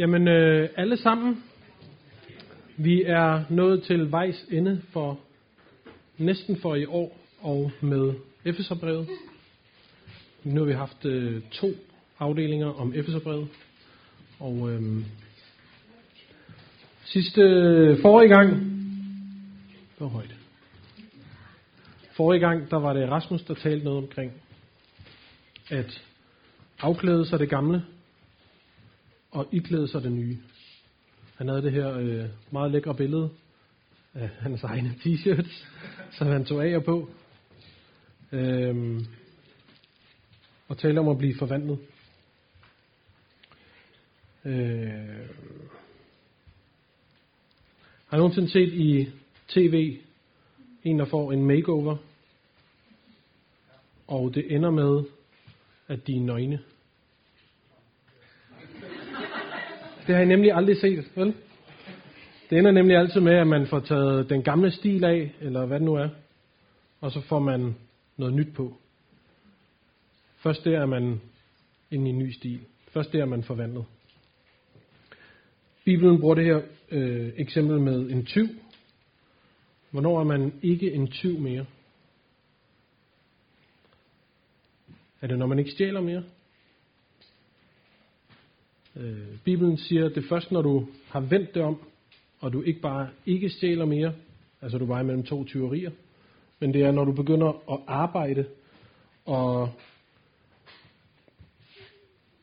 Jamen, 0.00 0.28
øh, 0.28 0.68
alle 0.76 0.96
sammen, 0.96 1.44
vi 2.76 3.02
er 3.02 3.44
nået 3.50 3.82
til 3.82 4.10
vejs 4.10 4.46
ende 4.50 4.82
for 4.92 5.18
næsten 6.18 6.56
for 6.56 6.74
i 6.74 6.86
år 6.86 7.18
og 7.40 7.72
med 7.80 8.14
Efeserbrevet. 8.44 9.08
Nu 10.44 10.60
har 10.60 10.66
vi 10.66 10.72
haft 10.72 11.04
øh, 11.04 11.42
to 11.50 11.68
afdelinger 12.18 12.66
om 12.66 12.92
Efeserbrevet, 12.94 13.48
og 14.38 14.70
øh, 14.70 14.82
sidste 17.04 17.42
øh, 17.42 18.00
forrige 18.02 18.28
gang, 18.28 18.50
det 19.90 20.00
var 20.00 20.06
højt. 20.06 20.34
Forrige 22.12 22.40
gang, 22.40 22.70
der 22.70 22.76
var 22.76 22.92
det 22.92 23.10
Rasmus, 23.10 23.42
der 23.42 23.54
talte 23.54 23.84
noget 23.84 23.98
omkring, 23.98 24.32
at 25.70 26.02
afklæde 26.80 27.26
sig 27.26 27.38
det 27.38 27.48
gamle, 27.48 27.84
og 29.30 29.48
iklæde 29.52 29.88
sig 29.88 30.02
det 30.02 30.12
nye. 30.12 30.38
Han 31.36 31.48
havde 31.48 31.62
det 31.62 31.72
her 31.72 31.98
øh, 31.98 32.24
meget 32.50 32.70
lækre 32.70 32.94
billede 32.94 33.30
af 34.14 34.28
hans 34.28 34.62
egne 34.62 34.94
t-shirts, 35.00 35.66
som 36.18 36.26
han 36.26 36.44
tog 36.44 36.64
af 36.64 36.76
og 36.76 36.84
på. 36.84 37.10
Øhm, 38.32 39.06
og 40.68 40.78
talte 40.78 40.98
om 40.98 41.08
at 41.08 41.18
blive 41.18 41.34
forvandlet. 41.38 41.78
Øh, 44.44 45.28
har 48.06 48.16
jeg 48.16 48.18
nogensinde 48.18 48.50
set 48.50 48.72
i 48.72 49.08
tv 49.48 49.98
en, 50.84 50.98
der 50.98 51.04
får 51.04 51.32
en 51.32 51.44
makeover, 51.44 51.96
og 54.06 54.34
det 54.34 54.54
ender 54.54 54.70
med, 54.70 55.04
at 55.88 56.06
de 56.06 56.16
er 56.16 56.20
nøgne? 56.20 56.60
Det 60.10 60.16
har 60.16 60.20
jeg 60.22 60.28
nemlig 60.28 60.52
aldrig 60.52 60.76
set, 60.76 61.10
vel? 61.14 61.34
Det 62.50 62.58
ender 62.58 62.70
nemlig 62.70 62.96
altid 62.96 63.20
med, 63.20 63.32
at 63.32 63.46
man 63.46 63.66
får 63.66 63.80
taget 63.80 64.30
den 64.30 64.42
gamle 64.42 64.70
stil 64.70 65.04
af, 65.04 65.34
eller 65.40 65.66
hvad 65.66 65.78
det 65.78 65.86
nu 65.86 65.94
er, 65.94 66.08
og 67.00 67.12
så 67.12 67.20
får 67.20 67.38
man 67.38 67.74
noget 68.16 68.34
nyt 68.34 68.54
på. 68.54 68.76
Først 70.36 70.64
der 70.64 70.80
er 70.80 70.86
man 70.86 71.20
inde 71.90 72.06
i 72.06 72.10
en 72.10 72.18
ny 72.18 72.30
stil. 72.32 72.60
Først 72.92 73.12
der 73.12 73.22
er 73.22 73.26
man 73.26 73.42
forvandlet. 73.42 73.84
Bibelen 75.84 76.20
bruger 76.20 76.34
det 76.34 76.44
her 76.44 76.60
øh, 76.90 77.32
eksempel 77.36 77.80
med 77.80 78.10
en 78.10 78.26
tyv. 78.26 78.48
Hvornår 79.90 80.20
er 80.20 80.24
man 80.24 80.52
ikke 80.62 80.92
en 80.92 81.10
tyv 81.10 81.38
mere? 81.38 81.66
Er 85.20 85.26
det, 85.26 85.38
når 85.38 85.46
man 85.46 85.58
ikke 85.58 85.70
stjæler 85.70 86.00
mere? 86.00 86.22
Øh, 89.00 89.38
Bibelen 89.44 89.76
siger, 89.76 90.06
at 90.06 90.14
det 90.14 90.24
er 90.24 90.28
først, 90.28 90.52
når 90.52 90.62
du 90.62 90.86
har 91.08 91.20
vendt 91.20 91.54
det 91.54 91.62
om, 91.62 91.78
og 92.40 92.52
du 92.52 92.62
ikke 92.62 92.80
bare 92.80 93.08
ikke 93.26 93.50
stjæler 93.50 93.84
mere, 93.84 94.12
altså 94.62 94.78
du 94.78 94.84
vejer 94.84 95.02
mellem 95.02 95.22
to 95.22 95.44
tyverier, 95.44 95.90
men 96.58 96.74
det 96.74 96.82
er, 96.82 96.92
når 96.92 97.04
du 97.04 97.12
begynder 97.12 97.72
at 97.72 97.78
arbejde 97.86 98.44
og 99.24 99.70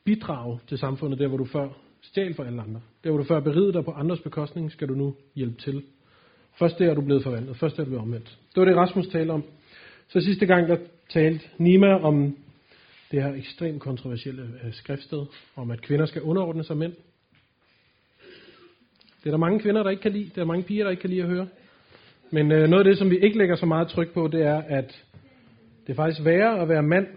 bidrage 0.04 0.60
til 0.68 0.78
samfundet, 0.78 1.20
der 1.20 1.28
hvor 1.28 1.38
du 1.38 1.46
før 1.46 1.70
stjal 2.02 2.34
for 2.34 2.44
alle 2.44 2.62
andre. 2.62 2.82
Der 3.04 3.10
hvor 3.10 3.18
du 3.18 3.24
før 3.24 3.40
berigede 3.40 3.74
dig 3.74 3.86
på 3.86 3.92
andres 3.92 4.20
bekostning, 4.20 4.72
skal 4.72 4.88
du 4.88 4.94
nu 4.94 5.16
hjælpe 5.36 5.62
til. 5.62 5.84
Først 6.60 6.80
der 6.80 6.90
er 6.90 6.94
du 6.94 7.02
blevet 7.02 7.24
forvandlet, 7.24 7.58
først 7.58 7.76
der 7.76 7.82
er 7.82 7.86
du 7.86 7.90
blevet 7.90 8.04
omvendt. 8.04 8.38
Det 8.56 8.62
var 8.62 8.66
det, 8.66 8.76
Rasmus 8.76 9.08
talte 9.08 9.32
om. 9.32 9.44
Så 10.08 10.22
sidste 10.22 10.46
gang, 10.46 10.68
der 10.68 10.78
talte 11.10 11.46
Nima 11.58 11.94
om 11.94 12.38
det 13.12 13.24
her 13.24 13.34
ekstremt 13.34 13.82
kontroversielle 13.82 14.60
øh, 14.64 14.74
skriftsted, 14.74 15.26
om 15.56 15.72
at 15.72 15.82
kvinder 15.82 16.06
skal 16.06 16.22
underordne 16.22 16.64
sig 16.64 16.78
mænd. 16.78 16.94
Det 19.20 19.26
er 19.26 19.32
der 19.32 19.38
mange 19.38 19.60
kvinder, 19.60 19.84
der 19.84 19.90
ikke 19.90 20.02
kan 20.02 20.12
lide. 20.12 20.32
Der 20.36 20.42
er 20.42 20.46
mange 20.46 20.64
piger, 20.64 20.84
der 20.84 20.92
ikke 20.92 21.02
kan 21.02 21.10
lide 21.10 21.22
at 21.22 21.30
høre. 21.30 21.48
Men 22.32 22.52
øh, 22.52 22.70
noget 22.70 22.86
af 22.86 22.90
det, 22.92 22.98
som 22.98 23.10
vi 23.10 23.20
ikke 23.20 23.38
lægger 23.38 23.56
så 23.56 23.66
meget 23.66 23.88
tryk 23.88 24.14
på, 24.14 24.28
det 24.28 24.42
er, 24.42 24.58
at 24.58 25.06
det 25.88 25.94
er 25.94 25.96
faktisk 25.96 26.26
værre 26.26 26.62
at 26.62 26.70
være 26.70 26.84
mand 26.84 27.08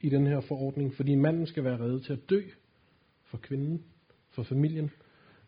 i 0.00 0.08
den 0.08 0.26
her 0.26 0.40
forordning, 0.40 0.94
fordi 0.94 1.14
manden 1.14 1.46
skal 1.46 1.64
være 1.64 1.80
reddet 1.80 2.02
til 2.02 2.12
at 2.12 2.30
dø 2.30 2.40
for 3.24 3.38
kvinden, 3.38 3.84
for 4.30 4.42
familien. 4.42 4.90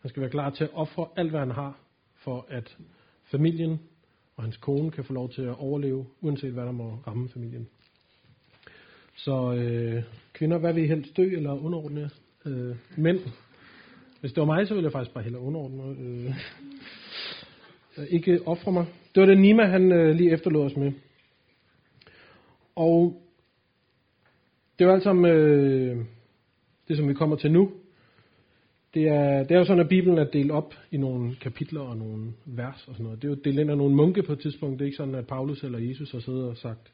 Han 0.01 0.09
skal 0.09 0.21
være 0.21 0.31
klar 0.31 0.51
til 0.51 0.65
at 0.65 0.71
ofre 0.73 1.09
alt, 1.17 1.31
hvad 1.31 1.41
han 1.41 1.51
har, 1.51 1.79
for 2.17 2.47
at 2.49 2.77
familien 3.25 3.81
og 4.37 4.43
hans 4.43 4.57
kone 4.57 4.91
kan 4.91 5.05
få 5.05 5.13
lov 5.13 5.31
til 5.31 5.43
at 5.43 5.59
overleve, 5.59 6.07
uanset 6.21 6.53
hvad 6.53 6.65
der 6.65 6.73
må 6.73 6.99
ramme 7.07 7.29
familien. 7.29 7.69
Så 9.25 9.53
øh, 9.53 10.03
kvinder, 10.33 10.59
hvad 10.59 10.73
vil 10.73 10.85
I 10.85 10.87
helst 10.87 11.17
dø 11.17 11.37
eller 11.37 11.65
underordne? 11.65 12.11
Øh, 12.47 12.77
mænd, 12.97 13.19
hvis 14.21 14.33
det 14.33 14.41
var 14.41 14.47
mig, 14.47 14.69
så 14.69 14.75
ville 14.75 14.85
jeg 14.85 14.93
faktisk 14.93 15.15
bare 15.15 15.25
hellere 15.25 15.43
underordne 15.43 15.83
øh, 16.01 16.35
ikke 18.09 18.41
ofre 18.47 18.73
mig. 18.73 18.87
Det 19.15 19.21
var 19.21 19.27
det 19.27 19.41
Nima, 19.41 19.65
han 19.65 19.93
øh, 19.93 20.17
lige 20.17 20.33
efterlod 20.33 20.65
os 20.65 20.77
med. 20.77 20.93
Og 22.77 23.23
det 24.79 24.87
er 24.87 24.93
alt 24.93 25.03
sammen 25.03 25.33
øh, 25.33 26.05
det, 26.89 26.97
som 26.97 27.09
vi 27.09 27.15
kommer 27.15 27.37
til 27.37 27.53
nu. 27.53 27.73
Det 28.95 29.09
er, 29.09 29.39
det 29.43 29.51
er 29.51 29.59
jo 29.59 29.65
sådan, 29.65 29.83
at 29.83 29.89
Bibelen 29.89 30.19
er 30.19 30.25
delt 30.25 30.51
op 30.51 30.75
i 30.91 30.97
nogle 30.97 31.35
kapitler 31.41 31.81
og 31.81 31.97
nogle 31.97 32.33
vers 32.47 32.85
og 32.89 32.95
sådan 32.95 33.05
noget. 33.05 33.23
Det 33.23 33.29
er 33.29 33.33
jo 33.33 33.41
delt 33.45 33.59
ind 33.59 33.71
af 33.71 33.79
nogle 33.79 33.97
munke 33.97 34.23
på 34.23 34.33
et 34.33 34.41
tidspunkt. 34.41 34.79
Det 34.79 34.85
er 34.85 34.87
ikke 34.87 34.97
sådan, 34.97 35.15
at 35.15 35.27
Paulus 35.27 35.65
eller 35.65 35.79
Jesus 35.79 36.13
har 36.13 36.21
siddet 36.21 36.45
og 36.45 36.57
sagt, 36.57 36.93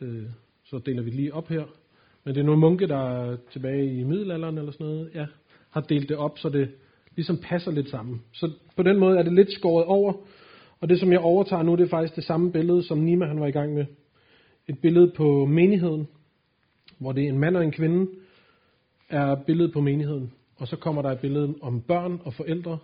øh, 0.00 0.26
så 0.70 0.78
deler 0.78 1.02
vi 1.02 1.10
lige 1.10 1.34
op 1.34 1.48
her. 1.48 1.64
Men 2.24 2.34
det 2.34 2.40
er 2.40 2.44
nogle 2.44 2.60
munke, 2.60 2.88
der 2.88 2.96
er 2.96 3.36
tilbage 3.52 3.98
i 3.98 4.02
middelalderen 4.04 4.58
eller 4.58 4.72
sådan 4.72 4.86
noget, 4.86 5.10
ja, 5.14 5.26
har 5.70 5.80
delt 5.80 6.08
det 6.08 6.16
op, 6.16 6.38
så 6.38 6.48
det 6.48 6.70
ligesom 7.16 7.38
passer 7.42 7.70
lidt 7.70 7.90
sammen. 7.90 8.22
Så 8.32 8.50
på 8.76 8.82
den 8.82 8.98
måde 8.98 9.18
er 9.18 9.22
det 9.22 9.32
lidt 9.32 9.52
skåret 9.52 9.86
over, 9.86 10.12
og 10.80 10.88
det 10.88 11.00
som 11.00 11.12
jeg 11.12 11.20
overtager 11.20 11.62
nu, 11.62 11.76
det 11.76 11.84
er 11.84 11.88
faktisk 11.88 12.16
det 12.16 12.24
samme 12.24 12.52
billede, 12.52 12.82
som 12.82 12.98
Nima 12.98 13.26
han 13.26 13.40
var 13.40 13.46
i 13.46 13.50
gang 13.50 13.74
med. 13.74 13.86
Et 14.68 14.78
billede 14.78 15.12
på 15.16 15.44
menigheden, 15.44 16.08
hvor 16.98 17.12
det 17.12 17.24
er 17.24 17.28
en 17.28 17.38
mand 17.38 17.56
og 17.56 17.64
en 17.64 17.72
kvinde, 17.72 18.10
er 19.08 19.34
billedet 19.34 19.72
på 19.72 19.80
menigheden. 19.80 20.32
Og 20.56 20.68
så 20.68 20.76
kommer 20.76 21.02
der 21.02 21.10
et 21.10 21.20
billede 21.20 21.54
om 21.60 21.80
børn 21.80 22.20
og 22.24 22.34
forældre, 22.34 22.78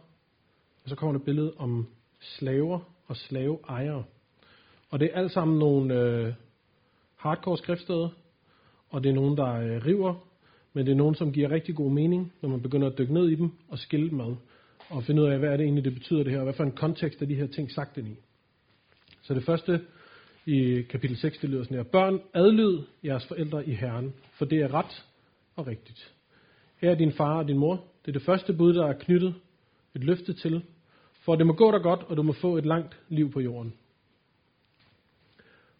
og 0.85 0.91
så 0.91 0.95
kommer 0.97 1.13
der 1.13 1.19
et 1.19 1.25
billede 1.25 1.53
om 1.57 1.87
slaver 2.21 2.81
og 3.07 3.17
slaveejere. 3.17 4.05
Og 4.91 5.01
det 5.01 5.11
er 5.13 5.19
alt 5.19 5.33
sammen 5.33 5.59
nogle 5.59 5.95
øh, 5.95 6.33
hardcore 7.25 7.59
skriftsteder, 7.59 8.09
og 8.91 9.05
det 9.05 9.11
er 9.11 9.15
nogen, 9.15 9.37
der 9.37 9.53
øh, 9.55 9.87
river, 9.87 10.15
men 10.73 10.87
det 10.87 10.93
er 10.93 10.97
nogen, 10.97 11.15
som 11.15 11.33
giver 11.33 11.51
rigtig 11.51 11.75
god 11.75 11.91
mening, 11.91 12.33
når 12.43 12.49
man 12.49 12.63
begynder 12.63 12.89
at 12.89 12.99
dykke 12.99 13.15
ned 13.15 13.29
i 13.29 13.35
dem 13.35 13.51
og 13.69 13.79
skille 13.79 14.11
dem 14.11 14.21
ad, 14.21 14.35
og 14.91 15.05
finde 15.05 15.23
ud 15.23 15.29
af, 15.29 15.39
hvad 15.39 15.49
er 15.49 15.57
det 15.57 15.65
egentlig, 15.65 15.85
det 15.85 15.95
betyder 15.95 16.23
det 16.23 16.33
her, 16.33 16.39
og 16.39 16.45
hvad 16.45 16.55
for 16.55 16.65
en 16.65 16.73
kontekst 16.73 17.23
er 17.23 17.27
de 17.27 17.35
her 17.35 17.47
ting 17.47 17.71
sagt 17.71 17.97
ind 17.97 18.09
i. 18.09 18.17
Så 19.23 19.35
det 19.35 19.45
første 19.45 19.81
i 20.47 20.83
kapitel 20.83 21.17
6, 21.17 21.39
det 21.39 21.51
lyder 21.51 21.63
sådan 21.63 21.77
her. 21.77 21.85
Børn, 21.85 22.21
adlyd 22.35 22.83
jeres 23.05 23.27
forældre 23.27 23.67
i 23.67 23.73
Herren, 23.73 24.15
for 24.33 24.45
det 24.45 24.59
er 24.59 24.75
ret 24.75 25.05
og 25.57 25.67
rigtigt. 25.67 26.13
Her 26.81 26.91
er 26.91 26.95
din 26.95 27.13
far 27.13 27.39
og 27.39 27.49
din 27.49 27.59
mor. 27.59 27.75
Det 27.75 28.09
er 28.09 28.13
det 28.13 28.23
første 28.23 28.53
bud, 28.53 28.75
der 28.75 28.87
er 28.87 28.93
knyttet 28.93 29.35
et 29.95 30.05
løfte 30.05 30.33
til, 30.33 30.63
for 31.25 31.35
det 31.35 31.47
må 31.47 31.53
gå 31.53 31.73
dig 31.73 31.81
godt, 31.81 32.03
og 32.03 32.17
du 32.17 32.23
må 32.23 32.33
få 32.33 32.57
et 32.57 32.67
langt 32.67 33.01
liv 33.09 33.33
på 33.33 33.41
jorden. 33.41 33.75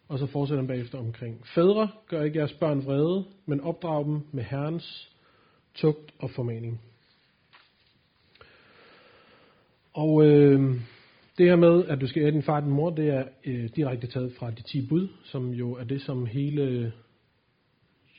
Og 0.07 0.19
så 0.19 0.25
fortsætter 0.25 0.61
han 0.61 0.67
bagefter 0.67 0.97
omkring. 0.97 1.47
Fædre, 1.55 1.89
gør 2.07 2.23
ikke 2.23 2.39
jeres 2.39 2.53
børn 2.53 2.85
vrede, 2.85 3.25
men 3.45 3.61
opdrag 3.61 4.05
dem 4.05 4.21
med 4.31 4.43
Herrens 4.43 5.11
tugt 5.73 6.13
og 6.19 6.29
formaning. 6.29 6.81
Og 9.93 10.25
øh, 10.25 10.75
det 11.37 11.45
her 11.45 11.55
med, 11.55 11.85
at 11.85 12.01
du 12.01 12.07
skal 12.07 12.23
ære 12.23 12.31
din 12.31 12.43
far 12.43 12.55
og 12.55 12.61
din 12.61 12.71
mor, 12.71 12.89
det 12.89 13.09
er 13.09 13.23
øh, 13.45 13.69
direkte 13.75 14.07
taget 14.07 14.33
fra 14.33 14.51
de 14.51 14.61
10 14.61 14.87
bud, 14.87 15.07
som 15.23 15.49
jo 15.49 15.73
er 15.73 15.83
det, 15.83 16.01
som 16.01 16.25
hele 16.25 16.93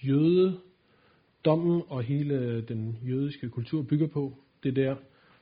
jødedommen 0.03 1.83
og 1.89 2.03
hele 2.03 2.61
den 2.61 2.99
jødiske 3.09 3.49
kultur 3.49 3.83
bygger 3.83 4.07
på. 4.07 4.33
Det 4.63 4.69
er 4.69 4.85
der, 4.85 4.97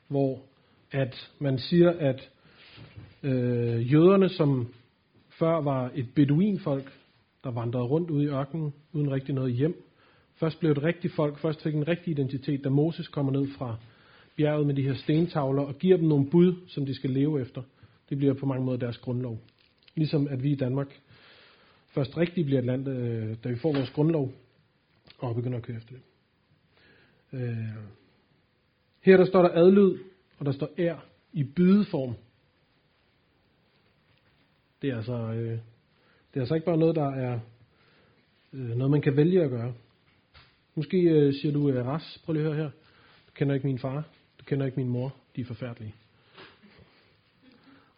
hvor 0.08 0.42
at 0.90 1.30
man 1.38 1.58
siger, 1.58 1.90
at 1.90 2.30
øh, 3.22 3.92
jøderne, 3.92 4.28
som 4.28 4.74
før 5.38 5.60
var 5.60 5.90
et 5.94 6.06
beduinfolk, 6.14 6.92
der 7.44 7.50
vandrede 7.50 7.84
rundt 7.84 8.10
ude 8.10 8.24
i 8.24 8.28
ørkenen, 8.28 8.74
uden 8.92 9.10
rigtig 9.10 9.34
noget 9.34 9.52
hjem. 9.52 9.84
Først 10.34 10.60
blev 10.60 10.70
et 10.70 10.82
rigtigt 10.82 11.14
folk, 11.14 11.38
først 11.38 11.62
fik 11.62 11.74
en 11.74 11.88
rigtig 11.88 12.10
identitet, 12.10 12.64
da 12.64 12.68
Moses 12.68 13.08
kommer 13.08 13.32
ned 13.32 13.48
fra 13.58 13.76
bjerget 14.36 14.66
med 14.66 14.74
de 14.74 14.82
her 14.82 14.94
stentavler 14.94 15.62
og 15.62 15.74
giver 15.74 15.96
dem 15.96 16.08
nogle 16.08 16.30
bud, 16.30 16.54
som 16.68 16.86
de 16.86 16.94
skal 16.94 17.10
leve 17.10 17.40
efter. 17.40 17.62
Det 18.10 18.18
bliver 18.18 18.34
på 18.34 18.46
mange 18.46 18.64
måder 18.64 18.78
deres 18.78 18.98
grundlov. 18.98 19.38
Ligesom 19.94 20.28
at 20.28 20.42
vi 20.42 20.52
i 20.52 20.54
Danmark 20.54 21.00
først 21.88 22.16
rigtig 22.16 22.44
bliver 22.44 22.58
et 22.58 22.66
land, 22.66 22.88
øh, 22.88 23.36
da 23.44 23.48
vi 23.48 23.56
får 23.56 23.72
vores 23.72 23.90
grundlov 23.90 24.32
og 25.18 25.34
begynder 25.34 25.58
at 25.58 25.64
køre 25.64 25.76
efter 25.76 25.92
det. 25.92 26.02
Øh, 27.32 27.56
her 29.00 29.16
der 29.16 29.24
står 29.24 29.42
der 29.42 29.50
adlyd, 29.50 29.98
og 30.38 30.46
der 30.46 30.52
står 30.52 30.68
ær 30.78 30.96
i 31.32 31.44
bydeform. 31.44 32.14
Det 34.84 34.92
er 34.92 34.96
altså, 34.96 35.12
øh, 35.12 35.50
det 35.50 36.36
er 36.36 36.40
altså 36.40 36.54
ikke 36.54 36.64
bare 36.64 36.76
noget, 36.76 36.96
der 36.96 37.10
er 37.10 37.40
øh, 38.52 38.68
noget, 38.68 38.90
man 38.90 39.00
kan 39.00 39.16
vælge 39.16 39.42
at 39.42 39.50
gøre. 39.50 39.74
Måske 40.74 40.96
øh, 40.96 41.34
siger 41.34 41.52
du, 41.52 41.70
øh, 41.70 41.86
Ras, 41.86 42.20
prøv 42.24 42.32
lige 42.32 42.46
at 42.46 42.54
høre 42.54 42.62
her. 42.62 42.70
kender 43.34 43.54
ikke 43.54 43.66
min 43.66 43.78
far, 43.78 44.08
du 44.40 44.44
kender 44.44 44.66
ikke 44.66 44.76
min 44.76 44.88
mor, 44.88 45.14
de 45.36 45.40
er 45.40 45.44
forfærdelige. 45.44 45.94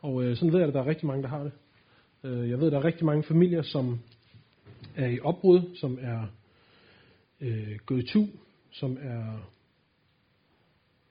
Og 0.01 0.25
øh, 0.25 0.37
sådan 0.37 0.53
ved 0.53 0.59
jeg, 0.59 0.69
at 0.69 0.75
der 0.75 0.81
er 0.81 0.87
rigtig 0.87 1.07
mange, 1.07 1.23
der 1.23 1.29
har 1.29 1.43
det. 1.43 1.53
Øh, 2.25 2.51
jeg 2.51 2.59
ved, 2.59 2.67
at 2.67 2.73
der 2.73 2.79
er 2.79 2.85
rigtig 2.85 3.07
mange 3.07 3.23
familier, 3.23 3.63
som 3.63 4.01
er 4.97 5.09
i 5.09 5.21
opbrud, 5.21 5.77
som 5.77 5.99
er 6.01 6.27
øh, 7.41 7.79
gået 7.87 8.03
i 8.03 8.07
tu, 8.07 8.27
som 8.71 8.99
er 9.01 9.51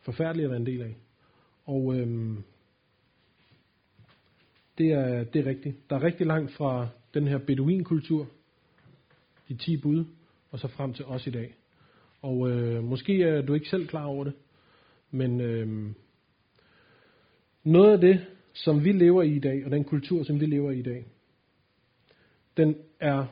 forfærdelige 0.02 0.46
at 0.46 0.52
være 0.52 0.60
en 0.60 0.66
del 0.66 0.82
af. 0.82 0.96
Og 1.66 1.96
øh, 1.96 2.38
det, 4.78 4.92
er, 4.92 5.24
det 5.24 5.42
er 5.42 5.46
rigtigt. 5.46 5.90
Der 5.90 5.96
er 5.96 6.04
rigtig 6.04 6.28
langt 6.28 6.52
fra 6.52 6.88
den 7.14 7.28
her 7.28 7.38
beduinkultur, 7.38 8.28
de 9.50 9.56
10 9.56 9.78
bud, 9.78 10.06
og 10.52 10.60
så 10.60 10.68
frem 10.68 10.94
til 10.94 11.06
os 11.06 11.28
i 11.28 11.30
dag. 11.32 11.56
Og 12.22 12.50
øh, 12.50 12.84
måske 12.84 13.24
er 13.24 13.42
du 13.42 13.54
ikke 13.54 13.70
selv 13.70 13.88
klar 13.88 14.06
over 14.06 14.24
det, 14.24 14.34
men 15.12 15.42
øh, 15.42 15.92
noget 17.64 17.94
af 17.94 18.00
det, 18.00 18.26
som 18.54 18.84
vi 18.84 18.92
lever 18.92 19.22
i 19.24 19.36
i 19.36 19.40
dag, 19.40 19.66
og 19.66 19.72
den 19.72 19.84
kultur, 19.84 20.24
som 20.24 20.40
vi 20.40 20.46
lever 20.46 20.72
i 20.72 20.80
i 20.80 20.82
dag, 20.82 21.06
den 22.58 22.76
er 23.00 23.26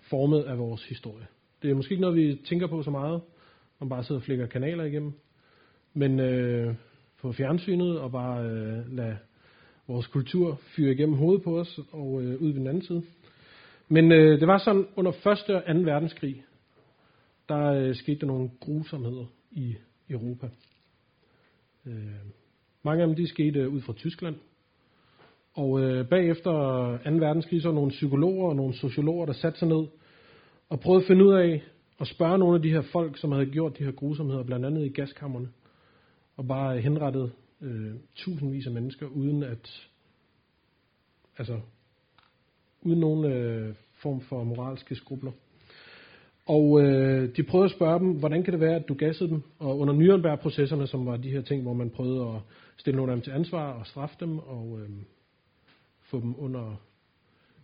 formet 0.00 0.42
af 0.42 0.58
vores 0.58 0.84
historie. 0.84 1.26
Det 1.62 1.70
er 1.70 1.74
måske 1.74 1.92
ikke 1.92 2.00
noget, 2.00 2.16
vi 2.16 2.40
tænker 2.44 2.66
på 2.66 2.82
så 2.82 2.90
meget, 2.90 3.20
man 3.80 3.88
bare 3.88 4.04
sidder 4.04 4.20
og 4.20 4.24
flækker 4.24 4.46
kanaler 4.46 4.84
igennem, 4.84 5.12
men 5.94 6.20
øh, 6.20 6.74
på 7.20 7.32
fjernsynet 7.32 8.00
og 8.00 8.12
bare 8.12 8.44
øh, 8.44 8.96
lade 8.96 9.16
vores 9.88 10.06
kultur 10.06 10.60
fyre 10.76 10.92
igennem 10.92 11.16
hovedet 11.16 11.42
på 11.42 11.58
os 11.60 11.80
og 11.92 12.22
øh, 12.22 12.42
ud 12.42 12.46
ved 12.46 12.60
den 12.60 12.66
anden 12.66 12.82
side. 12.82 13.02
Men 13.88 14.12
øh, 14.12 14.40
det 14.40 14.48
var 14.48 14.58
sådan, 14.58 14.86
under 14.96 15.12
1. 15.12 15.26
og 15.26 15.62
2. 15.74 15.80
verdenskrig, 15.80 16.44
der 17.48 17.64
øh, 17.64 17.94
skete 17.94 18.20
der 18.20 18.26
nogle 18.26 18.50
grusomheder 18.60 19.26
i 19.50 19.74
Europa. 20.10 20.48
Øh, 21.86 21.94
mange 22.82 23.02
af 23.02 23.06
dem 23.06 23.16
de 23.16 23.28
skete 23.28 23.60
øh, 23.60 23.74
ud 23.74 23.80
fra 23.80 23.92
Tyskland. 23.92 24.36
Og 25.54 25.80
øh, 25.80 26.08
bagefter 26.08 26.52
2. 27.04 27.10
verdenskrig, 27.10 27.62
så 27.62 27.72
nogle 27.72 27.90
psykologer 27.90 28.48
og 28.48 28.56
nogle 28.56 28.74
sociologer, 28.74 29.26
der 29.26 29.32
satte 29.32 29.58
sig 29.58 29.68
ned 29.68 29.86
og 30.68 30.80
prøvede 30.80 31.02
at 31.02 31.06
finde 31.06 31.24
ud 31.24 31.32
af 31.32 31.62
at 32.00 32.06
spørge 32.06 32.38
nogle 32.38 32.56
af 32.56 32.62
de 32.62 32.70
her 32.70 32.82
folk, 32.82 33.18
som 33.18 33.32
havde 33.32 33.46
gjort 33.46 33.78
de 33.78 33.84
her 33.84 33.92
grusomheder, 33.92 34.42
blandt 34.42 34.66
andet 34.66 34.86
i 34.86 34.88
gaskammerne, 34.88 35.48
og 36.36 36.48
bare 36.48 36.80
henrettet 36.80 37.32
øh, 37.60 37.94
tusindvis 38.14 38.66
af 38.66 38.72
mennesker, 38.72 39.06
uden 39.06 39.42
at, 39.42 39.88
altså, 41.38 41.60
uden 42.82 43.00
nogen 43.00 43.24
øh, 43.32 43.74
form 44.02 44.20
for 44.20 44.44
moralske 44.44 44.94
skrubler. 44.94 45.32
Og 46.46 46.82
øh, 46.82 47.36
de 47.36 47.42
prøvede 47.42 47.64
at 47.64 47.76
spørge 47.76 47.98
dem, 47.98 48.12
hvordan 48.12 48.42
kan 48.42 48.52
det 48.52 48.60
være, 48.60 48.76
at 48.76 48.88
du 48.88 48.94
gassede 48.94 49.28
dem? 49.30 49.42
Og 49.58 49.78
under 49.78 49.94
Nürnberg-processerne, 49.94 50.86
som 50.86 51.06
var 51.06 51.16
de 51.16 51.30
her 51.30 51.42
ting, 51.42 51.62
hvor 51.62 51.72
man 51.74 51.90
prøvede 51.90 52.28
at 52.28 52.40
stille 52.76 52.96
nogle 52.96 53.12
af 53.12 53.16
dem 53.16 53.22
til 53.22 53.30
ansvar 53.30 53.72
og 53.72 53.86
straffe 53.86 54.16
dem 54.20 54.38
og 54.38 54.80
øh, 54.80 54.88
få 56.02 56.20
dem 56.20 56.34
under 56.38 56.82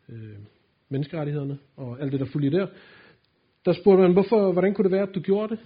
øh, 0.08 0.38
menneskerettighederne 0.88 1.58
og 1.76 2.00
alt 2.00 2.12
det, 2.12 2.20
der 2.20 2.26
fulgte 2.26 2.50
der, 2.50 2.66
der 3.64 3.72
spurgte 3.72 4.02
man, 4.02 4.12
hvorfor, 4.12 4.52
hvordan 4.52 4.74
kunne 4.74 4.84
det 4.84 4.92
være, 4.92 5.08
at 5.08 5.14
du 5.14 5.20
gjorde 5.20 5.56
det? 5.56 5.64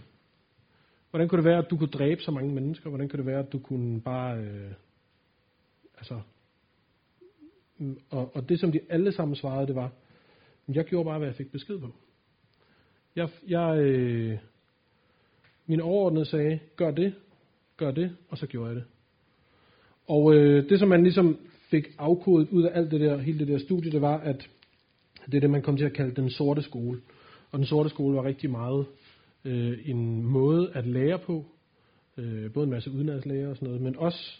Hvordan 1.14 1.28
kunne 1.28 1.36
det 1.36 1.44
være, 1.44 1.58
at 1.58 1.70
du 1.70 1.76
kunne 1.76 1.90
dræbe 1.90 2.22
så 2.22 2.30
mange 2.30 2.54
mennesker? 2.54 2.88
Hvordan 2.88 3.08
kunne 3.08 3.18
det 3.18 3.26
være, 3.26 3.38
at 3.38 3.52
du 3.52 3.58
kunne 3.58 4.00
bare... 4.00 4.38
Øh, 4.38 4.72
altså... 5.98 6.20
Og, 8.10 8.36
og 8.36 8.48
det, 8.48 8.60
som 8.60 8.72
de 8.72 8.80
alle 8.88 9.12
sammen 9.12 9.36
svarede, 9.36 9.66
det 9.66 9.74
var, 9.74 9.92
jeg 10.68 10.84
gjorde 10.84 11.04
bare, 11.04 11.18
hvad 11.18 11.28
jeg 11.28 11.34
fik 11.34 11.52
besked 11.52 11.78
på. 11.78 11.94
Jeg, 13.16 13.28
jeg, 13.48 13.78
øh, 13.78 14.38
min 15.66 15.80
overordnede 15.80 16.24
sagde, 16.24 16.58
gør 16.76 16.90
det, 16.90 17.14
gør 17.76 17.90
det, 17.90 18.16
og 18.28 18.38
så 18.38 18.46
gjorde 18.46 18.68
jeg 18.68 18.76
det. 18.76 18.84
Og 20.06 20.34
øh, 20.34 20.68
det, 20.68 20.78
som 20.78 20.88
man 20.88 21.02
ligesom 21.02 21.38
fik 21.70 21.86
afkodet 21.98 22.48
ud 22.48 22.62
af 22.62 22.78
alt 22.78 22.90
det 22.90 23.00
der, 23.00 23.18
hele 23.18 23.38
det 23.38 23.48
der 23.48 23.58
studie, 23.58 23.92
det 23.92 24.00
var, 24.00 24.18
at 24.18 24.48
det 25.26 25.34
er 25.34 25.40
det, 25.40 25.50
man 25.50 25.62
kom 25.62 25.76
til 25.76 25.84
at 25.84 25.92
kalde 25.92 26.14
den 26.14 26.30
sorte 26.30 26.62
skole. 26.62 27.00
Og 27.50 27.58
den 27.58 27.66
sorte 27.66 27.90
skole 27.90 28.16
var 28.16 28.24
rigtig 28.24 28.50
meget 28.50 28.86
øh, 29.44 29.78
en 29.84 30.22
måde 30.22 30.70
at 30.74 30.86
lære 30.86 31.18
på, 31.18 31.46
øh, 32.16 32.52
både 32.52 32.64
en 32.64 32.70
masse 32.70 32.90
udenlandslærer 32.90 33.48
og 33.48 33.56
sådan 33.56 33.66
noget, 33.66 33.82
men 33.82 33.96
også 33.96 34.38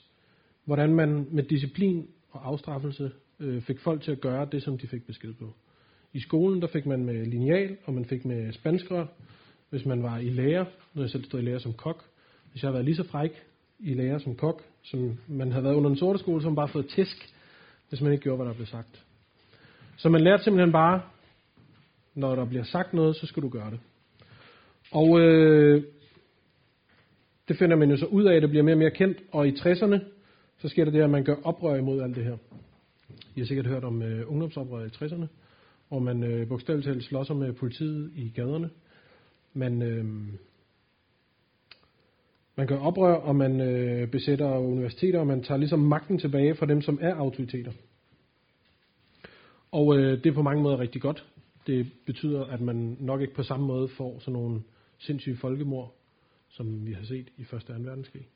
hvordan 0.65 0.95
man 0.95 1.27
med 1.31 1.43
disciplin 1.43 2.09
og 2.31 2.47
afstraffelse 2.49 3.11
øh, 3.41 3.63
fik 3.63 3.81
folk 3.81 4.03
til 4.03 4.13
at 4.13 4.21
gøre 4.21 4.49
det, 4.53 4.63
som 4.63 4.79
de 4.79 4.87
fik 4.87 5.07
besked 5.07 5.35
på. 5.35 5.55
I 6.13 6.21
skolen 6.21 6.63
der 6.63 6.69
fik 6.69 6.87
man 6.87 7.05
med 7.05 7.27
lineal, 7.27 7.77
og 7.85 7.95
man 7.95 8.05
fik 8.05 8.25
med 8.25 8.53
spanskere, 8.53 9.07
hvis 9.71 9.85
man 9.85 10.03
var 10.03 10.19
i 10.19 10.31
lærer, 10.31 10.65
når 10.95 11.03
jeg 11.03 11.11
selv 11.11 11.25
stod 11.25 11.41
i 11.41 11.45
lærer 11.45 11.59
som 11.59 11.73
kok. 11.73 12.05
Hvis 12.51 12.63
jeg 12.63 12.69
havde 12.69 12.75
været 12.75 12.85
lige 12.85 12.97
så 12.97 13.05
fræk 13.05 13.43
i 13.79 13.95
lærer 13.95 14.19
som 14.19 14.37
kok, 14.37 14.63
som 14.83 15.19
man 15.29 15.53
havde 15.53 15.65
været 15.65 15.75
under 15.75 15.89
den 15.89 15.99
sorte 15.99 16.19
skole, 16.19 16.43
så 16.43 16.49
man 16.49 16.57
bare 16.57 16.69
fået 16.69 16.87
tæsk, 16.87 17.35
hvis 17.89 18.01
man 18.01 18.13
ikke 18.13 18.23
gjorde, 18.23 18.37
hvad 18.37 18.47
der 18.47 18.55
blev 18.55 18.67
sagt. 18.67 19.05
Så 19.97 20.09
man 20.09 20.21
lærte 20.21 20.45
simpelthen 20.45 20.73
bare, 20.73 21.03
når 22.15 22.35
der 22.35 22.45
bliver 22.45 22.65
sagt 22.65 22.93
noget, 22.93 23.17
så 23.17 23.27
skal 23.27 23.43
du 23.43 23.49
gøre 23.49 23.71
det. 23.71 23.81
Og 24.95 25.21
øh, 25.21 25.83
det 27.49 27.59
finder 27.59 27.77
man 27.77 27.91
jo 27.91 27.97
så 27.97 28.07
ud 28.07 28.25
af, 28.25 28.35
at 28.35 28.43
det 28.43 28.51
bliver 28.51 28.63
mere 28.63 28.75
og 28.75 28.79
mere 28.79 28.91
kendt, 28.91 29.19
og 29.33 29.49
i 29.49 29.51
60'erne, 29.51 29.99
så 30.59 30.69
sker 30.69 30.85
der 30.85 30.93
det, 30.93 31.03
at 31.03 31.11
man 31.11 31.25
gør 31.25 31.37
oprør 31.43 31.75
imod 31.75 32.03
alt 32.03 32.17
det 32.17 32.25
her. 32.25 32.37
I 33.35 33.41
har 33.41 33.47
sikkert 33.47 33.67
hørt 33.67 33.85
om 33.85 34.03
øh, 34.03 34.31
ungdomsoprøret 34.33 34.87
i 34.87 35.05
60'erne, 35.05 35.27
hvor 35.89 35.99
man 35.99 36.23
øh, 36.23 36.49
bogstaveligt 36.49 36.87
talt 36.87 37.05
slås 37.05 37.31
med 37.31 37.53
politiet 37.53 38.11
i 38.15 38.33
gaderne. 38.35 38.71
Man, 39.55 39.83
øh, 39.83 40.05
man 42.57 42.67
gør 42.67 42.79
oprør, 42.79 43.15
og 43.15 43.37
man 43.37 43.61
øh, 43.61 44.09
besætter 44.09 44.59
universiteter, 44.59 45.19
og 45.19 45.27
man 45.27 45.43
tager 45.43 45.59
ligesom 45.59 45.81
magten 45.81 46.19
tilbage 46.19 46.55
fra 46.55 46.67
dem, 46.67 46.83
som 46.83 46.99
er 47.03 47.15
autoriteter. 47.15 47.73
Og 49.73 49.99
øh, 49.99 50.19
det 50.25 50.27
er 50.27 50.35
på 50.35 50.43
mange 50.43 50.63
måder 50.63 50.79
rigtig 50.79 51.03
godt. 51.03 51.27
Det 51.67 51.93
betyder, 52.07 52.45
at 52.45 52.61
man 52.61 52.97
nok 53.01 53.21
ikke 53.21 53.35
på 53.35 53.43
samme 53.43 53.67
måde 53.67 53.89
får 53.89 54.19
sådan 54.19 54.33
nogle 54.33 54.61
sindssyge 55.05 55.37
folkemord, 55.37 55.95
som 56.49 56.87
vi 56.87 56.93
har 56.93 57.05
set 57.05 57.29
i 57.37 57.43
1. 57.43 57.53
og 57.53 57.63
2. 57.63 57.73
verdenskrig. 57.73 58.29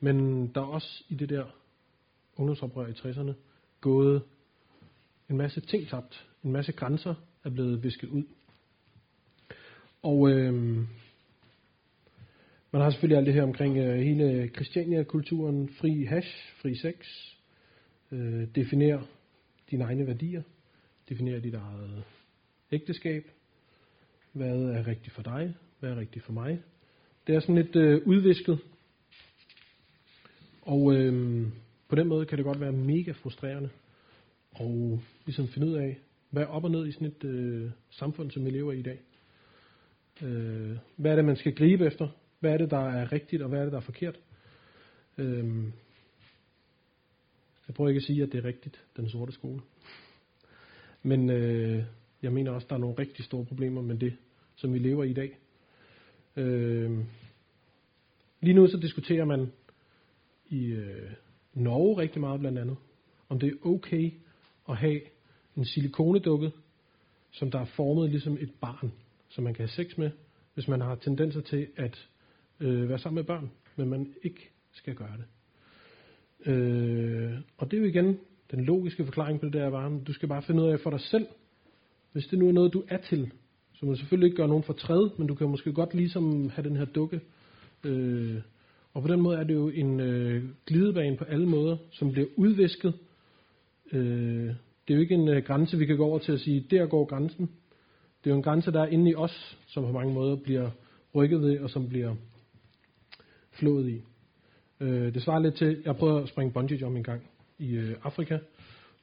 Men 0.00 0.46
der 0.46 0.60
er 0.60 0.66
også 0.66 1.04
i 1.08 1.14
det 1.14 1.28
der 1.28 1.44
ungdomsoprør 2.36 2.86
i 2.86 2.92
60'erne 2.92 3.32
gået 3.80 4.22
en 5.30 5.36
masse 5.36 5.60
ting 5.60 5.88
tabt. 5.88 6.28
En 6.44 6.52
masse 6.52 6.72
grænser 6.72 7.14
er 7.44 7.50
blevet 7.50 7.84
visket 7.84 8.08
ud. 8.08 8.24
Og 10.02 10.30
øh, 10.30 10.54
man 12.72 12.82
har 12.82 12.90
selvfølgelig 12.90 13.18
alt 13.18 13.26
det 13.26 13.34
her 13.34 13.42
omkring 13.42 13.78
øh, 13.78 13.98
hele 13.98 14.48
Christiania-kulturen, 14.48 15.68
fri 15.68 16.04
hash, 16.04 16.28
fri 16.62 16.74
sex, 16.74 16.94
øh, 18.12 18.48
definere 18.54 19.06
dine 19.70 19.84
egne 19.84 20.06
værdier, 20.06 20.42
definere 21.08 21.40
dit 21.40 21.54
eget 21.54 22.04
ægteskab, 22.72 23.24
hvad 24.32 24.62
er 24.62 24.86
rigtigt 24.86 25.14
for 25.14 25.22
dig, 25.22 25.54
hvad 25.82 25.90
er 25.90 26.00
rigtigt 26.00 26.24
for 26.24 26.32
mig. 26.32 26.62
Det 27.26 27.34
er 27.34 27.40
sådan 27.40 27.54
lidt 27.54 27.76
øh, 27.76 28.02
udvisket, 28.06 28.58
og 30.62 30.94
øh, 30.94 31.46
på 31.88 31.96
den 31.96 32.08
måde 32.08 32.26
kan 32.26 32.38
det 32.38 32.44
godt 32.44 32.60
være 32.60 32.72
mega 32.72 33.12
frustrerende, 33.12 33.68
og 34.50 35.00
ligesom 35.24 35.48
finde 35.48 35.66
ud 35.66 35.72
af, 35.72 35.98
hvad 36.30 36.42
er 36.42 36.46
op 36.46 36.64
og 36.64 36.70
ned 36.70 36.86
i 36.86 36.92
sådan 36.92 37.06
et 37.06 37.24
øh, 37.24 37.70
samfund, 37.90 38.30
som 38.30 38.44
vi 38.44 38.50
lever 38.50 38.72
i 38.72 38.78
i 38.78 38.82
dag. 38.82 39.00
Øh, 40.22 40.76
hvad 40.96 41.10
er 41.10 41.16
det, 41.16 41.24
man 41.24 41.36
skal 41.36 41.54
gribe 41.54 41.86
efter? 41.86 42.08
Hvad 42.40 42.52
er 42.52 42.58
det, 42.58 42.70
der 42.70 42.88
er 42.88 43.12
rigtigt, 43.12 43.42
og 43.42 43.48
hvad 43.48 43.58
er 43.58 43.62
det, 43.62 43.72
der 43.72 43.78
er 43.78 43.82
forkert? 43.82 44.20
Øh, 45.18 45.64
jeg 47.68 47.74
prøver 47.74 47.88
ikke 47.88 47.98
at 47.98 48.04
sige, 48.04 48.22
at 48.22 48.32
det 48.32 48.38
er 48.38 48.44
rigtigt, 48.44 48.84
den 48.96 49.08
sorte 49.08 49.32
skole. 49.32 49.60
Men 51.02 51.30
øh, 51.30 51.84
jeg 52.22 52.32
mener 52.32 52.50
også, 52.50 52.64
at 52.64 52.70
der 52.70 52.76
er 52.76 52.80
nogle 52.80 52.98
rigtig 52.98 53.24
store 53.24 53.44
problemer 53.44 53.82
med 53.82 53.96
det, 53.96 54.16
som 54.56 54.74
vi 54.74 54.78
lever 54.78 55.04
i 55.04 55.10
i 55.10 55.14
dag. 55.14 55.38
Øh, 56.36 56.98
lige 58.40 58.54
nu 58.54 58.66
så 58.66 58.76
diskuterer 58.76 59.24
man 59.24 59.52
i 60.48 60.66
øh, 60.66 61.10
Norge 61.54 61.98
rigtig 61.98 62.20
meget 62.20 62.40
blandt 62.40 62.58
andet, 62.58 62.76
om 63.28 63.38
det 63.38 63.48
er 63.48 63.66
okay 63.66 64.12
at 64.68 64.76
have 64.76 65.00
en 65.56 65.64
silikonedukke, 65.64 66.52
som 67.30 67.50
der 67.50 67.58
er 67.58 67.64
formet 67.64 68.10
ligesom 68.10 68.38
et 68.40 68.50
barn, 68.60 68.92
som 69.28 69.44
man 69.44 69.54
kan 69.54 69.62
have 69.62 69.84
sex 69.84 69.98
med, 69.98 70.10
hvis 70.54 70.68
man 70.68 70.80
har 70.80 70.94
tendenser 70.94 71.40
til 71.40 71.66
at 71.76 72.08
øh, 72.60 72.88
være 72.88 72.98
sammen 72.98 73.16
med 73.16 73.24
børn, 73.24 73.50
men 73.76 73.88
man 73.88 74.14
ikke 74.22 74.50
skal 74.72 74.94
gøre 74.94 75.16
det. 75.16 75.24
Øh, 76.52 77.38
og 77.56 77.70
det 77.70 77.76
er 77.76 77.80
jo 77.80 77.88
igen 77.88 78.18
den 78.50 78.64
logiske 78.64 79.04
forklaring 79.04 79.40
på 79.40 79.46
det 79.46 79.52
der 79.52 79.68
var, 79.68 80.00
du 80.06 80.12
skal 80.12 80.28
bare 80.28 80.42
finde 80.42 80.62
ud 80.62 80.68
af 80.68 80.80
for 80.80 80.90
dig 80.90 81.00
selv, 81.00 81.26
hvis 82.12 82.26
det 82.26 82.38
nu 82.38 82.48
er 82.48 82.52
noget, 82.52 82.72
du 82.72 82.84
er 82.88 82.96
til, 82.96 83.32
så 83.82 83.86
man 83.86 83.96
selvfølgelig 83.96 84.26
ikke 84.26 84.36
gøre 84.36 84.48
nogen 84.48 84.62
for 84.62 84.72
træd, 84.72 85.10
men 85.18 85.26
du 85.26 85.34
kan 85.34 85.48
måske 85.48 85.72
godt 85.72 85.94
ligesom 85.94 86.48
have 86.48 86.68
den 86.68 86.76
her 86.76 86.84
dukke. 86.84 87.20
Øh, 87.84 88.36
og 88.92 89.02
på 89.02 89.08
den 89.08 89.20
måde 89.20 89.38
er 89.38 89.44
det 89.44 89.54
jo 89.54 89.68
en 89.68 90.00
øh, 90.00 90.44
glidebane 90.66 91.16
på 91.16 91.24
alle 91.24 91.48
måder, 91.48 91.76
som 91.90 92.12
bliver 92.12 92.28
udvisket. 92.36 92.94
Øh, 93.92 94.46
det 94.88 94.88
er 94.88 94.94
jo 94.94 95.00
ikke 95.00 95.14
en 95.14 95.28
øh, 95.28 95.44
grænse, 95.44 95.78
vi 95.78 95.86
kan 95.86 95.96
gå 95.96 96.04
over 96.04 96.18
til 96.18 96.32
at 96.32 96.40
sige, 96.40 96.66
der 96.70 96.86
går 96.86 97.04
grænsen. 97.04 97.50
Det 98.24 98.30
er 98.30 98.34
jo 98.34 98.36
en 98.36 98.42
grænse, 98.42 98.72
der 98.72 98.82
er 98.82 98.86
inde 98.86 99.10
i 99.10 99.14
os, 99.14 99.58
som 99.66 99.84
på 99.84 99.92
mange 99.92 100.14
måder 100.14 100.36
bliver 100.36 100.70
rykket 101.14 101.42
ved, 101.42 101.60
og 101.60 101.70
som 101.70 101.88
bliver 101.88 102.14
flået 103.50 103.88
i. 103.88 104.02
Øh, 104.80 105.14
det 105.14 105.22
svarer 105.22 105.40
lidt 105.40 105.54
til, 105.54 105.82
jeg 105.84 105.96
prøvede 105.96 106.22
at 106.22 106.28
springe 106.28 106.52
bungee 106.52 106.78
jump 106.78 106.96
en 106.96 107.04
gang 107.04 107.22
i 107.58 107.74
øh, 107.74 107.96
Afrika. 108.02 108.38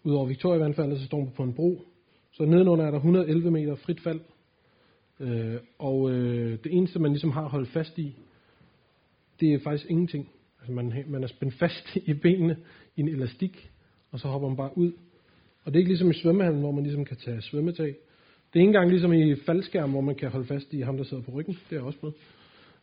Udover 0.04 0.26
Victoria 0.26 0.60
vandfaldet, 0.60 1.00
så 1.00 1.06
står 1.06 1.20
man 1.20 1.32
på 1.38 1.44
en 1.44 1.54
bro. 1.54 1.82
Så 2.32 2.46
nedenunder 2.46 2.86
er 2.86 2.92
der 2.92 2.98
111 2.98 3.52
meter 3.52 3.76
frit 3.76 4.02
fald. 4.02 4.20
Øh, 5.20 5.56
og 5.80 6.12
øh, 6.12 6.52
det 6.64 6.74
eneste, 6.74 7.00
man 7.00 7.12
ligesom 7.12 7.32
har 7.32 7.48
holdt 7.48 7.70
fast 7.70 7.98
i, 7.98 8.16
det 9.40 9.54
er 9.54 9.60
faktisk 9.60 9.90
ingenting. 9.90 10.30
Altså 10.60 10.72
man, 10.72 11.04
man 11.08 11.24
er 11.24 11.28
spændt 11.28 11.54
fast 11.54 11.96
i 12.10 12.14
benene 12.14 12.58
i 12.96 13.02
en 13.02 13.08
elastik, 13.08 13.72
og 14.12 14.20
så 14.20 14.28
hopper 14.28 14.48
man 14.48 14.58
bare 14.58 14.78
ud. 14.78 14.92
Og 15.64 15.74
det 15.74 15.76
er 15.76 15.80
ikke 15.80 15.90
ligesom 15.90 16.10
i 16.10 16.14
svømmehallen, 16.14 16.62
hvor 16.62 16.72
man 16.72 16.84
ligesom 16.84 17.06
kan 17.06 17.18
tage 17.18 17.42
svømmetag. 17.42 17.96
Det 18.54 18.60
er 18.60 18.60
ikke 18.60 18.70
engang 18.70 18.90
ligesom 18.90 19.14
i 19.14 19.36
faldskærm, 19.36 19.92
hvor 19.92 20.02
man 20.02 20.16
kan 20.16 20.30
holde 20.30 20.48
fast 20.48 20.74
i 20.74 20.82
ham, 20.82 20.98
der 20.98 21.04
sidder 21.04 21.24
på 21.24 21.32
ryggen. 21.32 21.58
Det 21.70 21.78
er 21.78 21.82
også 21.82 22.00
med. 22.02 22.12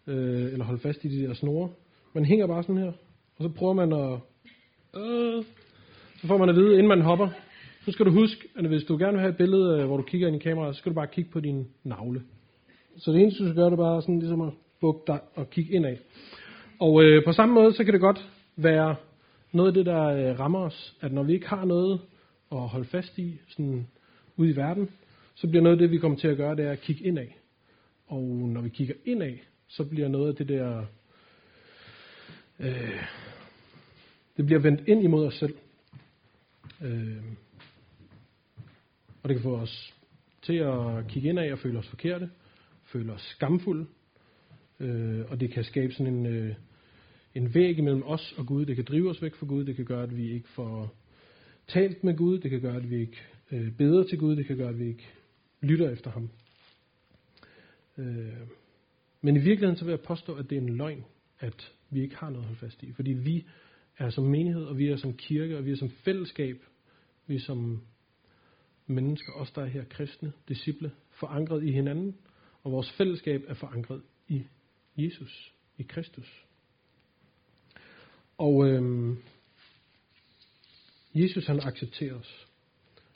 Øh, 0.07 0.53
eller 0.53 0.65
holde 0.65 0.81
fast 0.81 1.05
i 1.05 1.09
de 1.09 1.27
der 1.27 1.35
snore. 1.35 1.71
Man 2.13 2.25
hænger 2.25 2.47
bare 2.47 2.63
sådan 2.63 2.83
her, 2.83 2.93
og 3.37 3.43
så 3.43 3.49
prøver 3.49 3.73
man 3.73 3.93
at... 3.93 4.19
Øh, 5.01 5.45
så 6.21 6.27
får 6.27 6.39
man 6.39 6.49
at 6.49 6.55
vide, 6.55 6.73
inden 6.73 6.89
man 6.89 7.01
hopper, 7.01 7.29
så 7.87 7.93
skal 7.93 8.07
du 8.07 8.11
huske, 8.11 8.49
at 8.57 8.67
hvis 8.67 8.85
du 8.85 8.97
gerne 8.97 9.13
vil 9.13 9.21
have 9.21 9.31
et 9.31 9.37
billede, 9.37 9.81
øh, 9.81 9.87
hvor 9.87 9.97
du 9.97 10.03
kigger 10.03 10.29
ind 10.29 10.37
i 10.37 10.39
kameraet, 10.39 10.75
så 10.75 10.79
skal 10.79 10.91
du 10.91 10.95
bare 10.95 11.07
kigge 11.07 11.31
på 11.31 11.41
din 11.41 11.69
navle. 11.85 12.23
Så 12.97 13.13
det 13.13 13.23
eneste, 13.23 13.43
du 13.43 13.49
skal 13.49 13.57
gøre, 13.57 13.67
det 13.67 13.73
er 13.73 13.77
bare 13.77 14.03
sådan 14.03 14.19
ligesom 14.19 14.41
at 14.41 14.53
bukke 14.81 15.01
dig 15.07 15.21
og 15.35 15.51
kigge 15.51 15.75
indad. 15.75 15.97
Og 16.81 17.05
øh, 17.05 17.25
på 17.25 17.33
samme 17.33 17.55
måde, 17.55 17.75
så 17.75 17.85
kan 17.85 17.93
det 17.93 18.01
godt 18.01 18.31
være 18.57 18.97
noget 19.53 19.69
af 19.69 19.75
det, 19.75 19.87
der 19.87 20.03
øh, 20.03 20.41
rammer 20.41 20.59
os, 20.59 20.97
at 21.01 21.13
når 21.13 21.23
vi 21.23 21.33
ikke 21.33 21.49
har 21.49 21.65
noget 21.65 22.01
at 22.53 22.59
holde 22.59 22.87
fast 22.87 23.19
i 23.19 23.41
sådan 23.49 23.87
ude 24.37 24.51
i 24.51 24.57
verden, 24.57 24.91
så 25.35 25.49
bliver 25.49 25.63
noget 25.63 25.77
af 25.77 25.79
det, 25.79 25.91
vi 25.91 25.99
kommer 25.99 26.19
til 26.19 26.29
at 26.29 26.37
gøre, 26.37 26.57
det 26.57 26.65
er 26.65 26.73
at 26.73 26.81
kigge 26.81 27.05
indad. 27.05 27.27
Og 28.07 28.23
når 28.23 28.61
vi 28.61 28.69
kigger 28.69 28.95
indad, 29.05 29.35
så 29.69 29.85
bliver 29.85 30.09
noget 30.09 30.29
af 30.29 30.35
det 30.35 30.49
der, 30.49 30.85
øh, 32.61 33.03
det 34.37 34.47
bliver 34.47 34.61
vendt 34.61 34.89
ind 34.89 35.05
imod 35.05 35.27
os 35.27 35.35
selv. 35.35 35.55
Øh, 36.83 37.23
og 39.27 39.29
det 39.29 39.37
kan 39.37 39.43
få 39.43 39.57
os 39.57 39.95
til 40.43 40.55
at 40.55 41.09
kigge 41.09 41.29
indad 41.29 41.53
og 41.53 41.59
føle 41.59 41.79
os 41.79 41.89
forkerte, 41.89 42.31
føle 42.85 43.13
os 43.13 43.23
skamfulde, 43.23 43.87
øh, 44.81 45.25
og 45.29 45.41
det 45.41 45.51
kan 45.51 45.65
skabe 45.65 45.93
sådan 45.93 46.15
en, 46.15 46.27
øh, 46.27 46.55
en 47.35 47.55
væg 47.55 47.79
imellem 47.79 48.03
os 48.05 48.35
og 48.39 48.47
Gud. 48.47 48.67
Det 48.67 48.77
kan 48.77 48.85
drive 48.85 49.11
os 49.11 49.23
væk 49.23 49.35
fra 49.35 49.47
Gud. 49.47 49.65
Det 49.65 49.77
kan 49.77 49.85
gøre, 49.85 50.03
at 50.03 50.17
vi 50.17 50.33
ikke 50.33 50.49
får 50.49 50.95
talt 51.69 52.05
med 52.05 52.17
Gud. 52.17 52.39
Det 52.39 52.51
kan 52.51 52.61
gøre, 52.61 52.77
at 52.77 52.91
vi 52.91 53.01
ikke 53.01 53.17
øh, 53.53 53.73
beder 53.73 54.05
til 54.05 54.19
Gud. 54.19 54.37
Det 54.37 54.47
kan 54.47 54.57
gøre, 54.57 54.69
at 54.69 54.79
vi 54.79 54.87
ikke 54.87 55.09
lytter 55.61 55.91
efter 55.91 56.11
ham. 56.11 56.31
Øh, 57.99 58.33
men 59.21 59.37
i 59.37 59.41
virkeligheden 59.41 59.77
så 59.77 59.85
vil 59.85 59.93
jeg 59.93 60.01
påstå, 60.01 60.35
at 60.35 60.51
det 60.51 60.59
er 60.59 60.63
en 60.63 60.77
løgn, 60.77 61.05
at 61.41 61.73
vi 61.91 62.03
ikke 62.03 62.17
har 62.17 62.31
noget 62.31 62.43
at 62.43 62.47
holde 62.47 62.61
fast 62.61 62.83
i. 62.83 62.93
Fordi 62.93 63.13
vi 63.13 63.47
er 63.99 64.11
som 64.11 64.25
menighed, 64.25 64.65
og 64.65 64.79
vi 64.79 64.89
er 64.89 64.97
som 64.97 65.17
kirke, 65.17 65.59
og 65.59 65.65
vi 65.65 65.73
er 65.73 65.77
som 65.77 65.91
fællesskab, 65.91 66.57
vi 67.27 67.35
er 67.35 67.41
som 67.41 67.83
mennesker, 68.87 69.33
os 69.33 69.51
der 69.51 69.63
er 69.63 69.67
her 69.67 69.85
kristne, 69.85 70.33
disciple, 70.49 70.93
forankret 71.11 71.65
i 71.65 71.73
hinanden, 71.73 72.17
og 72.63 72.73
vores 72.73 72.93
fællesskab 72.93 73.45
er 73.49 73.55
forankret 73.55 74.03
i 74.29 74.43
Jesus, 74.97 75.53
i 75.79 75.83
Kristus. 75.83 76.45
Og 78.39 78.69
øhm, 78.69 79.17
Jesus 81.15 81.47
han 81.47 81.61
accepterer 81.61 82.15
os, 82.15 82.47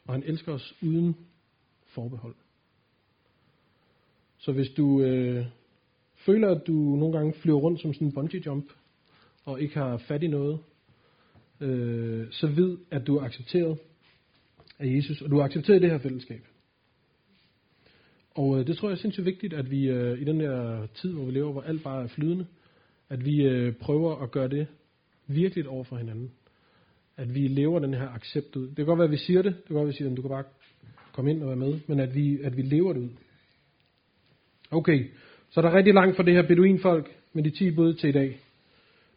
og 0.04 0.14
han 0.14 0.22
elsker 0.22 0.52
os 0.52 0.74
uden 0.82 1.16
forbehold. 1.86 2.34
Så 4.38 4.52
hvis 4.52 4.68
du 4.76 5.02
øh, 5.02 5.46
føler, 6.14 6.48
at 6.50 6.66
du 6.66 6.72
nogle 6.72 7.18
gange 7.18 7.32
flyver 7.32 7.58
rundt 7.58 7.80
som 7.80 7.94
sådan 7.94 8.06
en 8.06 8.12
bungee 8.12 8.42
jump, 8.46 8.72
og 9.44 9.60
ikke 9.60 9.74
har 9.74 9.96
fat 9.96 10.22
i 10.22 10.26
noget, 10.26 10.58
øh, 11.60 12.26
så 12.30 12.46
vid, 12.46 12.76
at 12.90 13.06
du 13.06 13.16
er 13.16 13.22
accepteret 13.22 13.78
af 14.80 14.86
Jesus, 14.86 15.22
og 15.22 15.30
du 15.30 15.36
har 15.36 15.44
accepteret 15.44 15.78
i 15.78 15.82
det 15.82 15.90
her 15.90 15.98
fællesskab. 15.98 16.40
Og 18.30 18.58
øh, 18.58 18.66
det 18.66 18.76
tror 18.76 18.88
jeg 18.88 18.96
er 18.96 19.00
sindssygt 19.00 19.26
vigtigt, 19.26 19.52
at 19.52 19.70
vi 19.70 19.88
øh, 19.88 20.20
i 20.20 20.24
den 20.24 20.40
der 20.40 20.86
tid, 20.86 21.12
hvor 21.12 21.24
vi 21.24 21.32
lever, 21.32 21.52
hvor 21.52 21.62
alt 21.62 21.82
bare 21.82 22.02
er 22.02 22.06
flydende, 22.06 22.46
at 23.08 23.24
vi 23.24 23.42
øh, 23.42 23.74
prøver 23.74 24.16
at 24.22 24.30
gøre 24.30 24.48
det 24.48 24.66
virkeligt 25.26 25.66
over 25.66 25.84
for 25.84 25.96
hinanden. 25.96 26.30
At 27.16 27.34
vi 27.34 27.48
lever 27.48 27.78
den 27.78 27.94
her 27.94 28.08
accept 28.08 28.56
ud. 28.56 28.66
Det 28.66 28.76
kan 28.76 28.86
godt 28.86 28.98
være, 28.98 29.04
at 29.04 29.10
vi 29.10 29.16
siger 29.16 29.42
det. 29.42 29.56
Det 29.56 29.66
kan 29.66 29.74
godt 29.74 29.84
være, 29.84 29.88
at 29.88 29.92
vi 29.92 29.96
siger, 29.96 30.10
at 30.10 30.16
du 30.16 30.22
kan 30.22 30.28
bare 30.28 30.44
komme 31.12 31.30
ind 31.30 31.42
og 31.42 31.48
være 31.48 31.56
med. 31.56 31.80
Men 31.86 32.00
at 32.00 32.14
vi, 32.14 32.40
at 32.42 32.56
vi 32.56 32.62
lever 32.62 32.92
det 32.92 33.00
ud. 33.00 33.10
Okay, 34.70 35.10
så 35.50 35.62
der 35.62 35.68
er 35.68 35.76
rigtig 35.76 35.94
langt 35.94 36.16
fra 36.16 36.22
det 36.22 36.34
her 36.34 36.42
beduinfolk 36.42 37.16
med 37.32 37.42
de 37.44 37.50
10 37.50 37.70
bud 37.70 37.94
til 37.94 38.08
i 38.08 38.12
dag. 38.12 38.38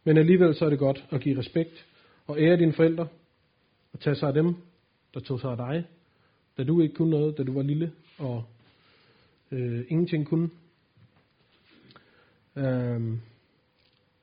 Men 0.03 0.17
alligevel 0.17 0.55
så 0.55 0.65
er 0.65 0.69
det 0.69 0.79
godt 0.79 1.05
at 1.11 1.21
give 1.21 1.39
respekt 1.39 1.85
og 2.27 2.39
ære 2.39 2.57
dine 2.57 2.73
forældre 2.73 3.07
og 3.93 3.99
tage 3.99 4.15
sig 4.15 4.27
af 4.27 4.33
dem, 4.33 4.55
der 5.13 5.19
tog 5.19 5.39
sig 5.39 5.51
af 5.51 5.57
dig, 5.57 5.87
da 6.57 6.63
du 6.63 6.81
ikke 6.81 6.95
kunne 6.95 7.09
noget, 7.09 7.37
da 7.37 7.43
du 7.43 7.53
var 7.53 7.61
lille 7.61 7.91
og 8.17 8.43
øh, 9.51 9.85
ingenting 9.89 10.27
kunne. 10.27 10.49
Øhm, 12.55 13.21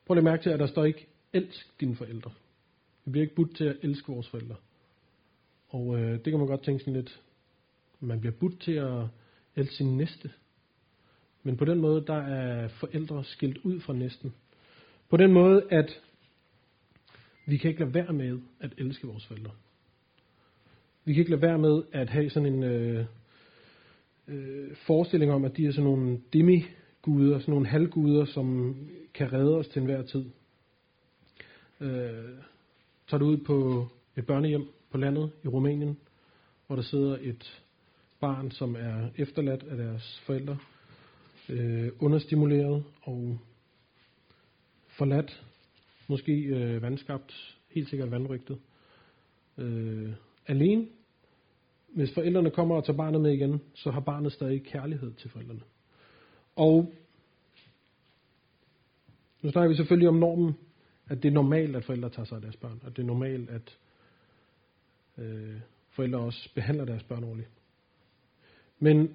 prøv 0.07 0.15
lige 0.15 0.19
at 0.19 0.25
mærke 0.25 0.43
til, 0.43 0.51
at 0.51 0.59
der 0.59 0.67
står 0.67 0.85
ikke 0.85 1.07
elsk 1.33 1.81
dine 1.81 1.97
forældre. 1.97 2.31
Vi 3.05 3.11
bliver 3.11 3.23
ikke 3.23 3.35
budt 3.35 3.57
til 3.57 3.65
at 3.65 3.77
elske 3.83 4.13
vores 4.13 4.29
forældre. 4.29 4.57
Og 5.69 5.99
øh, 5.99 6.13
det 6.13 6.25
kan 6.25 6.39
man 6.39 6.47
godt 6.47 6.63
tænke 6.63 6.81
sådan 6.81 6.95
lidt. 6.95 7.21
Man 8.01 8.21
bliver 8.21 8.33
budt 8.33 8.61
til 8.61 8.73
at 8.73 9.05
elske 9.57 9.75
sin 9.75 9.97
næste. 9.97 10.31
Men 11.43 11.57
på 11.57 11.65
den 11.65 11.81
måde, 11.81 12.05
der 12.07 12.23
er 12.23 12.69
forældre 12.69 13.25
skilt 13.25 13.59
ud 13.59 13.81
fra 13.81 13.93
næsten. 13.93 14.35
På 15.09 15.17
den 15.17 15.33
måde, 15.33 15.67
at 15.71 16.01
vi 17.47 17.57
kan 17.57 17.71
ikke 17.71 17.81
lade 17.81 17.95
være 17.95 18.13
med 18.13 18.41
at 18.61 18.73
elske 18.79 19.07
vores 19.07 19.27
forældre. 19.27 19.51
Vi 21.11 21.15
kan 21.15 21.21
ikke 21.21 21.31
lade 21.31 21.43
være 21.43 21.59
med 21.59 21.83
at 21.93 22.11
have 22.11 22.31
sådan 22.31 22.55
en 22.55 22.63
øh, 22.63 23.05
øh, 24.29 24.77
forestilling 24.87 25.33
om, 25.33 25.45
at 25.45 25.57
de 25.57 25.67
er 25.67 25.73
sådan 25.73 25.85
nogle 25.85 26.21
demiguder, 26.33 27.39
sådan 27.39 27.53
nogle 27.53 27.67
halvguder, 27.67 28.25
som 28.25 28.77
kan 29.15 29.33
redde 29.33 29.57
os 29.57 29.69
til 29.69 29.81
enhver 29.81 30.03
tid 30.03 30.25
øh, 31.81 31.89
tager 33.09 33.19
du 33.19 33.25
ud 33.25 33.37
på 33.37 33.87
et 34.17 34.27
børnehjem 34.27 34.69
på 34.91 34.99
landet 34.99 35.31
i 35.45 35.49
Rumænien, 35.49 35.99
hvor 36.67 36.77
der 36.77 36.83
sidder 36.83 37.19
et 37.21 37.63
barn, 38.21 38.51
som 38.51 38.77
er 38.79 39.09
efterladt 39.17 39.63
af 39.63 39.77
deres 39.77 40.23
forældre, 40.27 40.59
øh, 41.49 41.89
understimuleret 41.99 42.85
og 43.03 43.39
forladt, 44.89 45.43
måske 46.09 46.33
øh, 46.33 46.83
vandskabt, 46.83 47.57
helt 47.71 47.89
sikkert 47.89 48.11
vandrygtet, 48.11 48.59
øh, 49.59 50.13
alene. 50.47 50.87
Hvis 51.95 52.15
forældrene 52.15 52.51
kommer 52.51 52.77
og 52.77 52.85
tager 52.85 52.97
barnet 52.97 53.21
med 53.21 53.33
igen, 53.33 53.61
så 53.75 53.91
har 53.91 54.01
barnet 54.01 54.33
stadig 54.33 54.63
kærlighed 54.63 55.13
til 55.15 55.31
forældrene. 55.31 55.61
Og 56.57 56.93
nu 59.43 59.51
snakker 59.51 59.69
vi 59.69 59.77
selvfølgelig 59.77 60.09
om 60.09 60.15
normen 60.15 60.55
at 61.11 61.23
det 61.23 61.29
er 61.29 61.33
normalt, 61.33 61.77
at 61.77 61.85
forældre 61.85 62.11
tager 62.11 62.27
sig 62.27 62.37
af 62.37 62.43
deres 62.43 62.57
børn, 62.57 62.81
og 62.85 62.97
det 62.97 63.03
er 63.03 63.07
normalt, 63.07 63.51
at 63.51 63.79
øh, 65.19 65.57
forældre 65.91 66.19
også 66.19 66.49
behandler 66.55 66.85
deres 66.85 67.03
børn 67.03 67.25
ordentligt. 67.25 67.51
Men 68.79 69.11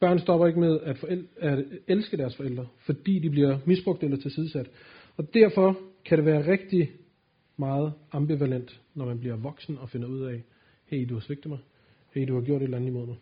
børn 0.00 0.18
stopper 0.18 0.46
ikke 0.46 0.60
med 0.60 0.80
at, 0.80 0.98
forældre, 0.98 1.28
at 1.36 1.64
elske 1.88 2.16
deres 2.16 2.36
forældre, 2.36 2.66
fordi 2.78 3.18
de 3.18 3.30
bliver 3.30 3.58
misbrugt 3.64 4.02
eller 4.02 4.16
tilsidesat. 4.16 4.70
Og 5.16 5.34
derfor 5.34 5.78
kan 6.04 6.18
det 6.18 6.26
være 6.26 6.52
rigtig 6.52 6.90
meget 7.56 7.92
ambivalent, 8.12 8.80
når 8.94 9.04
man 9.04 9.20
bliver 9.20 9.36
voksen 9.36 9.78
og 9.78 9.90
finder 9.90 10.08
ud 10.08 10.20
af, 10.20 10.42
hey, 10.86 11.08
du 11.08 11.14
har 11.14 11.20
svigtet 11.20 11.50
mig. 11.50 11.58
Hey, 12.14 12.28
du 12.28 12.34
har 12.34 12.40
gjort 12.40 12.62
et 12.62 12.64
eller 12.64 12.76
andet 12.76 12.88
imod 12.88 13.06
mig, 13.06 13.16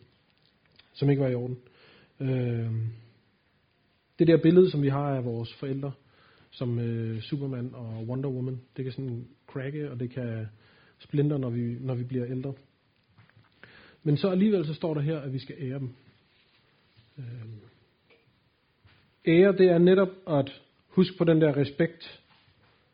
som 0.93 1.11
ikke 1.11 1.23
var 1.23 1.29
i 1.29 1.35
orden. 1.35 1.59
Øh, 2.21 2.73
det 4.19 4.27
der 4.27 4.43
billede, 4.43 4.71
som 4.71 4.83
vi 4.83 4.89
har 4.89 5.17
af 5.17 5.25
vores 5.25 5.55
forældre, 5.55 5.93
som 6.51 6.79
øh, 6.79 7.23
Superman 7.23 7.75
og 7.75 8.05
Wonder 8.05 8.31
Woman. 8.31 8.61
Det 8.77 8.85
kan 8.85 8.93
sådan 8.93 9.29
cracke, 9.47 9.91
og 9.91 10.01
det 10.01 10.11
kan 10.11 10.47
splinter, 10.99 11.39
når 11.39 11.51
vi, 11.51 11.77
når 11.81 11.95
vi 11.95 12.05
bliver 12.05 12.27
ældre. 12.27 12.55
Men 14.03 14.17
så 14.17 14.31
alligevel 14.31 14.67
så 14.67 14.75
står 14.75 14.95
der 14.95 15.01
her, 15.01 15.19
at 15.19 15.33
vi 15.33 15.39
skal 15.39 15.57
ære 15.59 15.79
dem. 15.79 15.91
Øh, 17.19 17.25
ære, 19.27 19.53
det 19.53 19.69
er 19.71 19.79
netop 19.79 20.11
at 20.29 20.63
huske 20.89 21.19
på 21.19 21.25
den 21.25 21.41
der 21.41 21.57
respekt. 21.57 22.21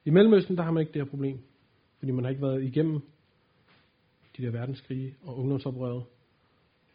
I 0.04 0.10
Mellemøsten, 0.10 0.56
der 0.56 0.62
har 0.62 0.70
man 0.70 0.80
ikke 0.80 0.92
det 0.92 1.02
her 1.02 1.10
problem, 1.10 1.38
fordi 1.98 2.12
man 2.12 2.24
har 2.24 2.30
ikke 2.30 2.42
været 2.42 2.64
igennem 2.64 3.00
de 4.36 4.42
der 4.42 4.50
verdenskrige 4.50 5.14
og 5.22 5.38
ungdomsoprøret. 5.38 6.04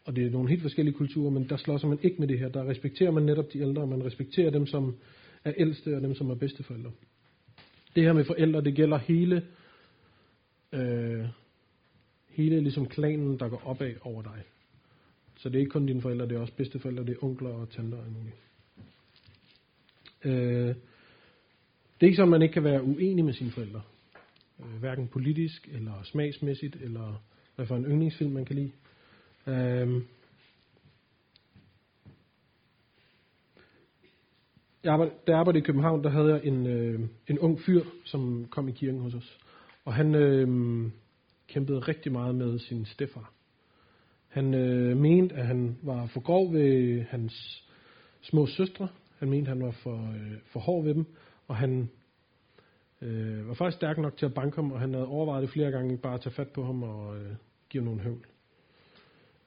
Og 0.04 0.16
det 0.16 0.26
er 0.26 0.30
nogle 0.30 0.48
helt 0.48 0.62
forskellige 0.62 0.94
kulturer, 0.94 1.30
men 1.30 1.48
der 1.48 1.56
slås 1.56 1.84
man 1.84 1.98
ikke 2.02 2.16
med 2.18 2.28
det 2.28 2.38
her. 2.38 2.48
Der 2.48 2.68
respekterer 2.68 3.10
man 3.10 3.22
netop 3.22 3.52
de 3.52 3.58
ældre, 3.60 3.86
man 3.86 4.04
respekterer 4.04 4.50
dem, 4.50 4.66
som 4.66 4.96
er 5.44 5.52
ældste 5.56 5.96
og 5.96 6.02
dem, 6.02 6.14
som 6.14 6.30
er 6.30 6.34
bedsteforældre. 6.34 6.90
Det 7.96 8.02
her 8.02 8.12
med 8.12 8.24
forældre, 8.24 8.60
det 8.60 8.74
gælder 8.74 8.98
hele, 8.98 9.46
øh, 10.72 11.26
hele 12.28 12.60
ligesom 12.60 12.86
klanen, 12.86 13.38
der 13.38 13.48
går 13.48 13.62
opad 13.64 13.94
over 14.02 14.22
dig. 14.22 14.42
Så 15.36 15.48
det 15.48 15.56
er 15.56 15.60
ikke 15.60 15.70
kun 15.70 15.86
dine 15.86 16.00
forældre, 16.00 16.28
det 16.28 16.36
er 16.36 16.40
også 16.40 16.54
bedsteforældre, 16.56 17.04
det 17.04 17.12
er 17.12 17.24
onkler 17.24 17.50
og 17.50 17.70
tanter 17.70 17.98
og 17.98 18.04
muligt. 18.12 18.36
Øh, 20.24 20.74
Det 22.00 22.06
er 22.06 22.08
ikke 22.08 22.16
sådan, 22.16 22.28
at 22.28 22.30
man 22.30 22.42
ikke 22.42 22.52
kan 22.52 22.64
være 22.64 22.82
uenig 22.82 23.24
med 23.24 23.32
sine 23.32 23.50
forældre. 23.50 23.82
Øh, 24.64 24.80
hverken 24.80 25.08
politisk, 25.08 25.68
eller 25.72 26.02
smagsmæssigt, 26.02 26.76
eller 26.76 27.22
hvad 27.56 27.66
for 27.66 27.76
en 27.76 27.84
yndlingsfilm 27.84 28.32
man 28.32 28.44
kan 28.44 28.56
lide. 28.56 28.72
Øhm, 29.46 30.04
jeg 34.84 34.92
arbejdede, 34.92 35.16
da 35.26 35.32
jeg 35.32 35.38
arbejdede 35.38 35.62
i 35.62 35.66
København, 35.66 36.04
der 36.04 36.10
havde 36.10 36.34
jeg 36.34 36.40
en, 36.44 36.66
øh, 36.66 37.00
en 37.28 37.38
ung 37.38 37.60
fyr, 37.60 37.82
som 38.04 38.46
kom 38.50 38.68
i 38.68 38.72
kirken 38.72 39.00
hos 39.00 39.14
os. 39.14 39.38
Og 39.84 39.94
han 39.94 40.14
øh, 40.14 40.48
kæmpede 41.48 41.78
rigtig 41.78 42.12
meget 42.12 42.34
med 42.34 42.58
sin 42.58 42.84
stefar. 42.84 43.32
Han 44.28 44.54
øh, 44.54 44.96
mente, 44.96 45.34
at 45.34 45.46
han 45.46 45.78
var 45.82 46.06
for 46.06 46.20
grov 46.20 46.52
ved 46.52 47.02
hans 47.02 47.64
små 48.20 48.46
søstre. 48.46 48.88
Han 49.18 49.30
mente, 49.30 49.50
at 49.50 49.56
han 49.56 49.66
var 49.66 49.70
for, 49.70 49.96
øh, 49.96 50.38
for 50.44 50.60
hård 50.60 50.84
ved 50.84 50.94
dem. 50.94 51.06
Og 51.48 51.56
han 51.56 51.90
øh, 53.02 53.48
var 53.48 53.54
faktisk 53.54 53.76
stærk 53.76 53.98
nok 53.98 54.16
til 54.16 54.26
at 54.26 54.34
banke 54.34 54.56
ham, 54.56 54.72
og 54.72 54.80
han 54.80 54.94
havde 54.94 55.06
overvejet 55.06 55.42
det 55.42 55.50
flere 55.50 55.70
gange, 55.70 55.98
bare 55.98 56.14
at 56.14 56.20
tage 56.20 56.34
fat 56.34 56.48
på 56.48 56.64
ham 56.64 56.82
og 56.82 57.16
øh, 57.16 57.32
give 57.68 57.80
ham 57.80 57.84
nogle 57.84 58.00
høvl. 58.00 58.26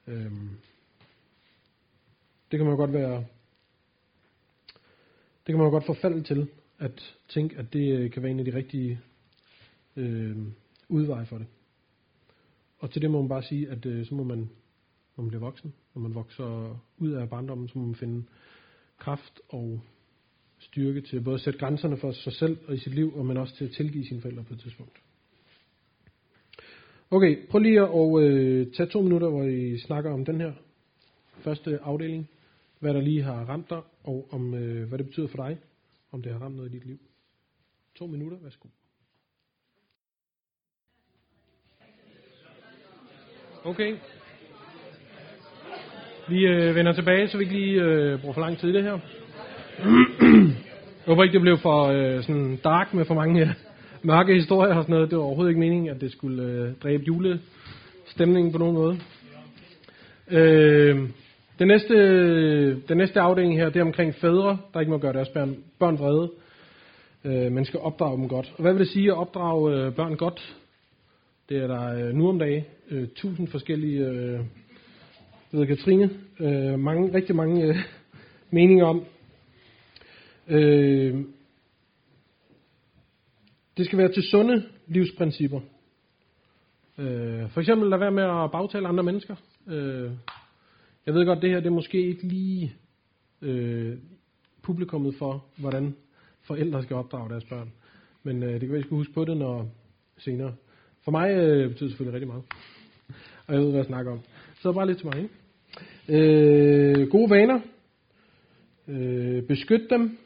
Øh, 0.06 0.32
det 2.50 2.58
kan 2.58 2.64
man 2.66 2.70
jo 2.70 2.76
godt 2.76 2.92
være 2.92 3.24
det 5.46 5.52
kan 5.52 5.58
man 5.58 5.66
jo 5.66 5.70
godt 5.70 5.86
forfalde 5.86 6.22
til, 6.22 6.48
at 6.78 7.16
tænke, 7.28 7.56
at 7.56 7.72
det 7.72 7.98
øh, 7.98 8.10
kan 8.10 8.22
være 8.22 8.30
en 8.30 8.38
af 8.38 8.44
de 8.44 8.54
rigtige 8.54 9.00
øh, 9.96 10.36
udveje 10.88 11.26
for 11.26 11.38
det. 11.38 11.46
Og 12.78 12.90
til 12.90 13.02
det 13.02 13.10
må 13.10 13.20
man 13.20 13.28
bare 13.28 13.42
sige, 13.42 13.70
at 13.70 13.86
øh, 13.86 14.06
så 14.06 14.14
må 14.14 14.22
man, 14.22 14.38
når 15.16 15.22
man 15.22 15.28
bliver 15.28 15.40
voksen, 15.40 15.74
når 15.94 16.02
man 16.02 16.14
vokser 16.14 16.80
ud 16.98 17.10
af 17.10 17.30
barndommen, 17.30 17.68
så 17.68 17.78
må 17.78 17.84
man 17.84 17.94
finde 17.94 18.24
kraft 18.98 19.40
og 19.48 19.80
styrke 20.64 21.00
til 21.00 21.20
både 21.20 21.34
at 21.34 21.40
sætte 21.40 21.58
grænserne 21.58 21.96
for 21.96 22.12
sig 22.12 22.32
selv 22.32 22.58
og 22.66 22.74
i 22.74 22.78
sit 22.78 22.94
liv, 22.94 23.12
og 23.16 23.26
men 23.26 23.36
også 23.36 23.56
til 23.56 23.64
at 23.64 23.70
tilgive 23.70 24.04
sine 24.04 24.20
forældre 24.20 24.44
på 24.44 24.54
et 24.54 24.60
tidspunkt. 24.60 24.92
Okay, 27.10 27.46
prøv 27.50 27.58
lige 27.58 27.80
at 27.80 28.22
øh, 28.22 28.66
tage 28.72 28.88
to 28.88 29.02
minutter, 29.02 29.28
hvor 29.28 29.44
I 29.44 29.78
snakker 29.78 30.12
om 30.12 30.24
den 30.24 30.40
her 30.40 30.52
første 31.44 31.78
afdeling 31.82 32.28
hvad 32.84 32.94
der 32.94 33.00
lige 33.00 33.22
har 33.22 33.44
ramt 33.44 33.70
dig, 33.70 33.80
og 34.02 34.28
om 34.30 34.54
øh, 34.54 34.88
hvad 34.88 34.98
det 34.98 35.06
betyder 35.06 35.26
for 35.26 35.36
dig, 35.36 35.58
om 36.12 36.22
det 36.22 36.32
har 36.32 36.38
ramt 36.38 36.56
noget 36.56 36.70
i 36.70 36.72
dit 36.72 36.86
liv. 36.86 36.98
To 37.94 38.06
minutter, 38.06 38.38
værsgo. 38.42 38.68
Okay. 43.64 43.96
Vi 46.28 46.46
øh, 46.46 46.74
vender 46.74 46.92
tilbage, 46.92 47.28
så 47.28 47.38
vi 47.38 47.44
ikke 47.44 47.56
lige 47.56 47.82
øh, 47.82 48.20
bruger 48.20 48.34
for 48.34 48.40
lang 48.40 48.58
tid 48.58 48.68
i 48.68 48.72
det 48.72 48.82
her. 48.82 48.98
Jeg 51.06 51.12
håber 51.12 51.22
ikke, 51.22 51.32
det 51.32 51.40
blev 51.40 51.58
for 51.58 51.84
øh, 51.84 52.22
sådan 52.22 52.56
dark 52.64 52.94
med 52.94 53.04
for 53.04 53.14
mange 53.14 53.40
øh, 53.40 53.48
mørke 54.02 54.34
historier 54.34 54.74
og 54.74 54.82
sådan 54.82 54.94
noget. 54.94 55.10
Det 55.10 55.18
var 55.18 55.24
overhovedet 55.24 55.50
ikke 55.50 55.60
meningen, 55.60 55.88
at 55.88 56.00
det 56.00 56.12
skulle 56.12 56.42
øh, 56.42 56.72
dræbe 56.82 57.02
julestemningen 57.06 58.52
på 58.52 58.58
nogen 58.58 58.74
måde. 58.74 58.98
Øh, 60.30 61.08
den 61.58 61.68
næste, 61.68 61.94
den 62.88 62.96
næste 62.96 63.20
afdeling 63.20 63.56
her, 63.56 63.68
det 63.68 63.80
er 63.80 63.84
omkring 63.84 64.14
fædre, 64.14 64.58
der 64.74 64.80
ikke 64.80 64.92
må 64.92 64.98
gøre 64.98 65.12
deres 65.12 65.28
børn, 65.28 65.56
børn 65.78 65.98
vrede, 65.98 66.30
øh, 67.24 67.52
man 67.52 67.64
skal 67.64 67.80
opdrage 67.80 68.16
dem 68.16 68.28
godt. 68.28 68.52
Og 68.56 68.62
hvad 68.62 68.72
vil 68.72 68.80
det 68.80 68.88
sige 68.88 69.06
at 69.06 69.18
opdrage 69.18 69.74
øh, 69.74 69.94
børn 69.94 70.16
godt? 70.16 70.56
Det 71.48 71.56
er 71.56 71.66
der 71.66 72.06
øh, 72.06 72.14
nu 72.14 72.28
om 72.28 72.38
dagen 72.38 72.64
øh, 72.90 73.08
tusind 73.14 73.48
forskellige, 73.48 74.06
øh, 74.06 74.40
ved 75.52 75.66
Katrine, 75.66 76.10
øh, 76.40 76.78
mange, 76.78 77.14
rigtig 77.14 77.36
mange 77.36 77.64
øh, 77.64 77.76
meninger 78.50 78.84
om. 78.84 79.04
Øh, 80.48 81.24
det 83.76 83.86
skal 83.86 83.98
være 83.98 84.12
til 84.12 84.22
sunde 84.22 84.64
livsprincipper. 84.86 85.60
Øh, 86.98 87.50
for 87.50 87.60
eksempel 87.60 87.90
lad 87.90 87.98
være 87.98 88.10
med 88.10 88.22
at 88.22 88.50
bagtale 88.50 88.88
andre 88.88 89.04
mennesker. 89.04 89.36
Øh, 89.66 90.10
jeg 91.06 91.14
ved 91.14 91.26
godt, 91.26 91.42
det 91.42 91.50
her 91.50 91.60
det 91.60 91.66
er 91.66 91.70
måske 91.70 92.06
ikke 92.06 92.22
lige 92.22 92.74
øh, 93.42 93.98
publikummet 94.62 95.14
for, 95.14 95.44
hvordan 95.56 95.96
forældre 96.42 96.82
skal 96.82 96.96
opdrage 96.96 97.30
deres 97.30 97.44
børn. 97.44 97.72
Men 98.22 98.42
øh, 98.42 98.52
det 98.52 98.60
kan 98.60 98.70
være, 98.70 98.80
I 98.80 98.82
skal 98.82 98.96
huske 98.96 99.12
på 99.12 99.24
det 99.24 99.36
når 99.36 99.68
senere. 100.18 100.54
For 101.04 101.10
mig 101.10 101.30
øh, 101.30 101.68
betyder 101.68 101.86
det 101.86 101.90
selvfølgelig 101.90 102.14
rigtig 102.14 102.28
meget. 102.28 102.42
Og 103.46 103.54
jeg 103.54 103.60
ved, 103.60 103.68
hvad 103.68 103.78
jeg 103.78 103.86
snakker 103.86 104.12
om. 104.12 104.20
Så 104.60 104.72
bare 104.72 104.86
lidt 104.86 104.98
til 104.98 105.06
mig. 105.06 105.16
Ikke? 105.18 105.34
Øh, 106.08 107.08
gode 107.08 107.30
vaner. 107.30 107.60
Øh, 108.88 109.42
beskyt 109.42 109.90
dem. 109.90 110.18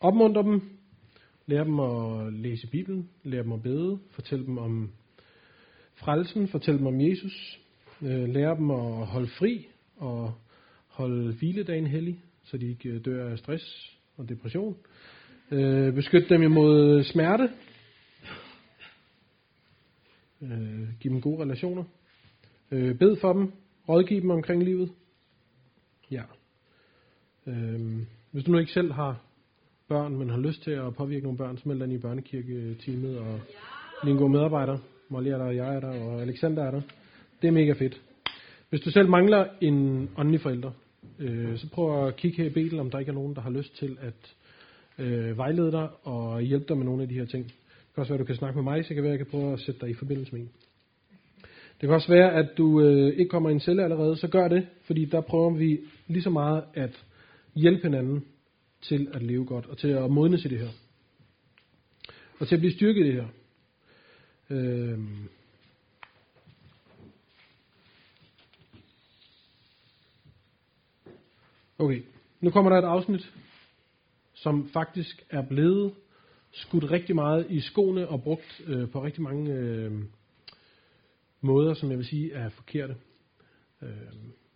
Opmuntre 0.00 0.42
dem. 0.42 0.60
lære 1.46 1.64
dem 1.64 1.80
at 1.80 2.32
læse 2.32 2.66
Bibelen. 2.66 3.10
lære 3.24 3.42
dem 3.42 3.52
at 3.52 3.62
bede. 3.62 3.98
fortælle 4.10 4.46
dem 4.46 4.58
om 4.58 4.92
frelsen. 5.94 6.48
fortælle 6.48 6.78
dem 6.78 6.86
om 6.86 7.00
Jesus. 7.00 7.60
Øh, 8.02 8.28
lære 8.28 8.56
dem 8.56 8.70
at 8.70 9.06
holde 9.06 9.28
fri 9.38 9.66
og 9.96 10.34
holde 10.86 11.32
hviledagen 11.32 11.86
hellig, 11.86 12.20
så 12.44 12.56
de 12.56 12.68
ikke 12.68 12.88
øh, 12.88 13.04
dør 13.04 13.30
af 13.30 13.38
stress 13.38 13.96
og 14.16 14.28
depression. 14.28 14.76
Øh, 15.50 15.94
beskyt 15.94 16.28
dem 16.28 16.42
imod 16.42 17.04
smerte. 17.04 17.50
Øh, 20.42 20.88
giv 21.00 21.10
dem 21.10 21.20
gode 21.20 21.42
relationer. 21.42 21.84
Øh, 22.70 22.98
bed 22.98 23.16
for 23.20 23.32
dem. 23.32 23.52
Rådgiv 23.88 24.20
dem 24.22 24.30
omkring 24.30 24.64
livet. 24.64 24.90
Ja. 26.10 26.22
Øh, 27.46 28.02
hvis 28.30 28.44
du 28.44 28.50
nu 28.50 28.58
ikke 28.58 28.72
selv 28.72 28.92
har 28.92 29.25
børn, 29.88 30.16
men 30.16 30.30
har 30.30 30.38
lyst 30.38 30.62
til 30.62 30.70
at 30.70 30.94
påvirke 30.94 31.22
nogle 31.22 31.38
børn, 31.38 31.56
så 31.56 31.68
meld 31.68 31.80
dig 31.80 31.92
i 31.92 31.98
børnekirketeamet, 31.98 33.18
og 33.18 33.40
min 34.04 34.16
gode 34.16 34.30
medarbejder. 34.30 34.78
Molly 35.08 35.28
er 35.28 35.38
der, 35.38 35.44
og 35.44 35.56
jeg 35.56 35.74
er 35.74 35.80
der, 35.80 36.02
og 36.04 36.22
Alexander 36.22 36.64
er 36.64 36.70
der. 36.70 36.80
Det 37.42 37.48
er 37.48 37.52
mega 37.52 37.72
fedt. 37.72 38.00
Hvis 38.70 38.80
du 38.80 38.90
selv 38.90 39.08
mangler 39.08 39.46
en 39.60 40.08
åndelig 40.16 40.40
forælder, 40.40 40.70
øh, 41.18 41.58
så 41.58 41.70
prøv 41.70 42.06
at 42.06 42.16
kigge 42.16 42.36
her 42.36 42.50
i 42.50 42.52
Betel, 42.52 42.80
om 42.80 42.90
der 42.90 42.98
ikke 42.98 43.10
er 43.10 43.14
nogen, 43.14 43.34
der 43.34 43.40
har 43.40 43.50
lyst 43.50 43.76
til 43.76 43.98
at 44.00 44.34
øh, 45.06 45.38
vejlede 45.38 45.72
dig 45.72 45.88
og 46.02 46.40
hjælpe 46.40 46.64
dig 46.68 46.76
med 46.76 46.84
nogle 46.84 47.02
af 47.02 47.08
de 47.08 47.14
her 47.14 47.24
ting. 47.24 47.44
Det 47.44 47.54
kan 47.94 48.00
også 48.00 48.12
være, 48.12 48.20
at 48.20 48.26
du 48.26 48.26
kan 48.26 48.36
snakke 48.36 48.56
med 48.56 48.64
mig, 48.64 48.84
så 48.84 48.94
kan 48.94 49.02
være, 49.02 49.12
at 49.12 49.18
jeg 49.18 49.26
kan 49.26 49.38
prøve 49.38 49.52
at 49.52 49.60
sætte 49.60 49.80
dig 49.80 49.90
i 49.90 49.94
forbindelse 49.94 50.32
med 50.32 50.40
en. 50.40 50.50
Det 51.80 51.88
kan 51.88 51.90
også 51.90 52.08
være, 52.08 52.32
at 52.32 52.48
du 52.58 52.80
øh, 52.80 53.12
ikke 53.18 53.28
kommer 53.28 53.50
i 53.50 53.52
en 53.52 53.60
celle 53.60 53.84
allerede, 53.84 54.16
så 54.16 54.28
gør 54.28 54.48
det, 54.48 54.66
fordi 54.84 55.04
der 55.04 55.20
prøver 55.20 55.50
vi 55.50 55.78
lige 56.06 56.22
så 56.22 56.30
meget 56.30 56.64
at 56.74 57.04
hjælpe 57.54 57.82
hinanden 57.82 58.24
til 58.88 59.08
at 59.14 59.22
leve 59.22 59.44
godt, 59.44 59.66
og 59.66 59.78
til 59.78 59.88
at 59.88 60.10
modnes 60.10 60.44
i 60.44 60.48
det 60.48 60.58
her. 60.58 60.68
Og 62.38 62.48
til 62.48 62.54
at 62.54 62.60
blive 62.60 62.74
styrket 62.74 63.06
i 63.06 63.08
det 63.08 63.14
her. 63.14 63.28
Øhm. 64.50 65.28
Okay, 71.78 72.02
nu 72.40 72.50
kommer 72.50 72.70
der 72.70 72.78
et 72.78 72.84
afsnit, 72.84 73.32
som 74.34 74.68
faktisk 74.68 75.24
er 75.30 75.42
blevet 75.42 75.94
skudt 76.52 76.90
rigtig 76.90 77.14
meget 77.14 77.46
i 77.50 77.60
skoene 77.60 78.08
og 78.08 78.22
brugt 78.22 78.62
øh, 78.66 78.90
på 78.90 79.04
rigtig 79.04 79.22
mange 79.22 79.52
øh, 79.52 79.92
måder, 81.40 81.74
som 81.74 81.90
jeg 81.90 81.98
vil 81.98 82.06
sige 82.06 82.32
er 82.32 82.48
forkerte. 82.48 82.96
Øh, 83.82 83.88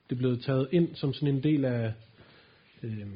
det 0.08 0.16
er 0.16 0.16
blevet 0.16 0.42
taget 0.42 0.68
ind 0.72 0.94
som 0.94 1.12
sådan 1.12 1.34
en 1.34 1.42
del 1.42 1.64
af 1.64 1.92
øh, 2.82 3.06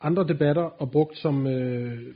andre 0.00 0.28
debatter 0.28 0.62
og 0.62 0.90
brugt 0.90 1.18
som 1.18 1.46
øh, 1.46 2.14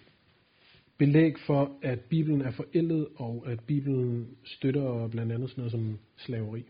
belæg 0.98 1.34
for, 1.46 1.72
at 1.82 2.00
Bibelen 2.00 2.42
er 2.42 2.50
forældet 2.50 3.06
og 3.16 3.44
at 3.46 3.60
Bibelen 3.60 4.28
støtter 4.44 5.08
blandt 5.08 5.32
andet 5.32 5.50
sådan 5.50 5.60
noget 5.60 5.72
som 5.72 5.98
slaveri. 6.16 6.64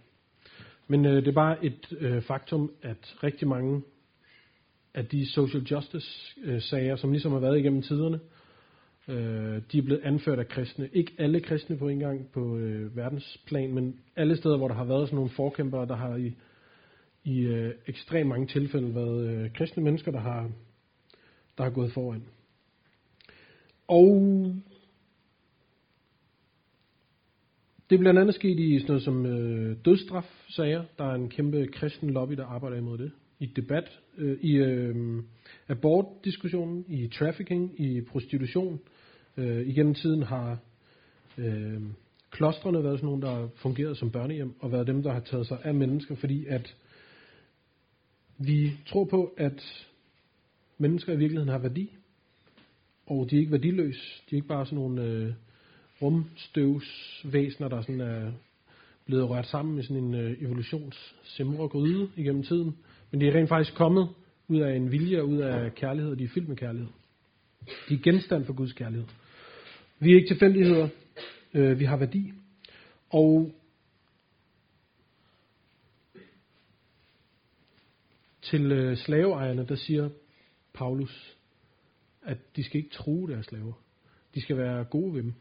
Men 0.88 1.06
øh, 1.06 1.16
det 1.16 1.28
er 1.28 1.32
bare 1.32 1.64
et 1.64 1.92
øh, 1.98 2.22
faktum, 2.22 2.72
at 2.82 3.16
rigtig 3.22 3.48
mange 3.48 3.82
af 4.94 5.06
de 5.06 5.26
social 5.26 5.62
justice 5.62 6.08
øh, 6.44 6.60
sager, 6.60 6.96
som 6.96 7.12
ligesom 7.12 7.32
har 7.32 7.38
været 7.38 7.58
igennem 7.58 7.82
tiderne, 7.82 8.20
øh, 9.08 9.62
de 9.72 9.78
er 9.78 9.82
blevet 9.82 10.00
anført 10.04 10.38
af 10.38 10.48
kristne. 10.48 10.88
Ikke 10.92 11.12
alle 11.18 11.40
kristne 11.40 11.76
på 11.76 11.88
en 11.88 11.98
gang 11.98 12.28
på 12.32 12.56
øh, 12.56 12.96
verdensplan, 12.96 13.74
men 13.74 14.00
alle 14.16 14.36
steder, 14.36 14.56
hvor 14.56 14.68
der 14.68 14.74
har 14.74 14.84
været 14.84 15.08
sådan 15.08 15.16
nogle 15.16 15.30
forkæmpere, 15.30 15.86
der 15.86 15.96
har 15.96 16.16
i, 16.16 16.34
i 17.24 17.40
øh, 17.40 17.74
ekstremt 17.86 18.28
mange 18.28 18.46
tilfælde 18.46 18.94
været 18.94 19.28
øh, 19.28 19.52
kristne 19.52 19.82
mennesker, 19.82 20.10
der 20.10 20.20
har, 20.20 20.50
der 21.58 21.64
har 21.64 21.70
gået 21.70 21.92
foran. 21.92 22.24
Og 23.88 24.22
Det 27.92 27.98
er 27.98 28.00
blandt 28.00 28.20
andet 28.20 28.34
sket 28.34 28.58
i 28.60 28.78
sådan 28.78 28.88
noget 28.88 29.02
som 29.02 29.26
øh, 29.26 29.76
dødsstraf-sager. 29.84 30.84
Der 30.98 31.04
er 31.04 31.14
en 31.14 31.28
kæmpe 31.28 31.66
kristen 31.66 32.10
lobby, 32.10 32.34
der 32.34 32.46
arbejder 32.46 32.76
imod 32.76 32.98
det. 32.98 33.12
I 33.38 33.46
debat, 33.46 34.00
øh, 34.18 34.38
i 34.40 34.56
øh, 34.56 35.22
abortdiskussionen, 35.68 36.84
i 36.88 37.08
trafficking, 37.08 37.80
i 37.80 38.00
prostitution. 38.00 38.80
Øh, 39.36 39.68
igennem 39.68 39.94
tiden 39.94 40.22
har 40.22 40.58
øh, 41.38 41.80
klostrene 42.30 42.84
været 42.84 42.98
sådan 42.98 43.06
nogle, 43.06 43.22
der 43.22 43.30
har 43.30 43.48
fungeret 43.54 43.98
som 43.98 44.10
børnehjem, 44.10 44.54
og 44.60 44.72
været 44.72 44.86
dem, 44.86 45.02
der 45.02 45.12
har 45.12 45.20
taget 45.20 45.46
sig 45.46 45.58
af 45.64 45.74
mennesker, 45.74 46.14
fordi 46.14 46.46
at 46.46 46.76
vi 48.38 48.72
tror 48.86 49.04
på, 49.04 49.34
at 49.36 49.86
mennesker 50.82 51.12
i 51.12 51.16
virkeligheden 51.16 51.48
har 51.48 51.58
værdi, 51.58 51.90
Og 53.06 53.30
de 53.30 53.36
er 53.36 53.40
ikke 53.40 53.52
værdiløse. 53.52 54.22
De 54.30 54.34
er 54.34 54.36
ikke 54.36 54.48
bare 54.48 54.66
sådan 54.66 54.78
nogle 54.78 55.02
øh, 55.02 55.32
rumstøvsvæsener, 56.02 57.68
der 57.68 57.82
sådan 57.82 58.00
er 58.00 58.32
blevet 59.06 59.28
rørt 59.30 59.46
sammen 59.46 59.74
med 59.74 59.82
sådan 59.82 60.04
en 60.04 60.14
øh, 60.14 60.42
evolutions 60.42 61.14
gryde 61.70 62.10
igennem 62.16 62.42
tiden. 62.42 62.76
Men 63.10 63.20
de 63.20 63.28
er 63.28 63.34
rent 63.34 63.48
faktisk 63.48 63.76
kommet 63.76 64.08
ud 64.48 64.58
af 64.58 64.76
en 64.76 64.92
vilje 64.92 65.20
og 65.20 65.28
ud 65.28 65.38
af 65.38 65.74
kærlighed, 65.74 66.10
og 66.10 66.18
de 66.18 66.24
er 66.24 66.28
fyldt 66.28 66.48
med 66.48 66.56
kærlighed. 66.56 66.88
De 67.88 67.94
er 67.94 68.02
genstand 68.02 68.44
for 68.44 68.52
Guds 68.52 68.72
kærlighed. 68.72 69.06
Vi 69.98 70.12
er 70.12 70.16
ikke 70.16 70.28
tilfældigheder. 70.28 70.88
Øh, 71.54 71.78
vi 71.80 71.84
har 71.84 71.96
værdi. 71.96 72.32
Og 73.10 73.52
til 78.42 78.72
øh, 78.72 78.96
slaveejerne, 78.96 79.66
der 79.66 79.74
siger 79.74 80.10
Paulus, 80.74 81.36
at 82.22 82.38
de 82.56 82.64
skal 82.64 82.76
ikke 82.76 82.94
tro 82.94 83.26
deres 83.26 83.46
slaver. 83.46 83.72
De 84.34 84.40
skal 84.40 84.56
være 84.56 84.84
gode 84.84 85.14
ved 85.14 85.22
dem. 85.22 85.34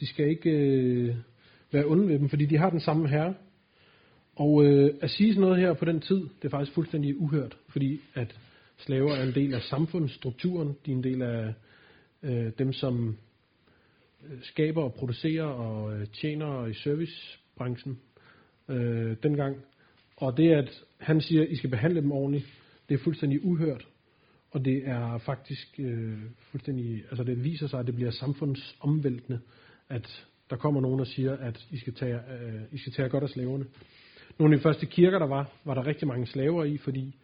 De 0.00 0.06
skal 0.06 0.28
ikke 0.28 0.50
øh, 0.50 1.16
være 1.72 1.86
onde 1.86 2.08
ved 2.08 2.18
dem, 2.18 2.28
fordi 2.28 2.46
de 2.46 2.58
har 2.58 2.70
den 2.70 2.80
samme 2.80 3.08
herre. 3.08 3.34
Og 4.36 4.64
øh, 4.64 4.94
at 5.00 5.10
sige 5.10 5.32
sådan 5.32 5.40
noget 5.40 5.60
her 5.60 5.72
på 5.72 5.84
den 5.84 6.00
tid, 6.00 6.16
det 6.16 6.44
er 6.44 6.48
faktisk 6.48 6.74
fuldstændig 6.74 7.20
uhørt, 7.20 7.56
fordi 7.68 8.00
at 8.14 8.40
slaver 8.76 9.12
er 9.12 9.22
en 9.22 9.34
del 9.34 9.54
af 9.54 9.62
samfundsstrukturen, 9.62 10.76
de 10.86 10.90
er 10.90 10.96
en 10.96 11.04
del 11.04 11.22
af 11.22 11.54
øh, 12.22 12.52
dem, 12.58 12.72
som 12.72 13.16
øh, 14.24 14.38
skaber 14.42 14.82
og 14.82 14.94
producerer 14.94 15.44
og 15.44 16.00
øh, 16.00 16.06
tjener 16.06 16.66
i 16.66 16.74
servicebranchen 16.74 17.98
øh, 18.68 19.16
dengang. 19.22 19.56
Og 20.16 20.36
det, 20.36 20.52
at 20.52 20.84
han 20.98 21.20
siger, 21.20 21.42
at 21.42 21.48
I 21.50 21.56
skal 21.56 21.70
behandle 21.70 22.00
dem 22.00 22.12
ordentligt, 22.12 22.46
det 22.88 22.94
er 22.94 23.04
fuldstændig 23.04 23.44
uhørt. 23.44 23.86
Og 24.52 24.64
det 24.64 24.88
er 24.88 25.18
faktisk 25.18 25.68
øh, 25.78 26.18
fuldstændig, 26.50 27.04
altså 27.10 27.24
det 27.24 27.44
viser 27.44 27.66
sig, 27.66 27.80
at 27.80 27.86
det 27.86 27.94
bliver 27.94 28.10
samfundsomvæltende, 28.10 29.40
at 29.88 30.26
der 30.50 30.56
kommer 30.56 30.80
nogen 30.80 31.00
og 31.00 31.06
siger, 31.06 31.36
at 31.36 31.66
I 31.70 31.76
skal 31.76 31.94
tage, 31.94 32.14
øh, 32.14 32.62
I 32.72 32.78
skal 32.78 32.92
tage 32.92 33.08
godt 33.08 33.24
af 33.24 33.30
slaverne. 33.30 33.64
Nogle 34.38 34.54
af 34.54 34.58
de 34.58 34.62
første 34.62 34.86
kirker, 34.86 35.18
der 35.18 35.26
var, 35.26 35.50
var 35.64 35.74
der 35.74 35.86
rigtig 35.86 36.08
mange 36.08 36.26
slaver 36.26 36.64
i, 36.64 36.76
fordi 36.76 37.16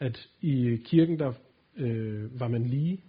at 0.00 0.28
i 0.40 0.80
kirken, 0.84 1.18
der 1.18 1.32
øh, 1.76 2.40
var 2.40 2.48
man 2.48 2.64
lige 2.64 3.00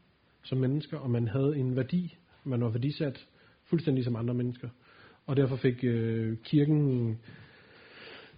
som 0.43 0.57
mennesker, 0.57 0.97
og 0.97 1.09
man 1.09 1.27
havde 1.27 1.57
en 1.57 1.75
værdi. 1.75 2.17
Man 2.43 2.61
var 2.61 2.69
værdisat 2.69 3.27
fuldstændig 3.65 4.03
som 4.03 4.15
andre 4.15 4.33
mennesker. 4.33 4.69
Og 5.25 5.37
derfor 5.37 5.55
fik 5.55 5.83
øh, 5.83 6.37
kirken 6.43 7.17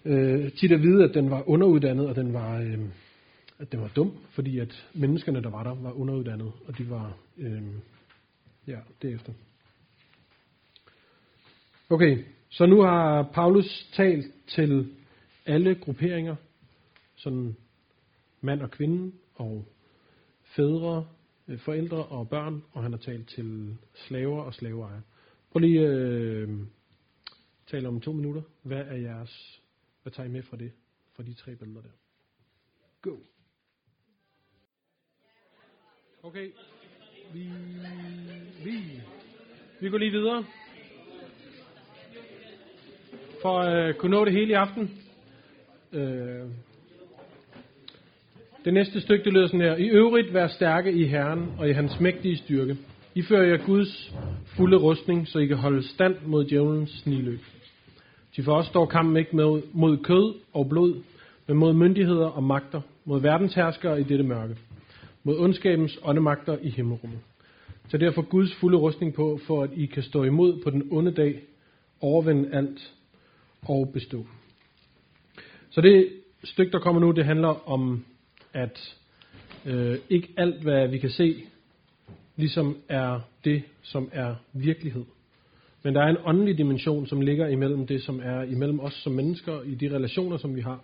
øh, 0.05 0.51
tit 0.51 0.71
at 0.71 0.81
vide, 0.81 1.03
at 1.03 1.13
den 1.13 1.29
var 1.29 1.49
underuddannet, 1.49 2.07
og 2.07 2.15
den 2.15 2.33
var, 2.33 2.59
øh, 2.59 2.79
at 3.59 3.71
den 3.71 3.81
var 3.81 3.91
dum, 3.95 4.17
fordi 4.29 4.59
at 4.59 4.87
menneskerne, 4.93 5.41
der 5.43 5.49
var 5.49 5.63
der, 5.63 5.75
var 5.75 5.91
underuddannet, 5.91 6.51
og 6.67 6.77
de 6.77 6.89
var 6.89 7.17
øh, 7.37 7.63
ja, 8.67 8.79
derefter. 9.01 9.33
Okay, 11.89 12.23
så 12.49 12.65
nu 12.65 12.81
har 12.81 13.23
Paulus 13.33 13.89
talt 13.93 14.25
til 14.47 14.95
alle 15.45 15.75
grupperinger, 15.75 16.35
sådan 17.15 17.55
mand 18.41 18.61
og 18.61 18.71
kvinde, 18.71 19.11
og 19.35 19.65
fædre, 20.43 21.07
øh, 21.47 21.59
forældre 21.59 22.05
og 22.05 22.29
børn, 22.29 22.63
og 22.71 22.83
han 22.83 22.91
har 22.91 22.99
talt 22.99 23.27
til 23.27 23.77
slaver 23.93 24.41
og 24.41 24.53
slaveejere. 24.53 25.01
Prøv 25.51 25.59
lige 25.59 25.87
at 25.87 25.97
øh, 25.97 26.49
tale 27.67 27.87
om 27.87 28.01
to 28.01 28.11
minutter. 28.11 28.41
Hvad 28.63 28.81
er 28.81 28.95
jeres, 28.95 29.61
hvad 30.03 30.13
tager 30.13 30.29
I 30.29 30.31
med 30.31 30.43
fra 30.43 30.57
det, 30.57 30.71
fra 31.15 31.23
de 31.23 31.33
tre 31.33 31.55
billeder 31.55 31.81
der? 31.81 31.89
Go. 33.01 33.15
Okay. 36.25 36.47
Vi, 37.33 37.39
vi, 38.63 39.01
vi 39.79 39.89
går 39.89 39.97
lige 39.97 40.11
videre. 40.11 40.43
For 43.41 43.59
at 43.59 43.89
øh, 43.89 43.95
kunne 43.95 44.11
nå 44.11 44.25
det 44.25 44.33
hele 44.33 44.49
i 44.49 44.53
aften. 44.53 44.91
Øh, 45.93 46.49
det 48.65 48.73
næste 48.73 49.01
stykke, 49.01 49.25
det 49.25 49.33
lyder 49.33 49.47
sådan 49.47 49.61
her. 49.61 49.75
I 49.75 49.87
øvrigt 49.87 50.33
vær 50.33 50.47
stærke 50.47 50.91
i 50.91 51.05
Herren 51.05 51.51
og 51.57 51.69
i 51.69 51.73
hans 51.73 51.99
mægtige 51.99 52.37
styrke. 52.37 52.77
I 53.15 53.21
fører 53.21 53.47
jer 53.47 53.65
Guds 53.65 54.13
fulde 54.45 54.77
rustning, 54.77 55.27
så 55.27 55.39
I 55.39 55.45
kan 55.45 55.57
holde 55.57 55.87
stand 55.87 56.15
mod 56.25 56.45
djævelens 56.45 56.91
sniløb. 56.91 57.39
De 58.35 58.43
for 58.43 58.55
os 58.55 58.65
står 58.65 58.85
kampen 58.85 59.17
ikke 59.17 59.35
med, 59.35 59.61
mod 59.73 59.97
kød 59.97 60.35
og 60.53 60.69
blod, 60.69 61.03
men 61.47 61.57
mod 61.57 61.73
myndigheder 61.73 62.27
og 62.27 62.43
magter, 62.43 62.81
mod 63.05 63.21
verdensherskere 63.21 63.99
i 63.99 64.03
dette 64.03 64.23
mørke, 64.23 64.55
mod 65.25 65.39
ondskabens 65.39 65.99
åndemagter 66.03 66.57
i 66.61 66.69
himmelrummet. 66.69 67.19
Så 67.87 67.97
derfor 67.97 68.21
Guds 68.21 68.55
fulde 68.55 68.77
rustning 68.77 69.13
på, 69.13 69.39
for 69.47 69.63
at 69.63 69.69
I 69.75 69.85
kan 69.85 70.03
stå 70.03 70.23
imod 70.23 70.61
på 70.63 70.69
den 70.69 70.87
onde 70.91 71.11
dag, 71.11 71.41
overvinde 72.01 72.49
alt 72.53 72.93
og 73.61 73.89
bestå. 73.93 74.25
Så 75.69 75.81
det 75.81 76.09
stykke, 76.43 76.71
der 76.71 76.79
kommer 76.79 77.01
nu, 77.01 77.11
det 77.11 77.25
handler 77.25 77.69
om 77.69 78.05
at 78.53 78.95
øh, 79.65 79.97
ikke 80.09 80.33
alt, 80.37 80.61
hvad 80.61 80.87
vi 80.87 80.97
kan 80.97 81.09
se, 81.09 81.43
ligesom 82.35 82.77
er 82.89 83.19
det, 83.45 83.63
som 83.81 84.09
er 84.11 84.35
virkelighed. 84.53 85.05
Men 85.83 85.95
der 85.95 86.01
er 86.01 86.07
en 86.07 86.17
åndelig 86.25 86.57
dimension, 86.57 87.07
som 87.07 87.21
ligger 87.21 87.47
imellem 87.47 87.87
det, 87.87 88.03
som 88.03 88.19
er 88.23 88.41
imellem 88.41 88.79
os 88.79 88.93
som 88.93 89.13
mennesker, 89.13 89.61
i 89.61 89.75
de 89.75 89.95
relationer, 89.95 90.37
som 90.37 90.55
vi 90.55 90.61
har, 90.61 90.79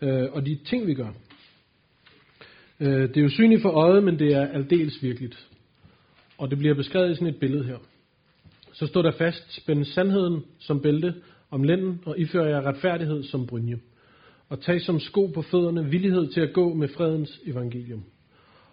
øh, 0.00 0.28
og 0.32 0.46
de 0.46 0.58
ting, 0.64 0.86
vi 0.86 0.94
gør. 0.94 1.12
Øh, 2.80 3.08
det 3.08 3.16
er 3.16 3.22
jo 3.22 3.28
synligt 3.28 3.62
for 3.62 3.70
øjet, 3.70 4.04
men 4.04 4.18
det 4.18 4.34
er 4.34 4.46
aldeles 4.46 5.02
virkeligt. 5.02 5.48
Og 6.38 6.50
det 6.50 6.58
bliver 6.58 6.74
beskrevet 6.74 7.10
i 7.10 7.14
sådan 7.14 7.28
et 7.28 7.40
billede 7.40 7.64
her. 7.64 7.76
Så 8.72 8.86
står 8.86 9.02
der 9.02 9.12
fast, 9.12 9.56
spænd 9.62 9.84
sandheden 9.84 10.44
som 10.58 10.80
bælte 10.82 11.14
om 11.50 11.62
lænden, 11.62 12.00
og 12.06 12.18
ifører 12.18 12.48
jer 12.48 12.66
retfærdighed 12.66 13.22
som 13.22 13.46
brynje 13.46 13.78
og 14.50 14.60
tag 14.60 14.80
som 14.80 15.00
sko 15.00 15.26
på 15.26 15.42
fødderne 15.42 15.90
villighed 15.90 16.28
til 16.28 16.40
at 16.40 16.52
gå 16.52 16.74
med 16.74 16.88
fredens 16.88 17.40
evangelium. 17.46 18.04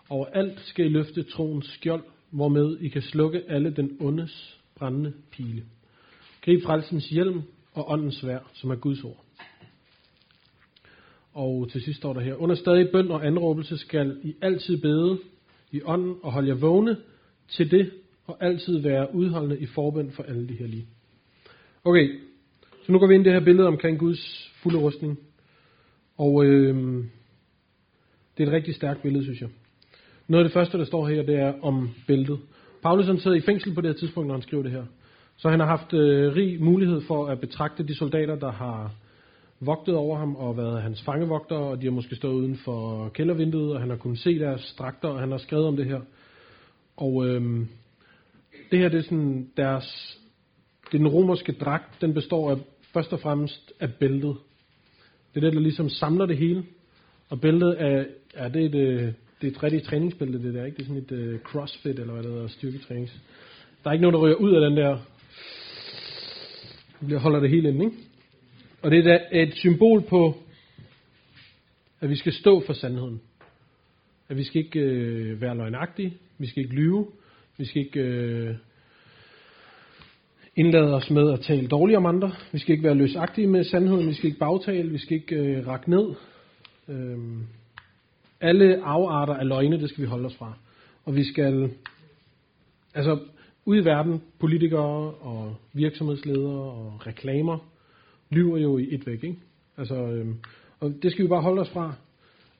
Og 0.09 0.37
alt 0.37 0.59
skal 0.59 0.85
I 0.85 0.89
løfte 0.89 1.23
troens 1.23 1.65
skjold, 1.65 2.03
hvormed 2.29 2.77
I 2.81 2.87
kan 2.87 3.01
slukke 3.01 3.41
alle 3.47 3.71
den 3.71 3.97
ondes 3.99 4.59
brændende 4.75 5.13
pile. 5.31 5.63
Grib 6.45 6.63
frelsens 6.63 7.09
hjelm 7.09 7.41
og 7.73 7.91
åndens 7.91 8.27
vær, 8.27 8.51
som 8.53 8.69
er 8.69 8.75
Guds 8.75 9.03
ord. 9.03 9.26
Og 11.37 11.69
til 11.71 11.81
sidst 11.81 11.97
står 11.97 12.13
der 12.13 12.21
her, 12.21 12.35
under 12.35 12.55
stadig 12.55 12.89
bøn 12.91 13.11
og 13.11 13.25
anråbelse 13.25 13.77
skal 13.77 14.17
I 14.23 14.35
altid 14.41 14.81
bede 14.81 15.19
i 15.71 15.81
ånden 15.85 16.15
og 16.23 16.31
holde 16.31 16.47
jer 16.47 16.55
vågne 16.55 16.97
til 17.49 17.71
det, 17.71 17.91
og 18.25 18.37
altid 18.39 18.77
være 18.77 19.15
udholdende 19.15 19.59
i 19.59 19.65
forbøn 19.65 20.11
for 20.11 20.23
alle 20.23 20.47
de 20.47 20.53
her 20.53 20.67
lige. 20.67 20.87
Okay, 21.83 22.19
så 22.85 22.91
nu 22.91 22.99
går 22.99 23.07
vi 23.07 23.15
ind 23.15 23.23
i 23.23 23.29
det 23.29 23.33
her 23.33 23.45
billede 23.45 23.67
omkring 23.67 23.99
Guds 23.99 24.51
fulde 24.63 24.77
rustning. 24.77 25.19
Og 26.17 26.45
øh, 26.45 26.75
det 28.37 28.43
er 28.43 28.47
et 28.47 28.53
rigtig 28.53 28.75
stærkt 28.75 29.01
billede, 29.01 29.23
synes 29.23 29.41
jeg. 29.41 29.49
Noget 30.27 30.43
af 30.43 30.49
det 30.49 30.53
første, 30.53 30.77
der 30.77 30.85
står 30.85 31.07
her, 31.07 31.23
det 31.23 31.35
er 31.35 31.53
om 31.61 31.89
bæltet. 32.07 32.39
Paulus 32.83 33.05
han 33.05 33.19
sidder 33.19 33.37
i 33.37 33.41
fængsel 33.41 33.73
på 33.73 33.81
det 33.81 33.89
her 33.89 33.97
tidspunkt, 33.97 34.27
når 34.27 34.35
han 34.35 34.41
skriver 34.41 34.63
det 34.63 34.71
her. 34.71 34.85
Så 35.37 35.49
han 35.49 35.59
har 35.59 35.67
haft 35.67 35.93
øh, 35.93 36.35
rig 36.35 36.63
mulighed 36.63 37.01
for 37.01 37.27
at 37.27 37.39
betragte 37.39 37.83
de 37.83 37.95
soldater, 37.95 38.35
der 38.35 38.51
har 38.51 38.91
vogtet 39.59 39.95
over 39.95 40.17
ham 40.17 40.35
og 40.35 40.57
været 40.57 40.81
hans 40.81 41.01
fangevogter, 41.01 41.55
og 41.55 41.81
de 41.81 41.85
har 41.85 41.91
måske 41.91 42.15
stået 42.15 42.33
uden 42.33 42.57
for 42.57 43.09
kældervinduet, 43.09 43.73
og 43.73 43.79
han 43.79 43.89
har 43.89 43.97
kunnet 43.97 44.19
se 44.19 44.39
deres 44.39 44.75
dragter, 44.79 45.09
og 45.09 45.19
han 45.19 45.31
har 45.31 45.37
skrevet 45.37 45.65
om 45.65 45.75
det 45.75 45.85
her. 45.85 46.01
Og 46.97 47.27
øhm, 47.27 47.67
det 48.71 48.79
her, 48.79 48.89
det 48.89 48.97
er 48.97 49.03
sådan 49.03 49.49
deres, 49.57 50.17
den 50.91 51.07
romerske 51.07 51.51
dragt, 51.51 52.01
den 52.01 52.13
består 52.13 52.51
af, 52.51 52.57
først 52.93 53.13
og 53.13 53.19
fremmest 53.19 53.73
af 53.79 53.93
bæltet. 53.93 54.35
Det 55.33 55.43
er 55.43 55.47
det, 55.47 55.53
der 55.53 55.59
ligesom 55.59 55.89
samler 55.89 56.25
det 56.25 56.37
hele. 56.37 56.63
Og 57.29 57.41
bæltet 57.41 57.75
er, 57.81 58.05
er 58.33 58.49
det 58.49 58.65
et, 58.65 58.71
det 58.71 59.47
er 59.47 59.47
et 59.47 59.57
øh, 59.57 59.63
rigtigt 59.63 59.83
træningsbælte, 59.83 60.43
det 60.43 60.53
der, 60.53 60.65
ikke? 60.65 60.77
Det 60.77 60.83
er 60.83 60.87
sådan 60.87 61.03
et 61.19 61.33
uh, 61.33 61.39
crossfit, 61.39 61.99
eller 61.99 62.13
hvad 62.13 62.23
det 62.23 62.31
hedder, 62.31 62.47
styrketrænings. 62.47 63.21
Der 63.83 63.89
er 63.89 63.93
ikke 63.93 64.01
nogen, 64.01 64.13
der 64.13 64.19
ryger 64.19 64.35
ud 64.35 64.55
af 64.55 64.69
den 64.69 64.77
der, 64.77 64.97
det 67.09 67.19
holder 67.19 67.39
det 67.39 67.49
hele 67.49 67.69
inde, 67.69 67.85
ikke? 67.85 67.97
Og 68.81 68.91
det 68.91 69.07
er 69.07 69.19
et 69.31 69.55
symbol 69.55 70.01
på, 70.09 70.37
at 71.99 72.09
vi 72.09 72.15
skal 72.15 72.33
stå 72.33 72.63
for 72.65 72.73
sandheden. 72.73 73.21
At 74.29 74.37
vi 74.37 74.43
skal 74.43 74.65
ikke 74.65 74.79
øh, 74.79 75.41
være 75.41 75.57
løgnagtige, 75.57 76.13
vi 76.37 76.47
skal 76.47 76.63
ikke 76.63 76.75
lyve, 76.75 77.07
vi 77.57 77.65
skal 77.65 77.81
ikke 77.81 77.99
øh, 77.99 78.55
indlade 80.55 80.93
os 80.93 81.09
med 81.09 81.33
at 81.33 81.39
tale 81.39 81.67
dårligt 81.67 81.97
om 81.97 82.05
andre. 82.05 82.31
Vi 82.51 82.59
skal 82.59 82.71
ikke 82.71 82.83
være 82.83 82.95
løsagtige 82.95 83.47
med 83.47 83.63
sandheden. 83.63 84.07
Vi 84.07 84.13
skal 84.13 84.25
ikke 84.25 84.39
bagtale. 84.39 84.91
Vi 84.91 84.97
skal 84.97 85.17
ikke 85.17 85.35
øh, 85.35 85.67
række 85.67 85.89
ned. 85.89 86.15
Øhm, 86.87 87.43
alle 88.41 88.83
afarter 88.83 89.33
af 89.33 89.47
løgne, 89.47 89.81
det 89.81 89.89
skal 89.89 90.01
vi 90.01 90.07
holde 90.07 90.25
os 90.25 90.35
fra. 90.35 90.53
Og 91.05 91.15
vi 91.15 91.23
skal, 91.23 91.71
altså 92.93 93.19
ude 93.65 93.79
i 93.79 93.85
verden, 93.85 94.21
politikere 94.39 95.11
og 95.11 95.55
virksomhedsledere 95.73 96.71
og 96.71 97.07
reklamer, 97.07 97.57
lyver 98.29 98.57
jo 98.57 98.77
i 98.77 98.87
et 98.95 99.07
væk, 99.07 99.23
ikke? 99.23 99.37
Altså, 99.77 99.95
øhm, 99.95 100.35
og 100.79 100.93
det 101.01 101.11
skal 101.11 101.23
vi 101.23 101.29
bare 101.29 101.41
holde 101.41 101.61
os 101.61 101.69
fra. 101.69 101.93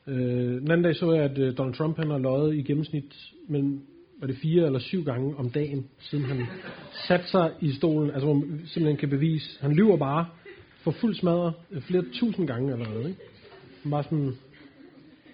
Øh, 0.08 0.62
den 0.62 0.71
anden 0.71 0.84
dag 0.84 0.95
så 0.95 1.13
jeg, 1.13 1.23
at 1.23 1.38
øh, 1.38 1.58
Donald 1.58 1.75
Trump 1.75 1.97
han 1.97 2.10
har 2.10 2.17
løjet 2.17 2.56
i 2.56 2.62
gennemsnit 2.62 3.13
mellem 3.47 3.82
var 4.19 4.27
det 4.27 4.38
fire 4.38 4.65
eller 4.65 4.80
syv 4.80 5.03
gange 5.03 5.36
om 5.38 5.49
dagen, 5.49 5.88
siden 5.99 6.25
han 6.25 6.45
satte 7.08 7.27
sig 7.27 7.51
i 7.62 7.71
stolen, 7.71 8.12
altså 8.12 8.25
hvor 8.25 8.34
man 8.34 8.62
simpelthen 8.65 8.97
kan 8.97 9.10
bevise, 9.10 9.62
han 9.62 9.73
lyver 9.73 9.97
bare 9.97 10.25
for 10.84 10.91
fuld 10.91 11.15
smadret 11.15 11.53
øh, 11.71 11.82
flere 11.82 12.03
tusind 12.13 12.47
gange 12.47 12.73
eller 12.73 12.89
noget, 12.89 13.10
ikke? 13.10 13.21
Bare 13.89 14.03
sådan, 14.03 14.34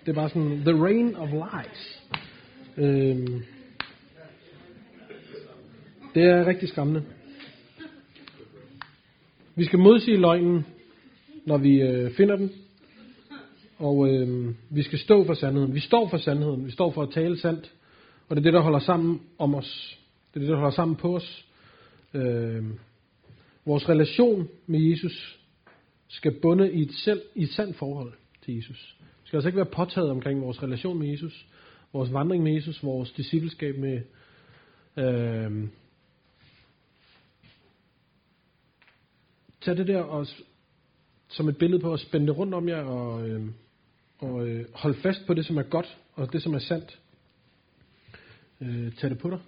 det 0.06 0.10
er 0.10 0.14
bare 0.14 0.30
sådan, 0.30 0.62
the 0.66 0.84
rain 0.84 1.16
of 1.16 1.30
lies. 1.32 2.04
Øh, 2.78 3.42
det 6.16 6.24
er 6.24 6.46
rigtig 6.46 6.70
skræmmende. 6.70 7.04
Vi 9.56 9.66
skal 9.66 9.80
modsige 9.80 10.18
løgnen, 10.18 10.66
når 11.46 11.58
vi 11.58 11.82
øh, 11.82 12.12
finder 12.12 12.36
den. 12.36 12.52
Og 13.78 14.10
øh, 14.10 14.56
vi 14.70 14.84
skal 14.84 15.00
stå 15.00 15.26
for 15.26 15.34
sandheden. 15.34 15.74
Vi 15.74 15.80
står 15.80 16.10
for 16.10 16.18
sandheden. 16.18 16.66
Vi 16.66 16.72
står 16.72 16.92
for 16.92 17.04
at 17.04 17.10
tale 17.10 17.40
sandt. 17.40 17.74
Og 18.30 18.36
det 18.36 18.42
er 18.42 18.44
det, 18.44 18.54
der 18.54 18.62
holder 18.62 18.80
sammen 18.80 19.22
om 19.38 19.56
os. 19.56 20.00
Det 20.34 20.36
er 20.36 20.40
det, 20.40 20.50
der 20.50 20.56
holder 20.56 20.72
sammen 20.72 20.96
på 20.96 21.16
os. 21.16 21.46
Øh, 22.14 22.64
vores 23.66 23.90
relation 23.90 24.50
med 24.68 24.80
Jesus 24.80 25.40
skal 26.08 26.32
bunde 26.42 26.74
i 26.74 26.82
et, 26.82 26.94
selv, 26.94 27.22
i 27.36 27.44
et 27.44 27.50
sandt 27.50 27.78
forhold 27.78 28.14
til 28.46 28.56
Jesus. 28.56 28.96
Vi 29.00 29.28
skal 29.28 29.38
altså 29.38 29.48
ikke 29.48 29.58
være 29.58 29.66
påtaget 29.66 30.10
omkring 30.10 30.42
vores 30.42 30.64
relation 30.64 31.00
med 31.00 31.08
Jesus, 31.08 31.46
vores 31.94 32.14
vandring 32.14 32.44
med 32.44 32.54
Jesus, 32.54 32.84
vores 32.84 33.12
discipleskab 33.12 33.78
med 33.78 34.02
øh, 34.98 35.68
Tag 39.64 39.78
det 39.78 39.88
der 39.88 40.02
og, 40.02 40.28
som 41.28 41.50
et 41.50 41.58
billede 41.58 41.82
på 41.82 41.94
at 41.94 42.00
spænde 42.00 42.28
det 42.28 42.38
rundt 42.38 42.54
om 42.54 42.70
jer 42.70 42.82
og, 42.82 43.30
øh, 43.30 43.46
og 44.20 44.48
øh, 44.48 44.66
holde 44.74 44.98
fast 45.02 45.26
på 45.28 45.34
det, 45.34 45.46
som 45.46 45.58
er 45.58 45.64
godt 45.64 45.98
og 46.14 46.34
det, 46.34 46.44
som 46.44 46.54
er 46.54 46.60
sandt. 46.60 47.00
Øh, 48.62 48.96
tag 48.96 49.10
det 49.10 49.18
på 49.18 49.30
dig. 49.30 49.40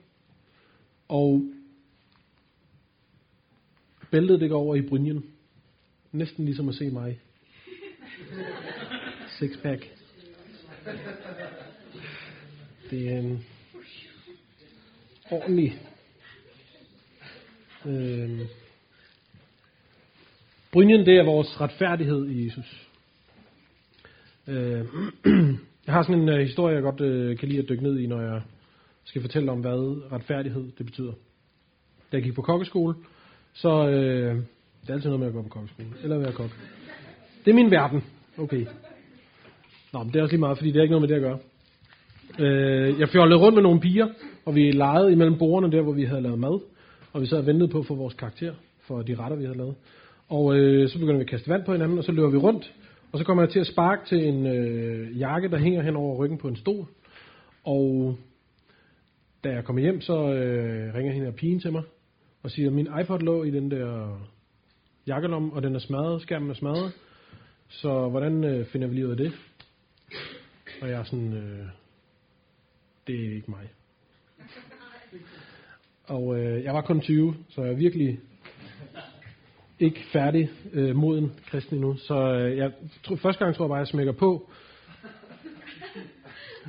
Og 1.07 1.51
bæltet 4.11 4.41
det 4.41 4.49
går 4.49 4.59
over 4.59 4.75
i 4.75 4.81
brynjen. 4.81 5.25
Næsten 6.11 6.45
ligesom 6.45 6.69
at 6.69 6.75
se 6.75 6.89
mig. 6.89 7.19
Sixpack. 9.39 9.91
Det 12.89 13.09
er 13.11 13.19
en 13.19 13.45
ordentlig 15.31 15.81
øh, 17.85 18.64
Brynjen, 20.75 21.05
det 21.05 21.17
er 21.17 21.23
vores 21.23 21.61
retfærdighed 21.61 22.29
i 22.29 22.45
Jesus. 22.45 22.87
Øh, 24.47 24.85
jeg 25.85 25.93
har 25.93 26.03
sådan 26.03 26.21
en 26.21 26.29
øh, 26.29 26.39
historie, 26.39 26.75
jeg 26.75 26.83
godt 26.83 27.01
øh, 27.01 27.37
kan 27.37 27.49
lide 27.49 27.59
at 27.59 27.69
dykke 27.69 27.83
ned 27.83 27.99
i, 27.99 28.07
når 28.07 28.21
jeg 28.21 28.41
skal 29.03 29.21
fortælle 29.21 29.51
om, 29.51 29.59
hvad 29.59 30.11
retfærdighed 30.11 30.71
det 30.77 30.85
betyder. 30.85 31.11
Da 32.11 32.17
jeg 32.17 32.23
gik 32.23 32.33
på 32.33 32.41
kokkeskole, 32.41 32.95
så 33.53 33.83
uh, 33.83 33.91
det 33.91 34.89
er 34.89 34.93
altid 34.93 35.09
noget 35.09 35.19
med 35.19 35.27
at 35.27 35.33
gå 35.33 35.41
på 35.41 35.49
kokkeskole, 35.49 35.87
eller 36.03 36.17
være 36.17 36.31
kok. 36.31 36.49
Det 37.45 37.51
er 37.51 37.55
min 37.55 37.71
verden. 37.71 38.03
Okay. 38.37 38.65
Nå, 39.93 40.03
men 40.03 40.13
det 40.13 40.19
er 40.19 40.23
også 40.23 40.33
lige 40.33 40.39
meget, 40.39 40.57
fordi 40.57 40.71
det 40.71 40.77
er 40.77 40.83
ikke 40.83 40.95
noget 40.95 41.09
med 41.09 41.15
det 41.17 41.23
at 41.23 41.29
gøre. 41.29 41.39
Øh, 42.39 42.99
jeg 42.99 43.09
fjollede 43.09 43.39
rundt 43.39 43.55
med 43.55 43.63
nogle 43.63 43.79
piger, 43.79 44.07
og 44.45 44.55
vi 44.55 44.71
legede 44.71 45.11
imellem 45.11 45.37
bordene 45.37 45.77
der, 45.77 45.81
hvor 45.81 45.93
vi 45.93 46.03
havde 46.03 46.21
lavet 46.21 46.39
mad, 46.39 46.59
og 47.13 47.21
vi 47.21 47.25
sad 47.25 47.37
og 47.37 47.45
ventede 47.45 47.69
på 47.69 47.79
at 47.79 47.85
få 47.85 47.95
vores 47.95 48.13
karakter 48.13 48.53
for 48.81 49.01
de 49.01 49.15
retter, 49.15 49.37
vi 49.37 49.43
havde 49.43 49.57
lavet. 49.57 49.75
Og 50.29 50.55
øh, 50.57 50.89
så 50.89 50.99
begynder 50.99 51.17
vi 51.17 51.23
at 51.23 51.29
kaste 51.29 51.49
vand 51.49 51.65
på 51.65 51.71
hinanden, 51.71 51.97
og 51.97 52.03
så 52.03 52.11
løber 52.11 52.29
vi 52.29 52.37
rundt. 52.37 52.73
Og 53.11 53.19
så 53.19 53.25
kommer 53.25 53.43
jeg 53.43 53.49
til 53.49 53.59
at 53.59 53.67
sparke 53.67 54.05
til 54.05 54.27
en 54.27 54.47
øh, 54.47 55.19
jakke, 55.19 55.49
der 55.49 55.57
hænger 55.57 55.81
hen 55.81 55.95
over 55.95 56.17
ryggen 56.17 56.37
på 56.37 56.47
en 56.47 56.55
stol. 56.55 56.85
Og 57.63 58.15
da 59.43 59.49
jeg 59.49 59.63
kommer 59.63 59.81
hjem, 59.81 60.01
så 60.01 60.33
øh, 60.33 60.93
ringer 60.93 61.13
hende 61.13 61.27
af 61.27 61.35
pigen 61.35 61.59
til 61.59 61.71
mig 61.71 61.83
og 62.43 62.51
siger, 62.51 62.67
at 62.67 62.73
min 62.73 62.87
iPod 63.01 63.19
lå 63.19 63.43
i 63.43 63.51
den 63.51 63.71
der 63.71 64.19
jakkelomme, 65.07 65.53
og 65.53 65.63
den 65.63 65.75
er 65.75 65.79
smadret, 65.79 66.21
skærmen 66.21 66.49
er 66.49 66.53
smadret. 66.53 66.91
Så 67.67 68.09
hvordan 68.09 68.43
øh, 68.43 68.65
finder 68.65 68.87
vi 68.87 68.95
lige 68.95 69.05
ud 69.05 69.11
af 69.11 69.17
det? 69.17 69.31
Og 70.81 70.89
jeg 70.89 70.99
er 70.99 71.03
sådan, 71.03 71.33
øh, 71.33 71.65
det 73.07 73.25
er 73.25 73.35
ikke 73.35 73.51
mig. 73.51 73.69
Og 76.03 76.39
øh, 76.39 76.63
jeg 76.63 76.73
var 76.73 76.81
kun 76.81 77.01
20, 77.01 77.35
så 77.49 77.61
jeg 77.61 77.71
er 77.71 77.75
virkelig 77.75 78.19
ikke 79.79 80.01
færdig 80.13 80.49
øh, 80.73 80.95
moden 80.95 81.31
kristen 81.51 81.75
endnu. 81.75 81.97
Så 81.97 82.15
øh, 82.15 82.57
jeg 82.57 82.71
tror, 83.03 83.15
første 83.15 83.43
gang 83.43 83.55
tror 83.55 83.65
jeg 83.65 83.69
bare, 83.69 83.77
jeg 83.77 83.87
smækker 83.87 84.13
på. 84.13 84.49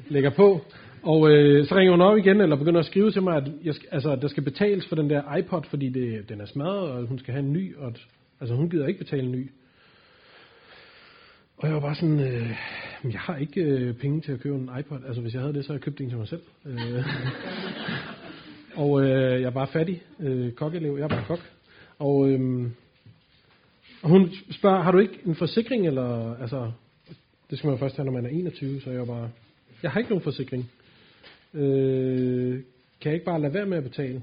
Lægger 0.08 0.30
på. 0.30 0.60
Og 1.02 1.30
øh, 1.30 1.66
så 1.66 1.74
ringer 1.74 1.92
hun 1.92 2.00
op 2.00 2.16
igen, 2.16 2.40
eller 2.40 2.56
begynder 2.56 2.80
at 2.80 2.86
skrive 2.86 3.10
til 3.10 3.22
mig, 3.22 3.36
at 3.36 3.44
jeg, 3.64 3.74
altså, 3.92 4.10
at 4.10 4.22
der 4.22 4.28
skal 4.28 4.42
betales 4.42 4.88
for 4.88 4.96
den 4.96 5.10
der 5.10 5.36
iPod, 5.36 5.62
fordi 5.70 5.88
det, 5.88 6.28
den 6.28 6.40
er 6.40 6.46
smadret, 6.46 6.90
og 6.90 7.06
hun 7.06 7.18
skal 7.18 7.34
have 7.34 7.44
en 7.46 7.52
ny. 7.52 7.76
Og, 7.76 7.92
altså 8.40 8.54
hun 8.54 8.70
gider 8.70 8.86
ikke 8.86 8.98
betale 8.98 9.22
en 9.22 9.32
ny. 9.32 9.50
Og 11.56 11.66
jeg 11.66 11.74
var 11.74 11.80
bare 11.80 11.94
sådan, 11.94 12.20
øh, 12.20 12.50
jeg 13.04 13.20
har 13.20 13.36
ikke 13.36 13.60
øh, 13.60 13.94
penge 13.94 14.20
til 14.20 14.32
at 14.32 14.40
købe 14.40 14.56
en 14.56 14.70
iPod. 14.80 14.98
Altså 15.06 15.22
hvis 15.22 15.34
jeg 15.34 15.42
havde 15.42 15.54
det, 15.54 15.64
så 15.64 15.68
havde 15.68 15.78
jeg 15.78 15.84
købt 15.84 16.00
en 16.00 16.08
til 16.08 16.18
mig 16.18 16.28
selv. 16.28 16.42
Øh, 16.66 17.04
og 18.82 19.02
øh, 19.02 19.40
jeg 19.40 19.46
er 19.46 19.50
bare 19.50 19.66
fattig 19.66 20.02
øh, 20.20 20.52
kokelev. 20.52 20.96
Jeg 20.96 21.04
er 21.04 21.08
bare 21.08 21.24
kok. 21.26 21.40
Og 21.98 22.28
øh, 22.28 22.70
og 24.02 24.08
hun 24.08 24.30
spørger, 24.50 24.82
har 24.82 24.92
du 24.92 24.98
ikke 24.98 25.18
en 25.24 25.34
forsikring, 25.34 25.86
eller, 25.86 26.36
altså, 26.40 26.72
det 27.50 27.58
skal 27.58 27.68
man 27.68 27.74
jo 27.74 27.78
først 27.78 27.96
have, 27.96 28.04
når 28.04 28.12
man 28.12 28.26
er 28.26 28.30
21, 28.30 28.80
så 28.80 28.90
jeg 28.90 29.06
bare, 29.06 29.30
jeg 29.82 29.90
har 29.90 30.00
ikke 30.00 30.10
nogen 30.10 30.24
forsikring. 30.24 30.70
Øh, 31.54 32.52
kan 33.00 33.10
jeg 33.10 33.14
ikke 33.14 33.24
bare 33.24 33.40
lade 33.40 33.54
være 33.54 33.66
med 33.66 33.76
at 33.76 33.84
betale? 33.84 34.22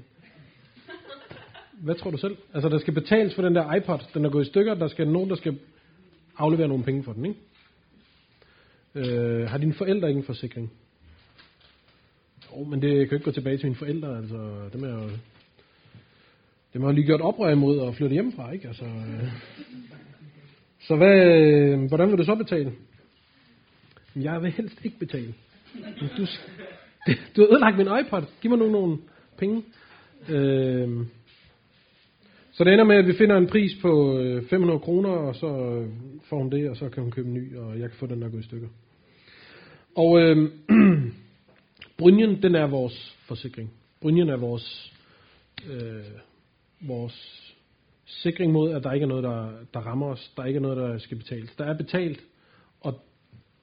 Hvad 1.72 1.94
tror 1.94 2.10
du 2.10 2.16
selv? 2.16 2.36
Altså, 2.54 2.68
der 2.68 2.78
skal 2.78 2.94
betales 2.94 3.34
for 3.34 3.42
den 3.42 3.54
der 3.54 3.74
iPod, 3.74 3.98
den 4.14 4.24
er 4.24 4.30
gået 4.30 4.46
i 4.46 4.48
stykker, 4.48 4.74
der 4.74 4.88
skal 4.88 5.08
nogen, 5.08 5.30
der 5.30 5.36
skal 5.36 5.58
aflevere 6.36 6.68
nogle 6.68 6.84
penge 6.84 7.04
for 7.04 7.12
den, 7.12 7.24
ikke? 7.26 7.40
Øh, 8.94 9.48
har 9.48 9.58
dine 9.58 9.74
forældre 9.74 10.08
ikke 10.08 10.18
en 10.18 10.24
forsikring? 10.24 10.72
Jo, 12.50 12.64
men 12.64 12.82
det 12.82 12.90
kan 12.90 12.98
jo 12.98 13.14
ikke 13.14 13.24
gå 13.24 13.30
tilbage 13.30 13.56
til 13.56 13.66
mine 13.66 13.76
forældre, 13.76 14.16
altså, 14.16 14.68
dem 14.72 14.84
er 14.84 14.88
jo 14.88 15.10
det 16.74 16.82
må 16.82 16.92
lige 16.92 17.06
gjort 17.06 17.20
oprør 17.20 17.50
imod 17.50 17.88
at 17.88 17.94
flytte 17.94 18.14
hjemmefra, 18.14 18.52
ikke? 18.52 18.68
Altså, 18.68 18.84
øh. 18.84 19.28
Så 20.80 20.96
hvad, 20.96 21.88
hvordan 21.88 22.10
vil 22.10 22.18
du 22.18 22.24
så 22.24 22.34
betale? 22.34 22.72
Jeg 24.16 24.42
vil 24.42 24.50
helst 24.50 24.84
ikke 24.84 24.98
betale. 24.98 25.34
Du, 26.00 26.06
du 27.36 27.40
har 27.40 27.52
ødelagt 27.52 27.76
min 27.76 27.88
iPod. 28.00 28.22
Giv 28.40 28.50
mig 28.50 28.58
nu 28.58 28.70
nogle 28.70 28.98
penge. 29.38 29.62
Øh, 30.28 31.06
så 32.52 32.64
det 32.64 32.72
ender 32.72 32.84
med, 32.84 32.96
at 32.96 33.06
vi 33.06 33.12
finder 33.12 33.36
en 33.36 33.46
pris 33.46 33.72
på 33.82 34.20
500 34.50 34.76
øh, 34.76 34.82
kroner, 34.82 35.10
og 35.10 35.34
så 35.34 35.48
får 36.24 36.38
hun 36.38 36.50
det, 36.50 36.70
og 36.70 36.76
så 36.76 36.88
kan 36.88 37.02
hun 37.02 37.12
købe 37.12 37.28
en 37.28 37.34
ny, 37.34 37.56
og 37.56 37.78
jeg 37.80 37.90
kan 37.90 37.98
få 37.98 38.06
den, 38.06 38.22
der 38.22 38.28
går 38.28 38.38
i 38.38 38.42
stykker. 38.42 38.68
Og 39.96 40.20
øh, 40.20 40.50
brynjen, 41.98 42.42
den 42.42 42.54
er 42.54 42.66
vores 42.66 43.16
forsikring. 43.26 43.70
Brynjen 44.00 44.28
er 44.28 44.36
vores 44.36 44.92
øh, 45.70 46.04
vores 46.86 47.40
sikring 48.06 48.52
mod, 48.52 48.72
at 48.72 48.84
der 48.84 48.92
ikke 48.92 49.04
er 49.04 49.08
noget, 49.08 49.24
der, 49.24 49.52
der 49.74 49.80
rammer 49.80 50.06
os. 50.06 50.32
Der 50.36 50.44
ikke 50.44 50.56
er 50.56 50.60
noget, 50.60 50.76
der 50.76 50.98
skal 50.98 51.16
betales. 51.16 51.54
Der 51.58 51.64
er 51.64 51.76
betalt, 51.76 52.20
og 52.80 53.00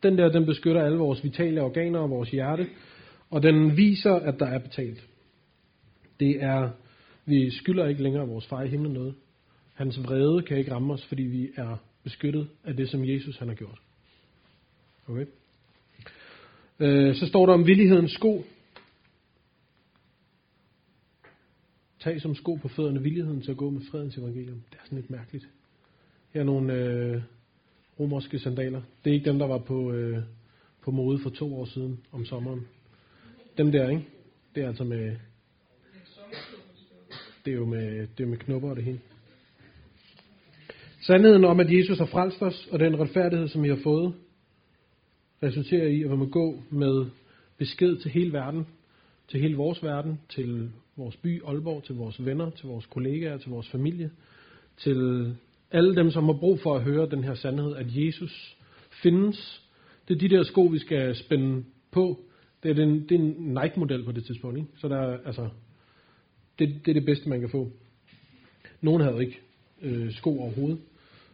den 0.03 0.17
der, 0.17 0.29
den 0.29 0.45
beskytter 0.45 0.83
alle 0.83 0.97
vores 0.97 1.23
vitale 1.23 1.61
organer 1.61 1.99
og 1.99 2.09
vores 2.09 2.29
hjerte, 2.29 2.67
og 3.29 3.43
den 3.43 3.77
viser, 3.77 4.13
at 4.13 4.39
der 4.39 4.45
er 4.45 4.59
betalt. 4.59 5.07
Det 6.19 6.43
er, 6.43 6.69
vi 7.25 7.51
skylder 7.51 7.87
ikke 7.87 8.03
længere 8.03 8.27
vores 8.27 8.47
far 8.47 8.63
i 8.63 8.67
himlen 8.67 8.93
noget. 8.93 9.15
Hans 9.73 10.03
vrede 10.03 10.41
kan 10.41 10.57
ikke 10.57 10.73
ramme 10.73 10.93
os, 10.93 11.05
fordi 11.05 11.23
vi 11.23 11.49
er 11.55 11.77
beskyttet 12.03 12.47
af 12.63 12.75
det, 12.75 12.89
som 12.89 13.05
Jesus 13.05 13.37
han 13.37 13.47
har 13.47 13.55
gjort. 13.55 13.79
Okay? 15.07 15.25
Øh, 16.79 17.15
så 17.15 17.27
står 17.27 17.45
der 17.45 17.53
om 17.53 17.67
villighedens 17.67 18.11
sko. 18.11 18.45
Tag 22.03 22.21
som 22.21 22.35
sko 22.35 22.55
på 22.55 22.67
fødderne 22.67 23.01
villigheden 23.01 23.41
til 23.41 23.51
at 23.51 23.57
gå 23.57 23.69
med 23.69 23.81
fredens 23.91 24.17
evangelium. 24.17 24.61
Det 24.71 24.77
er 24.79 24.83
sådan 24.83 24.97
lidt 24.97 25.09
mærkeligt. 25.09 25.49
Her 26.33 26.41
er 26.41 26.45
nogle 26.45 26.73
øh, 26.73 27.21
romerske 27.99 28.39
sandaler. 28.39 28.81
Det 29.03 29.09
er 29.09 29.13
ikke 29.13 29.29
dem, 29.29 29.39
der 29.39 29.47
var 29.47 29.57
på, 29.57 29.91
øh, 29.91 30.23
på 30.81 30.91
mode 30.91 31.19
for 31.19 31.29
to 31.29 31.59
år 31.59 31.65
siden 31.65 31.99
om 32.11 32.25
sommeren. 32.25 32.67
Dem 33.57 33.71
der, 33.71 33.89
ikke? 33.89 34.05
Det 34.55 34.63
er 34.63 34.67
altså 34.67 34.83
med... 34.83 35.15
Det 37.45 37.51
er 37.51 37.57
jo 37.57 37.65
med, 37.65 38.07
det 38.17 38.23
er 38.23 38.27
med 38.27 38.37
knopper 38.37 38.69
og 38.69 38.75
det 38.75 38.83
hele. 38.83 38.99
Sandheden 41.01 41.45
om, 41.45 41.59
at 41.59 41.77
Jesus 41.77 41.97
har 41.97 42.05
frelst 42.05 42.41
os, 42.41 42.67
og 42.71 42.79
den 42.79 42.99
retfærdighed, 42.99 43.47
som 43.47 43.63
vi 43.63 43.69
har 43.69 43.79
fået, 43.83 44.13
resulterer 45.43 45.87
i, 45.87 46.03
at 46.03 46.11
vi 46.11 46.15
må 46.15 46.25
gå 46.25 46.63
med 46.69 47.05
besked 47.57 47.97
til 47.97 48.11
hele 48.11 48.33
verden, 48.33 48.67
til 49.31 49.39
hele 49.39 49.55
vores 49.55 49.83
verden, 49.83 50.19
til 50.29 50.69
vores 50.97 51.17
by 51.17 51.43
Aalborg, 51.43 51.83
til 51.83 51.95
vores 51.95 52.25
venner, 52.25 52.49
til 52.49 52.67
vores 52.67 52.85
kollegaer, 52.85 53.37
til 53.37 53.49
vores 53.49 53.69
familie, 53.69 54.11
til 54.77 55.33
alle 55.71 55.95
dem, 55.95 56.11
som 56.11 56.23
har 56.23 56.33
brug 56.33 56.59
for 56.59 56.75
at 56.75 56.83
høre 56.83 57.09
den 57.09 57.23
her 57.23 57.33
sandhed, 57.33 57.75
at 57.75 57.85
Jesus 57.89 58.57
findes. 59.03 59.61
Det 60.07 60.15
er 60.15 60.19
de 60.19 60.35
der 60.35 60.43
sko, 60.43 60.61
vi 60.61 60.79
skal 60.79 61.15
spænde 61.15 61.63
på 61.91 62.19
Det 62.63 62.71
er, 62.71 62.75
den, 62.75 63.09
det 63.09 63.11
er 63.11 63.19
en 63.19 63.35
Nike-model 63.37 64.03
på 64.03 64.11
det 64.11 64.25
tidspunkt, 64.25 64.57
ikke? 64.57 64.69
Så 64.77 64.87
der 64.87 64.97
er, 64.97 65.17
altså, 65.25 65.49
det, 66.59 66.81
det 66.85 66.91
er 66.91 66.93
det 66.93 67.05
bedste, 67.05 67.29
man 67.29 67.39
kan 67.39 67.49
få. 67.49 67.71
Nogen 68.81 69.01
havde 69.01 69.21
ikke 69.21 69.39
øh, 69.81 70.11
sko 70.11 70.39
overhovedet. 70.39 70.79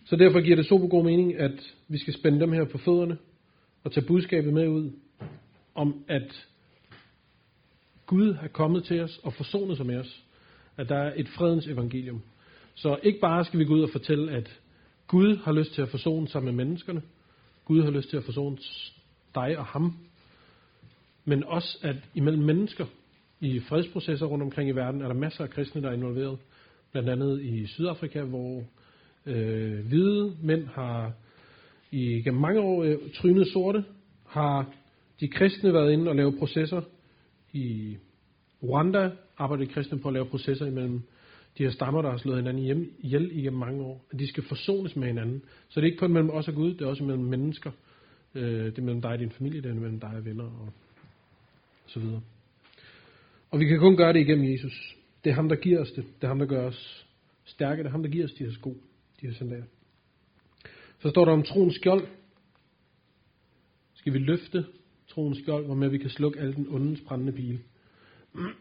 Så 0.06 0.16
derfor 0.16 0.42
giver 0.42 0.56
det 0.56 0.66
super 0.66 0.88
god 0.88 1.04
mening, 1.04 1.36
at 1.36 1.74
vi 1.88 1.98
skal 1.98 2.14
spænde 2.14 2.40
dem 2.40 2.52
her 2.52 2.66
på 2.66 2.78
fødderne 2.78 3.18
og 3.84 3.92
tage 3.92 4.06
budskabet 4.06 4.54
med 4.54 4.68
ud 4.68 4.92
om, 5.76 6.04
at 6.08 6.48
Gud 8.08 8.36
er 8.41 8.48
kommet 8.48 8.84
til 8.84 9.02
os 9.02 9.20
og 9.24 9.34
forsonet 9.34 9.78
sig 9.78 9.86
med 9.86 9.98
os. 9.98 10.24
At 10.78 10.89
der 10.89 10.98
er 10.98 11.13
et 11.15 11.28
fredens 11.28 11.67
evangelium. 11.67 12.22
Så 12.76 13.00
ikke 13.04 13.20
bare 13.20 13.46
skal 13.46 13.60
vi 13.60 13.65
gå 13.65 13.74
ud 13.74 13.82
og 13.82 13.89
fortælle, 13.89 14.32
at 14.32 14.60
Gud 15.08 15.38
har 15.38 15.52
lyst 15.52 15.74
til 15.74 15.82
at 15.82 15.89
forsone 15.89 16.28
sig 16.28 16.43
med 16.43 16.52
menneskerne. 16.52 17.02
Gud 17.65 17.84
har 17.84 17.91
lyst 17.91 18.10
til 18.10 18.17
at 18.17 18.24
forsone 18.24 18.58
dig 19.36 19.58
og 19.58 19.65
ham. 19.65 19.98
Men 21.26 21.43
også, 21.43 21.80
at 21.82 21.96
imellem 22.15 22.43
mennesker 22.43 22.86
i 23.39 23.60
fredsprocesser 23.60 24.26
rundt 24.26 24.43
omkring 24.43 24.70
i 24.70 24.72
verden, 24.72 25.02
er 25.02 25.08
der 25.08 25.15
masser 25.15 25.43
af 25.43 25.50
kristne, 25.50 25.82
der 25.82 25.89
er 25.89 25.93
involveret. 25.93 26.38
Blandt 26.91 27.10
andet 27.10 27.41
i 27.41 27.67
Sydafrika, 27.67 28.24
hvor 28.24 28.63
øh, 29.26 29.86
hvide 29.88 30.36
mænd 30.41 30.67
har 30.67 31.12
i 31.91 32.22
gennem 32.22 32.41
mange 32.41 32.62
år 32.62 32.84
øh, 32.84 32.98
trynet 33.15 33.48
sorte, 33.48 33.84
har 34.26 34.74
de 35.20 35.28
kristne 35.28 35.74
været 35.74 35.91
inde 35.91 36.10
og 36.10 36.15
lave 36.15 36.38
processer. 36.39 36.82
I 37.54 37.98
Rwanda 38.64 39.12
arbejder 39.38 39.66
kristne 39.66 40.00
på 40.00 40.08
at 40.08 40.14
lave 40.14 40.26
processer 40.26 40.66
imellem 40.66 41.02
de 41.58 41.64
her 41.64 41.72
stammer, 41.72 42.02
der 42.02 42.10
har 42.10 42.18
slået 42.18 42.38
hinanden 42.38 42.64
hjem, 42.64 42.94
ihjel 43.00 43.32
igennem 43.32 43.60
mange 43.60 43.84
år. 43.84 44.06
At 44.12 44.20
de 44.20 44.28
skal 44.28 44.44
forsones 44.44 44.96
med 44.96 45.08
hinanden. 45.08 45.44
Så 45.70 45.80
det 45.80 45.88
er 45.88 45.92
ikke 45.92 46.00
kun 46.00 46.14
mellem 46.14 46.30
os 46.30 46.48
og 46.48 46.54
Gud, 46.54 46.74
det 46.74 46.82
er 46.82 46.86
også 46.86 47.04
mellem 47.04 47.24
mennesker. 47.24 47.72
Øh, 48.36 48.66
det 48.66 48.78
er 48.78 48.82
mellem 48.82 49.02
dig 49.02 49.12
og 49.12 49.20
din 49.20 49.32
familie, 49.32 49.62
det 49.62 49.72
er 49.72 49.76
mellem 49.76 50.00
dig 50.00 50.10
og 50.10 50.26
venner 50.26 50.44
og 50.44 50.70
så 51.86 52.00
videre. 52.00 52.22
Og 53.52 53.60
vi 53.60 53.66
kan 53.66 53.80
kun 53.80 53.98
gøre 53.98 54.14
det 54.14 54.20
igennem 54.20 54.54
Jesus. 54.54 54.98
Det 55.24 55.30
er 55.30 55.34
ham, 55.34 55.50
der 55.50 55.56
giver 55.56 55.82
os 55.82 55.92
det. 55.92 56.06
Det 56.16 56.24
er 56.24 56.28
ham, 56.28 56.40
der 56.40 56.46
gør 56.46 56.68
os 56.68 57.08
stærke. 57.46 57.80
Det 57.80 57.88
er 57.88 57.92
ham, 57.92 58.04
der 58.04 58.10
giver 58.10 58.26
os 58.26 58.34
de 58.34 58.44
her 58.44 58.52
sko, 58.52 58.70
de 59.22 59.28
her 59.28 59.34
sandaler. 59.34 59.66
Så 61.00 61.10
står 61.10 61.26
der 61.26 61.32
om 61.32 61.44
troens 61.44 61.76
skjold. 61.76 62.08
Skal 63.94 64.14
vi 64.14 64.18
løfte 64.18 64.66
troens 65.10 65.38
skjold, 65.38 65.65
hvormed 65.65 65.89
vi 65.89 65.98
kan 65.98 66.10
slukke 66.10 66.39
alle 66.39 66.54
den 66.54 66.67
ondens 66.70 67.02
brændende 67.02 67.32
pile. 67.32 67.60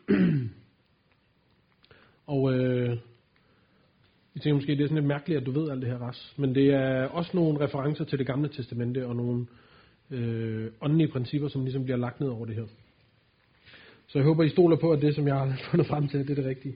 og 2.27 2.55
øh, 2.55 2.99
jeg 4.35 4.43
tænker 4.43 4.55
måske, 4.55 4.73
det 4.73 4.81
er 4.81 4.87
sådan 4.87 4.97
lidt 4.97 5.07
mærkeligt, 5.07 5.41
at 5.41 5.47
du 5.47 5.51
ved 5.51 5.71
alt 5.71 5.83
det 5.83 5.91
her, 5.91 5.99
Ras. 5.99 6.35
Men 6.37 6.55
det 6.55 6.71
er 6.71 7.05
også 7.05 7.31
nogle 7.35 7.61
referencer 7.61 8.05
til 8.05 8.19
det 8.19 8.27
gamle 8.27 8.49
testamente, 8.49 9.07
og 9.07 9.17
nogle 9.17 9.47
øh, 10.11 10.71
åndelige 10.81 11.09
principper, 11.09 11.49
som 11.49 11.63
ligesom 11.63 11.85
bliver 11.85 11.97
lagt 11.97 12.21
ned 12.21 12.29
over 12.29 12.47
det 12.47 12.55
her. 12.55 12.67
Så 14.07 14.19
jeg 14.19 14.25
håber, 14.25 14.45
I 14.45 14.49
stoler 14.49 14.77
på, 14.77 14.93
at 14.93 15.03
det, 15.03 15.15
som 15.15 15.27
jeg 15.27 15.35
har 15.35 15.61
fundet 15.71 15.87
frem 15.87 16.09
til, 16.09 16.21
det 16.21 16.31
er 16.31 16.35
det 16.35 16.45
rigtige. 16.45 16.75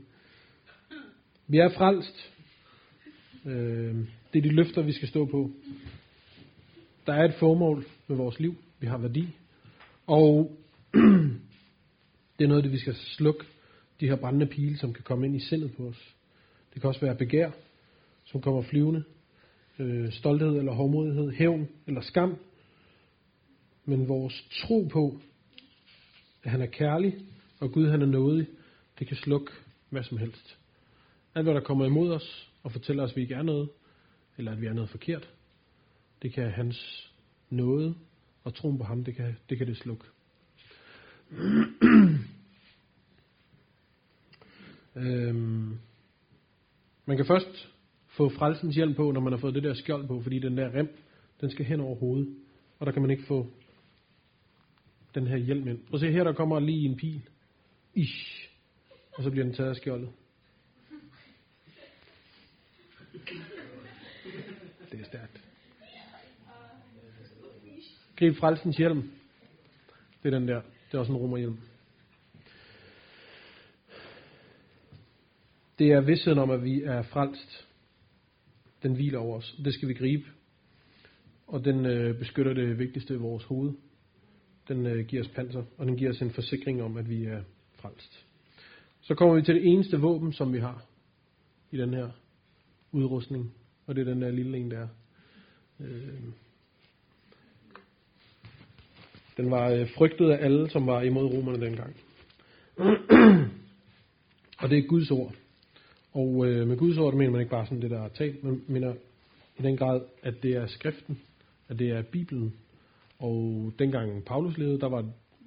Vi 1.47 1.59
er 1.59 1.69
frelst. 1.69 2.33
Øh, 3.47 3.95
det 4.33 4.39
er 4.39 4.43
de 4.43 4.55
løfter, 4.55 4.83
vi 4.83 4.93
skal 4.93 5.09
stå 5.09 5.25
på. 5.25 5.51
Der 7.07 7.13
er 7.13 7.25
et 7.25 7.35
formål 7.35 7.85
med 8.07 8.17
vores 8.17 8.41
liv. 8.41 8.55
Vi 8.81 8.87
har 8.87 8.99
værdi. 8.99 9.29
Og 10.11 10.57
det 12.39 12.45
er 12.45 12.49
noget, 12.49 12.65
det 12.65 12.73
vi 12.73 12.79
skal 12.79 12.95
slukke 12.95 13.45
de 14.01 14.09
her 14.09 14.17
brændende 14.17 14.47
pile, 14.47 14.79
som 14.79 14.93
kan 14.93 15.05
komme 15.05 15.27
ind 15.27 15.37
i 15.37 15.41
sindet 15.41 15.77
på 15.77 15.87
os. 15.87 16.15
Det 16.75 16.81
kan 16.81 16.89
også 16.89 17.01
være 17.01 17.15
begær, 17.15 17.51
som 18.25 18.41
kommer 18.41 18.63
flyvende. 18.63 19.05
Øh, 19.79 20.13
stolthed 20.13 20.59
eller 20.59 20.73
hårdmodighed. 20.73 21.31
Hævn 21.31 21.69
eller 21.87 22.01
skam. 22.01 22.37
Men 23.85 24.09
vores 24.09 24.49
tro 24.51 24.89
på, 24.93 25.21
at 26.43 26.51
han 26.51 26.63
er 26.63 26.67
kærlig, 26.67 27.15
og 27.61 27.73
Gud 27.73 27.89
han 27.89 28.03
er 28.03 28.07
nådig, 28.07 28.47
det 28.99 29.07
kan 29.07 29.17
slukke 29.17 29.53
hvad 29.91 30.03
som 30.03 30.19
helst. 30.19 30.59
Alt 31.35 31.45
hvad 31.45 31.55
der 31.55 31.61
kommer 31.61 31.87
imod 31.87 32.13
os, 32.13 32.51
og 32.63 32.73
fortæller 32.73 33.03
os, 33.03 33.11
at 33.11 33.17
vi 33.17 33.23
ikke 33.23 33.35
er 33.35 33.43
noget, 33.43 33.69
eller 34.39 34.53
at 34.53 34.61
vi 34.61 34.67
er 34.67 34.73
noget 34.73 34.91
forkert, 34.91 35.31
det 36.23 36.33
kan 36.33 36.51
hans 36.51 37.11
nåde 37.51 37.95
og 38.51 38.55
troen 38.55 38.79
på 38.79 38.85
ham, 38.85 39.05
det 39.05 39.15
kan 39.15 39.37
det, 39.49 39.59
kan 39.59 39.67
det 39.67 39.77
slukke. 39.77 40.05
øhm, 44.97 45.79
man 47.07 47.17
kan 47.17 47.27
først 47.27 47.69
få 48.07 48.29
frelsens 48.29 48.77
hjelm 48.77 48.95
på, 48.95 49.13
når 49.13 49.21
man 49.21 49.33
har 49.33 49.39
fået 49.39 49.55
det 49.55 49.63
der 49.63 49.75
skjold 49.75 50.07
på, 50.07 50.21
fordi 50.23 50.39
den 50.39 50.57
der 50.57 50.71
rem, 50.79 50.97
den 51.41 51.51
skal 51.51 51.65
hen 51.65 51.81
over 51.81 51.97
hovedet, 51.97 52.37
og 52.79 52.87
der 52.87 52.93
kan 52.93 53.03
man 53.03 53.11
ikke 53.11 53.27
få 53.29 53.51
den 55.15 55.27
her 55.27 55.37
hjelm 55.37 55.69
ind. 55.69 55.79
Og 55.93 56.01
se 56.01 56.13
her, 56.13 56.25
der 56.25 56.33
kommer 56.33 56.61
lige 56.61 56.89
en 56.89 56.97
pil. 56.97 57.23
Ish. 57.95 58.49
Og 59.13 59.23
så 59.23 59.31
bliver 59.31 59.45
den 59.45 59.55
taget 59.55 59.71
af 59.71 59.77
skjoldet. 59.77 60.11
Det 64.91 65.01
er 65.01 65.05
stærkt. 65.05 65.51
Grib 68.21 68.37
frelsens 68.37 68.77
hjelm. 68.77 69.11
Det 70.23 70.35
er 70.35 70.39
den 70.39 70.49
der. 70.49 70.61
Det 70.61 70.95
er 70.95 70.99
også 70.99 71.13
en 71.13 71.19
romerhjelm. 71.19 71.57
Det 75.79 75.93
er 75.93 76.01
vidstheden 76.01 76.39
om, 76.39 76.51
at 76.51 76.65
vi 76.65 76.83
er 76.83 77.03
frelst. 77.03 77.67
Den 78.83 78.95
hviler 78.95 79.19
over 79.19 79.37
os. 79.37 79.57
Det 79.65 79.75
skal 79.75 79.89
vi 79.89 79.95
gribe. 79.95 80.25
Og 81.47 81.65
den 81.65 81.87
øh, 81.87 82.19
beskytter 82.19 82.53
det 82.55 82.79
vigtigste 82.79 83.15
i 83.15 83.17
vores 83.17 83.45
hoved. 83.45 83.73
Den 84.69 84.87
øh, 84.87 85.07
giver 85.07 85.23
os 85.23 85.29
panser, 85.29 85.65
og 85.77 85.87
den 85.87 85.97
giver 85.97 86.11
os 86.11 86.23
en 86.23 86.31
forsikring 86.31 86.83
om, 86.83 86.97
at 86.97 87.09
vi 87.09 87.25
er 87.25 87.43
frelst. 87.75 88.27
Så 89.01 89.15
kommer 89.15 89.35
vi 89.35 89.43
til 89.43 89.55
det 89.55 89.67
eneste 89.67 90.01
våben, 90.01 90.33
som 90.33 90.53
vi 90.53 90.59
har 90.59 90.85
i 91.71 91.77
den 91.77 91.95
her 91.95 92.11
udrustning, 92.93 93.55
og 93.87 93.95
det 93.95 94.01
er 94.01 94.13
den 94.13 94.23
der 94.23 94.31
lille 94.31 94.59
en 94.59 94.71
der. 94.71 94.89
Øh, 95.81 96.23
den 99.41 99.51
var 99.51 99.71
øh, 99.71 99.89
frygtet 99.91 100.31
af 100.31 100.45
alle, 100.45 100.71
som 100.71 100.87
var 100.87 101.03
imod 101.03 101.25
romerne 101.25 101.67
dengang. 101.67 101.97
og 104.63 104.71
det 104.71 104.79
er 104.79 104.89
Guds 104.89 105.11
ord. 105.11 105.35
Og 106.13 106.47
øh, 106.47 106.69
med 106.69 106.77
Guds 106.77 106.99
ord, 106.99 107.15
mener 107.15 107.31
man 107.31 107.41
ikke 107.41 107.51
bare 107.51 107.67
sådan 107.67 107.83
det, 107.83 107.91
der 107.91 108.03
er 108.03 108.09
talt, 108.09 108.45
men 108.45 108.63
mener 108.67 108.95
i 109.59 109.63
den 109.63 109.77
grad, 109.77 110.01
at 110.23 110.35
det 110.43 110.57
er 110.57 110.67
skriften, 110.67 111.21
at 111.69 111.79
det 111.79 111.91
er 111.91 112.03
Bibelen, 112.03 112.55
og 113.19 113.73
dengang 113.79 114.25
Paulus 114.25 114.59
levede, 114.59 114.81
der 114.81 114.89
var 114.89 115.05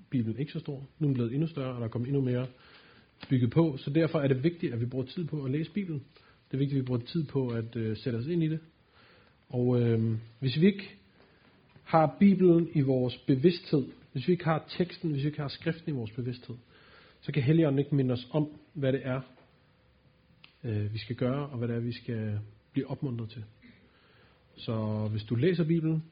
Bibelen 0.10 0.40
ikke 0.40 0.52
så 0.52 0.60
stor. 0.60 0.76
Nu 1.00 1.08
er 1.08 1.10
den 1.10 1.14
blevet 1.14 1.34
endnu 1.34 1.48
større, 1.48 1.76
og 1.76 1.82
der 1.82 1.88
kom 1.88 2.06
endnu 2.06 2.22
mere 2.22 2.48
bygget 3.30 3.52
på. 3.52 3.78
Så 3.78 3.90
derfor 3.90 4.20
er 4.20 4.28
det 4.28 4.44
vigtigt, 4.44 4.74
at 4.74 4.82
vi 4.82 4.86
bruger 4.86 5.06
tid 5.06 5.26
på 5.28 5.44
at 5.44 5.52
læse 5.52 5.72
Bibelen. 5.72 6.04
Det 6.48 6.54
er 6.54 6.58
vigtigt, 6.58 6.78
at 6.78 6.82
vi 6.82 6.86
bruger 6.86 7.02
tid 7.02 7.26
på 7.26 7.48
at 7.48 7.76
øh, 7.76 7.98
sætte 7.98 8.18
os 8.18 8.28
ind 8.28 8.44
i 8.44 8.48
det. 8.48 8.60
Og 9.50 9.82
øh, 9.82 10.18
hvis 10.40 10.62
vi 10.62 10.66
ikke 10.66 10.96
har 11.94 12.16
Bibelen 12.20 12.70
i 12.74 12.82
vores 12.82 13.18
bevidsthed, 13.18 13.86
hvis 14.12 14.28
vi 14.28 14.32
ikke 14.32 14.46
har 14.46 14.66
teksten, 14.68 15.12
hvis 15.12 15.24
vi 15.24 15.28
ikke 15.28 15.42
har 15.42 15.48
skriften 15.48 15.94
i 15.94 15.96
vores 15.96 16.12
bevidsthed, 16.12 16.56
så 17.22 17.32
kan 17.32 17.44
Helligånden 17.44 17.80
ikke 17.80 17.96
minde 17.96 18.14
os 18.14 18.28
om, 18.32 18.50
hvad 18.74 18.94
det 18.94 19.02
er, 19.04 19.22
øh, 20.64 20.94
vi 20.94 20.98
skal 20.98 21.16
gøre, 21.16 21.50
og 21.50 21.58
hvad 21.58 21.68
det 21.68 21.76
er, 21.76 21.80
vi 21.80 21.92
skal 21.92 22.40
blive 22.72 22.90
opmuntret 22.90 23.30
til. 23.30 23.44
Så 24.56 25.08
hvis 25.12 25.24
du 25.24 25.36
læser 25.36 25.64
Bibelen, 25.64 26.04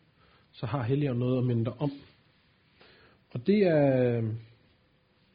så 0.51 0.65
har 0.65 0.83
Helligånden 0.83 1.19
noget 1.19 1.37
at 1.37 1.47
minde 1.47 1.65
dig 1.65 1.73
om. 1.73 1.91
Og 3.31 3.47
det 3.47 3.67
er, 3.67 4.21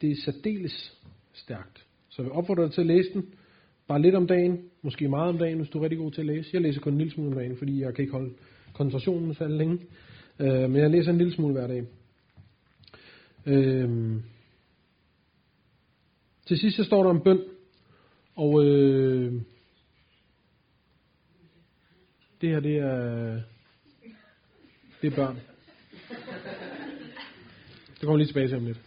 det 0.01 0.11
er 0.11 0.15
særdeles 0.25 0.97
stærkt. 1.33 1.85
Så 2.09 2.21
jeg 2.21 2.31
opfordrer 2.31 2.63
dig 2.63 2.73
til 2.73 2.81
at 2.81 2.87
læse 2.87 3.13
den. 3.13 3.33
Bare 3.87 4.01
lidt 4.01 4.15
om 4.15 4.27
dagen, 4.27 4.69
måske 4.81 5.09
meget 5.09 5.29
om 5.29 5.37
dagen, 5.37 5.57
hvis 5.57 5.69
du 5.69 5.77
er 5.79 5.83
rigtig 5.83 5.99
god 5.99 6.11
til 6.11 6.21
at 6.21 6.27
læse. 6.27 6.49
Jeg 6.53 6.61
læser 6.61 6.81
kun 6.81 6.93
en 6.93 6.97
lille 6.97 7.13
smule 7.13 7.29
om 7.29 7.37
dagen, 7.37 7.57
fordi 7.57 7.81
jeg 7.81 7.95
kan 7.95 8.03
ikke 8.03 8.13
holde 8.13 8.33
koncentrationen 8.73 9.33
så 9.33 9.47
længe. 9.47 9.79
Øh, 10.39 10.69
men 10.69 10.75
jeg 10.75 10.89
læser 10.89 11.11
en 11.11 11.17
lille 11.17 11.33
smule 11.33 11.53
hver 11.53 11.67
dag. 11.67 11.83
Øh, 13.45 14.15
til 16.45 16.57
sidst 16.57 16.77
så 16.77 16.83
står 16.83 17.03
der 17.03 17.09
om 17.09 17.21
bøn. 17.21 17.41
Og 18.35 18.65
øh, 18.65 19.33
det 22.41 22.49
her 22.49 22.59
det 22.59 22.77
er 22.77 23.41
det 25.01 25.11
er 25.11 25.15
børn. 25.15 25.39
Det 27.89 28.01
kommer 28.01 28.17
lige 28.17 28.27
tilbage 28.27 28.47
til 28.47 28.57
om 28.57 28.65
lidt. 28.65 28.81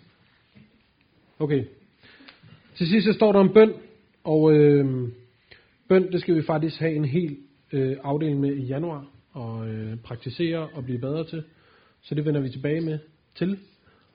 Okay. 1.39 1.65
Til 2.75 2.89
sidst 2.89 3.07
så 3.07 3.13
står 3.13 3.33
der 3.33 3.39
om 3.39 3.53
bøn, 3.53 3.73
og 4.25 4.53
øh, 4.53 5.09
bøn, 5.89 6.13
det 6.13 6.21
skal 6.21 6.37
vi 6.37 6.43
faktisk 6.43 6.81
have 6.81 6.95
en 6.95 7.05
hel 7.05 7.39
øh, 7.73 7.97
afdeling 8.03 8.41
med 8.41 8.57
i 8.57 8.63
januar, 8.63 9.07
og 9.33 9.69
øh, 9.69 9.97
praktisere 9.97 10.69
og 10.69 10.85
blive 10.85 10.99
bedre 10.99 11.25
til. 11.25 11.45
Så 12.03 12.15
det 12.15 12.25
vender 12.25 12.41
vi 12.41 12.51
tilbage 12.51 12.81
med 12.81 12.99
til, 13.35 13.59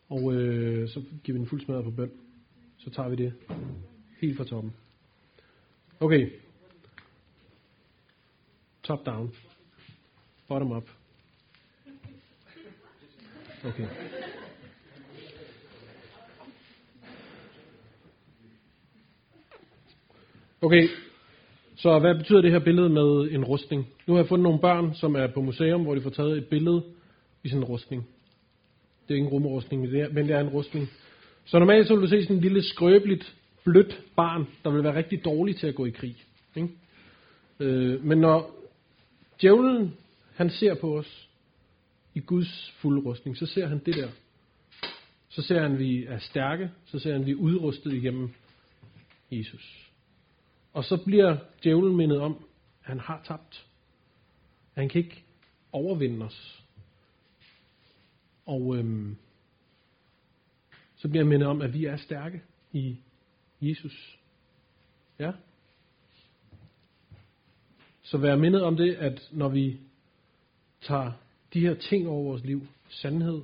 og 0.10 0.34
øh, 0.34 0.90
så 0.90 1.04
giver 1.24 1.38
vi 1.38 1.42
en 1.42 1.48
fuld 1.48 1.62
smadret 1.62 1.84
på 1.84 1.92
bøn. 1.92 2.12
Så 2.78 2.90
tager 2.90 3.10
vi 3.10 3.16
det 3.16 3.34
helt 4.22 4.38
fra 4.38 4.44
toppen. 4.44 4.74
Okay. 6.00 6.30
Top 8.84 9.06
down. 9.06 9.36
Bottom 10.48 10.72
up. 10.72 10.90
Okay. 13.66 13.88
Okay, 20.62 20.88
så 21.78 22.00
hvad 22.00 22.16
betyder 22.16 22.42
det 22.42 22.52
her 22.52 22.60
billede 22.60 22.90
med 22.90 23.32
en 23.32 23.44
rustning? 23.44 23.88
Nu 24.08 24.14
har 24.14 24.22
jeg 24.22 24.28
fundet 24.28 24.44
nogle 24.44 24.60
børn, 24.60 24.94
som 24.94 25.16
er 25.16 25.28
på 25.28 25.42
museum, 25.42 25.84
hvor 25.84 25.96
de 25.96 26.02
får 26.02 26.10
taget 26.10 26.38
et 26.38 26.48
billede 26.48 26.84
i 27.44 27.50
sådan 27.50 27.64
en 27.64 27.66
rustning. 27.66 28.08
Det 29.08 29.14
er 29.14 29.16
ikke 29.16 29.26
en 29.26 29.32
rumrustning, 29.32 29.82
men 29.82 30.28
det 30.28 30.32
er 30.32 30.40
en 30.40 30.50
rustning. 30.50 30.90
Så 31.46 31.60
normalt 31.60 31.88
så 31.88 31.94
vil 31.96 32.04
du 32.04 32.08
se 32.08 32.24
sådan 32.24 32.36
en 32.36 32.42
lille 32.42 32.64
skrøbeligt, 32.64 33.36
blødt 33.64 34.02
barn, 34.16 34.48
der 34.64 34.70
vil 34.70 34.84
være 34.84 34.96
rigtig 34.96 35.26
dårlig 35.26 35.56
til 35.56 35.68
at 35.68 35.76
gå 35.76 35.86
i 35.86 35.90
krig. 35.90 36.16
Ikke? 36.56 36.70
Øh, 37.60 38.06
men 38.06 38.18
når 38.18 38.52
djævlen, 39.42 39.94
han 40.36 40.50
ser 40.50 40.74
på 40.74 40.98
os 40.98 41.30
i 42.14 42.20
Guds 42.20 42.74
fulde 42.78 43.02
rustning, 43.02 43.38
så 43.38 43.46
ser 43.46 43.68
han 43.68 43.82
det 43.86 43.96
der. 43.96 44.08
Så 45.30 45.42
ser 45.42 45.62
han, 45.62 45.74
at 45.74 45.80
vi 45.80 46.06
er 46.06 46.20
stærke, 46.20 46.70
så 46.86 47.00
ser 47.00 47.12
han, 47.12 47.22
at 47.22 47.28
vi 47.28 47.32
er 47.32 47.36
udrustet 47.36 47.94
igennem 47.94 48.30
Jesus. 49.32 49.85
Og 50.76 50.84
så 50.84 50.98
bliver 50.98 51.38
djævlen 51.64 51.96
mindet 51.96 52.20
om, 52.20 52.36
at 52.84 52.88
han 52.88 53.00
har 53.00 53.22
tabt. 53.24 53.66
At 54.76 54.82
han 54.82 54.90
kan 54.90 55.04
ikke 55.04 55.24
overvinde 55.72 56.26
os. 56.26 56.64
Og 58.46 58.78
øhm, 58.78 59.16
så 60.96 61.08
bliver 61.08 61.24
jeg 61.24 61.28
mindet 61.28 61.48
om, 61.48 61.62
at 61.62 61.74
vi 61.74 61.86
er 61.86 61.98
stærke 61.98 62.42
i 62.72 62.98
Jesus. 63.62 64.20
Ja? 65.20 65.32
Så 68.04 68.18
vær 68.18 68.36
mindet 68.36 68.64
om 68.64 68.78
det, 68.78 68.96
at 68.96 69.30
når 69.32 69.50
vi 69.50 69.80
tager 70.82 71.12
de 71.54 71.60
her 71.60 71.74
ting 71.74 72.08
over 72.08 72.24
vores 72.24 72.44
liv, 72.44 72.68
sandhed 72.90 73.42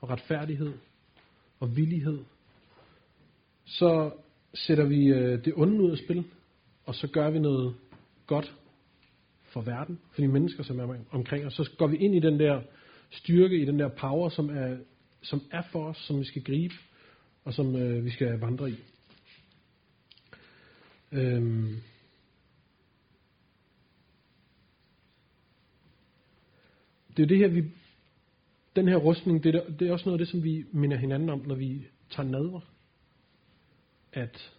og 0.00 0.10
retfærdighed 0.10 0.72
og 1.60 1.76
villighed, 1.76 2.24
så 3.64 4.10
sætter 4.54 4.84
vi 4.84 5.06
øh, 5.06 5.44
det 5.44 5.52
onde 5.56 5.82
ud 5.82 5.90
af 5.90 5.98
spil, 5.98 6.24
og 6.90 6.96
så 6.96 7.06
gør 7.06 7.30
vi 7.30 7.38
noget 7.38 7.74
godt 8.26 8.54
for 9.44 9.60
verden, 9.60 10.00
for 10.12 10.20
de 10.20 10.28
mennesker, 10.28 10.62
som 10.62 10.80
er 10.80 10.96
omkring 11.10 11.46
os. 11.46 11.52
Så 11.52 11.70
går 11.78 11.86
vi 11.86 11.96
ind 11.96 12.14
i 12.14 12.20
den 12.20 12.40
der 12.40 12.62
styrke, 13.10 13.62
i 13.62 13.64
den 13.64 13.78
der 13.78 13.88
power, 13.88 14.28
som 14.28 14.50
er, 14.50 14.76
som 15.22 15.42
er 15.50 15.62
for 15.72 15.88
os, 15.88 15.96
som 15.96 16.18
vi 16.18 16.24
skal 16.24 16.42
gribe, 16.42 16.74
og 17.44 17.54
som 17.54 17.76
øh, 17.76 18.04
vi 18.04 18.10
skal 18.10 18.40
vandre 18.40 18.70
i. 18.70 18.74
Øhm. 21.12 21.76
Det 27.16 27.22
er 27.22 27.26
det 27.26 27.38
her, 27.38 27.48
vi, 27.48 27.64
den 28.76 28.88
her 28.88 28.96
rustning, 28.96 29.44
det 29.44 29.54
er, 29.54 29.70
det 29.78 29.88
er 29.88 29.92
også 29.92 30.04
noget 30.04 30.20
af 30.20 30.26
det, 30.26 30.28
som 30.28 30.44
vi 30.44 30.64
minder 30.72 30.96
hinanden 30.96 31.28
om, 31.28 31.38
når 31.46 31.54
vi 31.54 31.86
tager 32.10 32.28
nadver. 32.28 32.60
At 34.12 34.52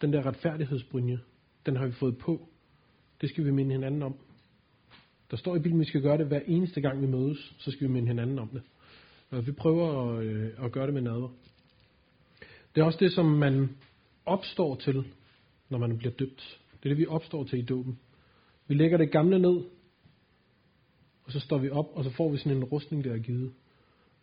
den 0.00 0.12
der 0.12 0.26
retfærdighedsbrynje, 0.26 1.20
den 1.66 1.76
har 1.76 1.86
vi 1.86 1.92
fået 1.92 2.18
på. 2.18 2.48
Det 3.20 3.30
skal 3.30 3.44
vi 3.44 3.50
minde 3.50 3.72
hinanden 3.72 4.02
om. 4.02 4.14
Der 5.30 5.36
står 5.36 5.56
i 5.56 5.58
Bibelen, 5.58 5.76
at 5.76 5.80
vi 5.80 5.88
skal 5.88 6.02
gøre 6.02 6.18
det 6.18 6.26
hver 6.26 6.40
eneste 6.46 6.80
gang, 6.80 7.02
vi 7.02 7.06
mødes. 7.06 7.54
Så 7.58 7.70
skal 7.70 7.88
vi 7.88 7.92
minde 7.92 8.08
hinanden 8.08 8.38
om 8.38 8.48
det. 8.48 8.62
Og 9.30 9.46
vi 9.46 9.52
prøver 9.52 10.16
at, 10.18 10.24
øh, 10.24 10.64
at 10.64 10.72
gøre 10.72 10.86
det 10.86 10.94
med 10.94 11.02
nadver. 11.02 11.28
Det 12.74 12.80
er 12.80 12.84
også 12.84 12.98
det, 13.00 13.12
som 13.12 13.26
man 13.26 13.76
opstår 14.26 14.74
til, 14.74 15.04
når 15.68 15.78
man 15.78 15.98
bliver 15.98 16.12
døbt. 16.12 16.60
Det 16.72 16.84
er 16.84 16.88
det, 16.88 16.98
vi 16.98 17.06
opstår 17.06 17.44
til 17.44 17.58
i 17.58 17.62
dåben. 17.62 17.98
Vi 18.66 18.74
lægger 18.74 18.98
det 18.98 19.10
gamle 19.10 19.38
ned, 19.38 19.64
og 21.24 21.32
så 21.32 21.40
står 21.40 21.58
vi 21.58 21.70
op, 21.70 21.86
og 21.92 22.04
så 22.04 22.10
får 22.10 22.30
vi 22.30 22.36
sådan 22.36 22.56
en 22.56 22.64
rustning, 22.64 23.04
der 23.04 23.12
er 23.12 23.18
givet. 23.18 23.52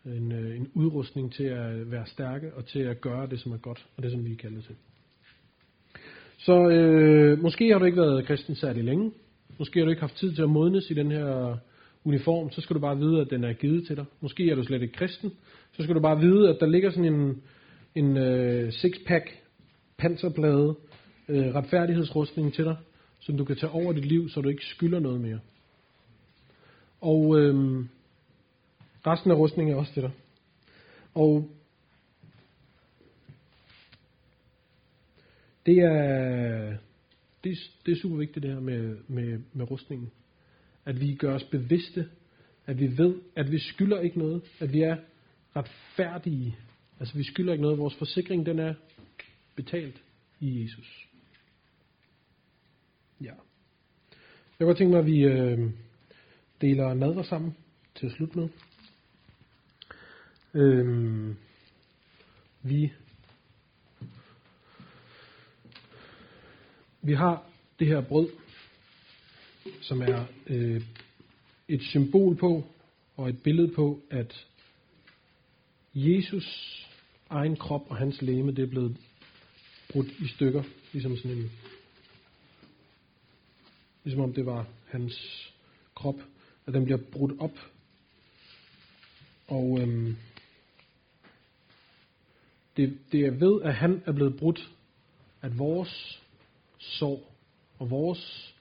En, 0.05 0.31
øh, 0.31 0.57
en 0.57 0.71
udrustning 0.73 1.33
til 1.33 1.43
at 1.43 1.91
være 1.91 2.05
stærke, 2.05 2.53
og 2.53 2.65
til 2.65 2.79
at 2.79 3.01
gøre 3.01 3.27
det, 3.27 3.39
som 3.39 3.51
er 3.51 3.57
godt, 3.57 3.87
og 3.97 4.03
det, 4.03 4.11
som 4.11 4.25
vi 4.25 4.31
er 4.31 4.37
kaldet 4.37 4.63
til. 4.63 4.75
Så 6.47 6.69
øh, 6.69 7.41
måske 7.41 7.71
har 7.71 7.79
du 7.79 7.85
ikke 7.85 8.01
været 8.01 8.25
kristen 8.25 8.55
særlig 8.55 8.83
længe. 8.83 9.11
Måske 9.59 9.79
har 9.79 9.85
du 9.85 9.89
ikke 9.89 10.01
haft 10.01 10.15
tid 10.15 10.35
til 10.35 10.41
at 10.41 10.49
modnes 10.49 10.89
i 10.89 10.93
den 10.93 11.11
her 11.11 11.57
uniform. 12.03 12.51
Så 12.51 12.61
skal 12.61 12.75
du 12.75 12.79
bare 12.79 12.97
vide, 12.97 13.21
at 13.21 13.29
den 13.29 13.43
er 13.43 13.53
givet 13.53 13.87
til 13.87 13.95
dig. 13.95 14.05
Måske 14.21 14.51
er 14.51 14.55
du 14.55 14.63
slet 14.63 14.81
ikke 14.81 14.93
kristen. 14.93 15.31
Så 15.73 15.83
skal 15.83 15.95
du 15.95 15.99
bare 15.99 16.19
vide, 16.19 16.49
at 16.49 16.57
der 16.59 16.65
ligger 16.65 16.89
sådan 16.89 17.13
en, 17.13 17.41
en 17.95 18.17
øh, 18.17 18.71
six-pack 18.71 19.29
panserplade 19.97 20.75
øh, 21.29 21.55
retfærdighedsrustning 21.55 22.53
til 22.53 22.65
dig, 22.65 22.75
som 23.19 23.37
du 23.37 23.45
kan 23.45 23.55
tage 23.55 23.71
over 23.71 23.93
dit 23.93 24.05
liv, 24.05 24.29
så 24.29 24.41
du 24.41 24.49
ikke 24.49 24.65
skylder 24.65 24.99
noget 24.99 25.21
mere. 25.21 25.39
Og 27.01 27.39
øh, 27.39 27.85
resten 29.07 29.31
af 29.31 29.35
rustningen 29.35 29.75
er 29.75 29.79
også 29.79 29.93
til 29.93 30.03
dig. 30.03 30.11
Og 31.15 31.49
Det 35.67 35.79
er, 35.79 36.77
det, 37.43 37.57
det 37.85 37.91
er 37.91 38.01
super 38.01 38.17
vigtigt 38.17 38.43
det 38.43 38.53
her 38.53 38.59
med, 38.59 38.97
med, 39.07 39.39
med 39.53 39.71
rustningen. 39.71 40.11
At 40.85 41.01
vi 41.01 41.15
gør 41.15 41.35
os 41.35 41.43
bevidste, 41.43 42.09
at 42.65 42.79
vi 42.79 42.97
ved, 42.97 43.15
at 43.35 43.51
vi 43.51 43.59
skylder 43.59 43.99
ikke 43.99 44.19
noget, 44.19 44.41
at 44.59 44.73
vi 44.73 44.81
er 44.81 44.97
retfærdige. 45.55 46.57
Altså 46.99 47.17
vi 47.17 47.23
skylder 47.23 47.53
ikke 47.53 47.61
noget. 47.61 47.77
Vores 47.77 47.95
forsikring, 47.95 48.45
den 48.45 48.59
er 48.59 48.73
betalt 49.55 50.01
i 50.39 50.61
Jesus. 50.63 51.07
Ja. 53.21 53.33
Jeg 54.59 54.65
kunne 54.65 54.75
tænke 54.75 54.91
mig, 54.91 54.99
at 54.99 55.05
vi 55.05 55.23
øh, 55.23 55.71
deler 56.61 56.93
nadver 56.93 57.23
sammen 57.23 57.57
til 57.95 58.05
at 58.05 58.11
slutte 58.11 58.39
med. 58.39 58.49
Øh, 60.53 61.35
vi 62.63 62.91
Vi 67.07 67.13
har 67.13 67.43
det 67.79 67.87
her 67.87 68.01
brød, 68.01 68.29
som 69.81 70.01
er 70.01 70.25
øh, 70.47 70.81
et 71.67 71.81
symbol 71.83 72.35
på 72.35 72.63
og 73.15 73.29
et 73.29 73.43
billede 73.43 73.73
på, 73.73 74.01
at 74.09 74.45
Jesus 75.93 76.45
egen 77.29 77.55
krop 77.55 77.81
og 77.89 77.97
hans 77.97 78.21
læme, 78.21 78.51
det 78.51 78.63
er 78.63 78.69
blevet 78.69 78.97
brudt 79.89 80.07
i 80.07 80.27
stykker, 80.27 80.63
ligesom 80.93 81.17
sådan 81.17 81.37
en, 81.37 81.51
ligesom 84.03 84.21
om 84.21 84.33
det 84.33 84.45
var 84.45 84.67
hans 84.87 85.13
krop, 85.95 86.19
at 86.65 86.73
den 86.73 86.85
bliver 86.85 86.99
brudt 87.11 87.39
op. 87.39 87.59
Og 89.47 89.79
øhm, 89.81 90.17
det, 92.77 92.99
det 93.11 93.25
er 93.25 93.31
ved, 93.31 93.61
at 93.61 93.75
han 93.75 94.03
er 94.05 94.11
blevet 94.11 94.37
brudt, 94.37 94.69
at 95.41 95.59
vores 95.59 96.21
sorg 96.87 97.33
og 97.79 97.89
vores 97.89 98.55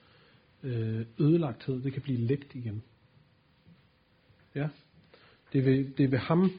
øh, 0.63 1.05
ødelagthed, 1.19 1.83
det 1.83 1.93
kan 1.93 2.01
blive 2.01 2.17
lægt 2.17 2.55
igen. 2.55 2.83
Ja, 4.55 4.67
det 5.53 5.59
er 5.59 5.63
ved, 5.63 5.95
det 5.97 6.03
er 6.03 6.09
ved 6.09 6.19
ham, 6.19 6.51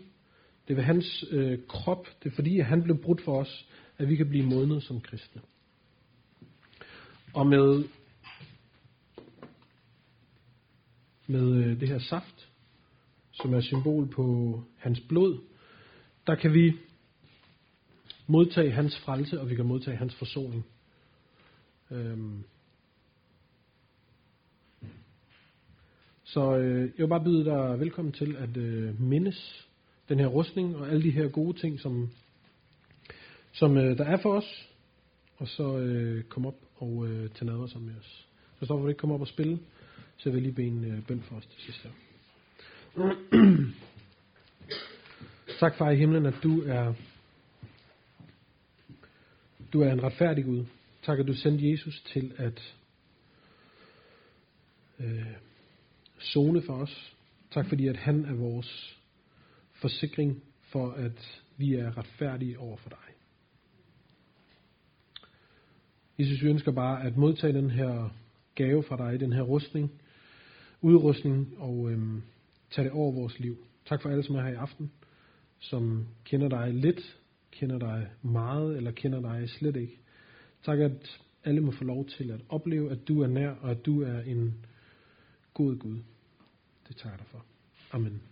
det 0.69 0.75
er 0.75 0.75
ved 0.75 0.85
hans 0.85 1.25
øh, 1.31 1.59
krop, 1.69 2.07
det 2.23 2.31
er 2.31 2.35
fordi, 2.35 2.61
at 2.61 2.67
han 2.67 2.83
blev 2.83 3.03
brudt 3.03 3.21
for 3.21 3.41
os, 3.41 3.69
at 3.99 4.09
vi 4.09 4.17
kan 4.17 4.29
blive 4.29 4.47
modnet 4.47 4.83
som 4.83 5.01
kristne. 5.01 5.43
Og 7.35 7.47
med, 7.47 7.85
med 11.27 11.53
øh, 11.55 11.81
det 11.81 11.89
her 11.89 11.99
saft, 11.99 12.49
som 13.33 13.55
er 13.55 13.61
symbol 13.61 14.09
på 14.09 14.63
hans 14.77 15.01
blod, 15.01 15.39
der 16.27 16.35
kan 16.35 16.55
vi 16.55 16.73
modtage 18.27 18.71
hans 18.71 18.99
frelse, 18.99 19.41
og 19.41 19.51
vi 19.51 19.55
kan 19.55 19.67
modtage 19.67 19.97
hans 19.97 20.15
forsoning. 20.15 20.67
Øhm. 21.91 22.45
Så 26.25 26.57
øh, 26.57 26.81
jeg 26.81 26.99
vil 26.99 27.09
bare 27.09 27.25
byde 27.25 27.45
dig 27.45 27.81
velkommen 27.81 28.13
til 28.13 28.37
at 28.37 28.57
øh, 28.57 29.01
mindes 29.01 29.69
den 30.09 30.19
her 30.19 30.27
rustning 30.27 30.77
og 30.77 30.89
alle 30.89 31.03
de 31.03 31.11
her 31.11 31.29
gode 31.29 31.59
ting, 31.59 31.81
som, 31.81 32.11
som 33.53 33.77
øh, 33.77 33.99
der 33.99 34.05
er 34.05 34.17
for 34.17 34.37
os. 34.37 34.69
Og 35.37 35.49
så 35.49 35.79
øh, 35.79 36.25
kom 36.25 36.47
op 36.47 36.57
og 36.77 37.09
øh, 37.09 37.31
tage 37.31 37.47
nadver 37.47 37.67
sammen 37.67 37.91
med 37.91 38.01
os. 38.01 38.29
Så 38.59 38.65
står 38.65 38.83
vi 38.83 38.91
ikke 38.91 38.99
komme 38.99 39.15
op 39.15 39.21
og 39.21 39.29
spille, 39.29 39.59
så 40.17 40.31
vil 40.31 40.35
jeg 40.35 40.43
lige 40.43 40.55
bede 40.55 40.67
en 40.67 40.85
øh, 40.85 41.07
bøn 41.07 41.23
for 41.23 41.37
os 41.37 41.47
til 41.47 41.63
sidst 41.63 41.83
her. 41.83 41.91
tak 45.61 45.75
far 45.75 45.91
i 45.91 45.97
himlen, 45.97 46.27
at 46.27 46.35
du 46.43 46.63
er, 46.63 46.95
du 49.73 49.81
er 49.81 49.93
en 49.93 50.03
retfærdig 50.03 50.45
Gud. 50.45 50.65
Tak, 51.03 51.19
at 51.19 51.27
du 51.27 51.35
sendte 51.35 51.71
Jesus 51.71 52.03
til 52.13 52.33
at 52.37 52.75
øh, 55.01 55.37
zone 56.21 56.63
for 56.63 56.73
os. 56.73 57.15
Tak 57.51 57.69
fordi, 57.69 57.87
at 57.87 57.97
han 57.97 58.25
er 58.25 58.35
vores 58.35 58.99
forsikring 59.73 60.43
for, 60.61 60.91
at 60.91 61.43
vi 61.57 61.75
er 61.75 61.99
retfærdige 61.99 62.59
over 62.59 62.77
for 62.77 62.89
dig. 62.89 62.99
Jesus, 66.19 66.43
vi 66.43 66.49
ønsker 66.49 66.73
bare 66.73 67.05
at 67.05 67.17
modtage 67.17 67.53
den 67.53 67.71
her 67.71 68.11
gave 68.55 68.83
fra 68.83 68.97
dig, 68.97 69.21
den 69.21 69.33
her 69.33 69.43
rustning, 69.43 70.01
udrustning, 70.81 71.55
og 71.59 71.91
øhm, 71.91 72.23
tage 72.71 72.85
det 72.85 72.93
over 72.93 73.13
vores 73.13 73.39
liv. 73.39 73.57
Tak 73.87 74.03
for 74.03 74.09
alle, 74.11 74.23
som 74.23 74.35
er 74.35 74.43
her 74.43 74.49
i 74.49 74.55
aften, 74.55 74.93
som 75.59 76.07
kender 76.25 76.49
dig 76.49 76.75
lidt, 76.75 77.19
kender 77.51 77.79
dig 77.79 78.09
meget, 78.23 78.77
eller 78.77 78.91
kender 78.91 79.21
dig 79.21 79.51
slet 79.51 79.77
ikke. 79.77 79.99
Tak, 80.65 80.79
at 80.79 81.21
alle 81.45 81.61
må 81.61 81.71
få 81.71 81.85
lov 81.85 82.07
til 82.07 82.31
at 82.31 82.41
opleve, 82.49 82.91
at 82.91 83.09
du 83.09 83.23
er 83.23 83.27
nær, 83.27 83.51
og 83.51 83.71
at 83.71 83.87
du 83.87 84.03
er 84.03 84.21
en 84.21 84.67
god 85.55 85.77
Gud. 85.77 85.99
Det 86.89 86.97
tager 86.97 87.13
jeg 87.13 87.19
dig 87.19 87.27
for. 87.27 87.45
Amen. 87.93 88.23